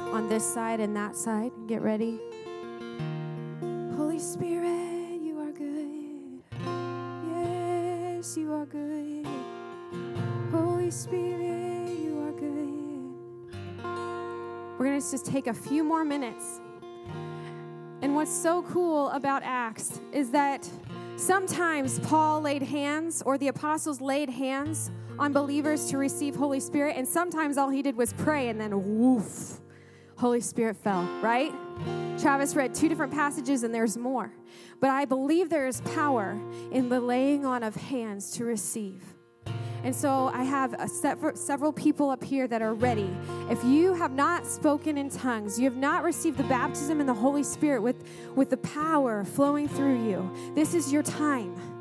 on 0.00 0.28
this 0.28 0.44
side 0.44 0.80
and 0.80 0.96
that 0.96 1.16
side, 1.16 1.52
get 1.68 1.82
ready. 1.82 2.18
Holy 3.96 4.18
Spirit, 4.18 5.20
you 5.20 5.38
are 5.38 5.52
good. 5.52 6.42
Yes, 7.32 8.36
you 8.36 8.52
are 8.52 8.66
good. 8.66 9.26
Holy 10.50 10.90
Spirit, 10.90 11.96
you 11.98 12.18
are 12.26 12.32
good. 12.32 13.14
We're 14.78 14.86
going 14.86 15.00
to 15.00 15.10
just 15.10 15.26
take 15.26 15.46
a 15.46 15.54
few 15.54 15.84
more 15.84 16.04
minutes 16.04 16.60
and 18.02 18.16
what's 18.16 18.32
so 18.32 18.62
cool 18.62 19.10
about 19.10 19.42
Acts 19.44 20.00
is 20.12 20.30
that 20.32 20.68
sometimes 21.16 22.00
Paul 22.00 22.40
laid 22.40 22.62
hands 22.62 23.22
or 23.24 23.38
the 23.38 23.46
apostles 23.46 24.00
laid 24.00 24.28
hands 24.28 24.90
on 25.20 25.32
believers 25.32 25.88
to 25.90 25.98
receive 25.98 26.34
Holy 26.34 26.58
Spirit, 26.58 26.96
and 26.96 27.06
sometimes 27.06 27.56
all 27.56 27.70
he 27.70 27.80
did 27.80 27.96
was 27.96 28.12
pray 28.14 28.48
and 28.48 28.60
then 28.60 28.98
woof, 28.98 29.60
Holy 30.16 30.40
Spirit 30.40 30.76
fell, 30.76 31.04
right? 31.22 31.52
Travis 32.18 32.56
read 32.56 32.74
two 32.74 32.88
different 32.88 33.12
passages 33.12 33.62
and 33.62 33.72
there's 33.72 33.96
more. 33.96 34.32
But 34.80 34.90
I 34.90 35.04
believe 35.04 35.48
there 35.48 35.68
is 35.68 35.80
power 35.80 36.36
in 36.72 36.88
the 36.88 37.00
laying 37.00 37.46
on 37.46 37.62
of 37.62 37.76
hands 37.76 38.32
to 38.32 38.44
receive. 38.44 39.02
And 39.84 39.94
so 39.94 40.30
I 40.32 40.44
have 40.44 40.76
several 41.34 41.72
people 41.72 42.10
up 42.10 42.22
here 42.22 42.46
that 42.46 42.62
are 42.62 42.74
ready. 42.74 43.10
If 43.50 43.64
you 43.64 43.94
have 43.94 44.12
not 44.12 44.46
spoken 44.46 44.96
in 44.96 45.10
tongues, 45.10 45.58
you 45.58 45.64
have 45.64 45.76
not 45.76 46.04
received 46.04 46.36
the 46.36 46.44
baptism 46.44 47.00
in 47.00 47.06
the 47.06 47.14
Holy 47.14 47.42
Spirit 47.42 47.82
with, 47.82 48.04
with 48.36 48.50
the 48.50 48.58
power 48.58 49.24
flowing 49.24 49.68
through 49.68 50.08
you, 50.08 50.30
this 50.54 50.74
is 50.74 50.92
your 50.92 51.02
time. 51.02 51.71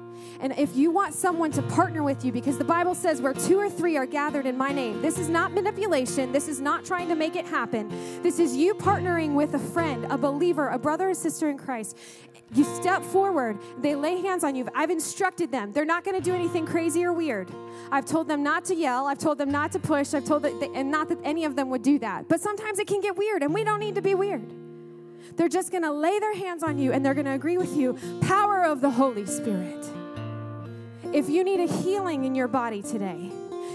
And 0.41 0.57
if 0.57 0.75
you 0.75 0.89
want 0.89 1.13
someone 1.13 1.51
to 1.51 1.61
partner 1.61 2.01
with 2.01 2.25
you, 2.25 2.31
because 2.31 2.57
the 2.57 2.63
Bible 2.63 2.95
says 2.95 3.21
where 3.21 3.33
two 3.33 3.59
or 3.59 3.69
three 3.69 3.95
are 3.95 4.07
gathered 4.07 4.47
in 4.47 4.57
my 4.57 4.71
name, 4.71 4.99
this 5.01 5.19
is 5.19 5.29
not 5.29 5.53
manipulation. 5.53 6.31
This 6.31 6.47
is 6.47 6.59
not 6.59 6.83
trying 6.83 7.07
to 7.09 7.15
make 7.15 7.35
it 7.35 7.45
happen. 7.45 7.89
This 8.23 8.39
is 8.39 8.55
you 8.55 8.73
partnering 8.73 9.35
with 9.35 9.53
a 9.53 9.59
friend, 9.59 10.05
a 10.09 10.17
believer, 10.17 10.69
a 10.69 10.79
brother 10.79 11.09
or 11.09 11.13
sister 11.13 11.49
in 11.49 11.59
Christ. 11.59 11.95
You 12.53 12.63
step 12.63 13.03
forward, 13.03 13.59
they 13.79 13.95
lay 13.95 14.19
hands 14.19 14.43
on 14.43 14.55
you. 14.55 14.67
I've 14.75 14.89
instructed 14.89 15.51
them. 15.51 15.71
They're 15.71 15.85
not 15.85 16.03
going 16.03 16.17
to 16.17 16.23
do 16.23 16.33
anything 16.33 16.65
crazy 16.65 17.05
or 17.05 17.13
weird. 17.13 17.49
I've 17.91 18.05
told 18.05 18.27
them 18.27 18.43
not 18.43 18.65
to 18.65 18.75
yell. 18.75 19.05
I've 19.05 19.19
told 19.19 19.37
them 19.37 19.51
not 19.51 19.71
to 19.73 19.79
push. 19.79 20.13
I've 20.13 20.25
told 20.25 20.41
them, 20.41 20.59
and 20.75 20.89
not 20.89 21.07
that 21.09 21.19
any 21.23 21.45
of 21.45 21.55
them 21.55 21.69
would 21.69 21.83
do 21.83 21.99
that. 21.99 22.27
But 22.27 22.41
sometimes 22.41 22.79
it 22.79 22.87
can 22.87 22.99
get 22.99 23.15
weird, 23.15 23.43
and 23.43 23.53
we 23.53 23.63
don't 23.63 23.79
need 23.79 23.95
to 23.95 24.01
be 24.01 24.15
weird. 24.15 24.41
They're 25.35 25.49
just 25.49 25.71
going 25.71 25.83
to 25.83 25.91
lay 25.91 26.19
their 26.19 26.35
hands 26.35 26.63
on 26.63 26.77
you 26.77 26.91
and 26.91 27.05
they're 27.05 27.13
going 27.13 27.25
to 27.25 27.31
agree 27.31 27.57
with 27.57 27.75
you. 27.75 27.97
Power 28.21 28.63
of 28.63 28.81
the 28.81 28.89
Holy 28.89 29.25
Spirit. 29.25 30.00
If 31.13 31.29
you 31.29 31.43
need 31.43 31.59
a 31.59 31.67
healing 31.67 32.23
in 32.23 32.35
your 32.35 32.47
body 32.47 32.81
today, 32.81 33.31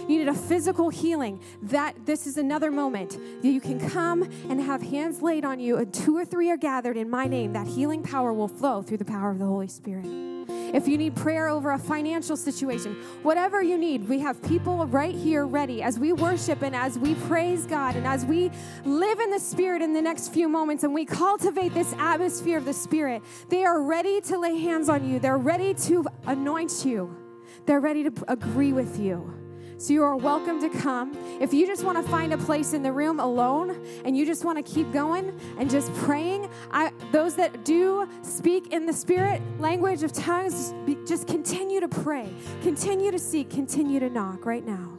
you 0.08 0.18
need 0.18 0.28
a 0.28 0.34
physical 0.34 0.88
healing, 0.88 1.42
that 1.62 2.06
this 2.06 2.26
is 2.26 2.38
another 2.38 2.70
moment 2.70 3.18
that 3.42 3.48
you 3.48 3.60
can 3.60 3.90
come 3.90 4.22
and 4.48 4.58
have 4.60 4.80
hands 4.80 5.20
laid 5.20 5.44
on 5.44 5.60
you, 5.60 5.76
and 5.76 5.92
two 5.92 6.16
or 6.16 6.24
three 6.24 6.50
are 6.50 6.56
gathered 6.56 6.96
in 6.96 7.10
my 7.10 7.26
name, 7.26 7.52
that 7.52 7.66
healing 7.66 8.02
power 8.02 8.32
will 8.32 8.48
flow 8.48 8.80
through 8.80 8.96
the 8.96 9.04
power 9.04 9.30
of 9.30 9.38
the 9.38 9.44
Holy 9.44 9.68
Spirit. 9.68 10.06
If 10.48 10.88
you 10.88 10.96
need 10.96 11.14
prayer 11.14 11.48
over 11.48 11.72
a 11.72 11.78
financial 11.78 12.36
situation, 12.36 12.94
whatever 13.22 13.62
you 13.62 13.76
need, 13.76 14.08
we 14.08 14.20
have 14.20 14.42
people 14.42 14.86
right 14.86 15.14
here 15.14 15.46
ready 15.46 15.82
as 15.82 15.98
we 15.98 16.12
worship 16.12 16.62
and 16.62 16.74
as 16.74 16.98
we 16.98 17.14
praise 17.14 17.66
God 17.66 17.96
and 17.96 18.06
as 18.06 18.24
we 18.24 18.50
live 18.84 19.20
in 19.20 19.30
the 19.30 19.40
Spirit 19.40 19.82
in 19.82 19.92
the 19.92 20.02
next 20.02 20.32
few 20.32 20.48
moments 20.48 20.84
and 20.84 20.94
we 20.94 21.04
cultivate 21.04 21.74
this 21.74 21.92
atmosphere 21.98 22.58
of 22.58 22.64
the 22.64 22.72
Spirit. 22.72 23.22
They 23.48 23.64
are 23.64 23.82
ready 23.82 24.20
to 24.22 24.38
lay 24.38 24.58
hands 24.58 24.88
on 24.88 25.08
you, 25.08 25.18
they're 25.18 25.36
ready 25.36 25.74
to 25.74 26.06
anoint 26.26 26.84
you, 26.84 27.25
they're 27.66 27.80
ready 27.80 28.04
to 28.04 28.12
agree 28.28 28.72
with 28.72 28.98
you. 28.98 29.32
So 29.78 29.92
you 29.92 30.04
are 30.04 30.16
welcome 30.16 30.58
to 30.62 30.70
come. 30.70 31.14
If 31.38 31.52
you 31.52 31.66
just 31.66 31.84
want 31.84 32.02
to 32.02 32.10
find 32.10 32.32
a 32.32 32.38
place 32.38 32.72
in 32.72 32.82
the 32.82 32.92
room 32.92 33.20
alone 33.20 33.84
and 34.06 34.16
you 34.16 34.24
just 34.24 34.42
want 34.42 34.56
to 34.56 34.62
keep 34.62 34.90
going 34.90 35.38
and 35.58 35.68
just 35.68 35.92
praying, 35.94 36.48
I, 36.70 36.92
those 37.12 37.34
that 37.34 37.62
do 37.64 38.08
speak 38.22 38.72
in 38.72 38.86
the 38.86 38.92
spirit 38.94 39.42
language 39.58 40.02
of 40.02 40.14
tongues, 40.14 40.72
just 41.06 41.26
continue 41.26 41.80
to 41.80 41.88
pray, 41.88 42.32
continue 42.62 43.10
to 43.10 43.18
seek, 43.18 43.50
continue 43.50 44.00
to 44.00 44.08
knock 44.08 44.46
right 44.46 44.66
now. 44.66 44.98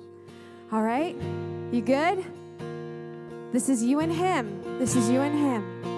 All 0.72 0.84
right? 0.84 1.16
You 1.72 1.82
good? 1.82 2.24
This 3.52 3.70
is 3.70 3.84
you 3.84 4.02
and 4.02 4.12
him. 4.12 4.78
This 4.78 4.96
is 4.96 5.10
you 5.10 5.22
and 5.22 5.34
him. 5.34 5.97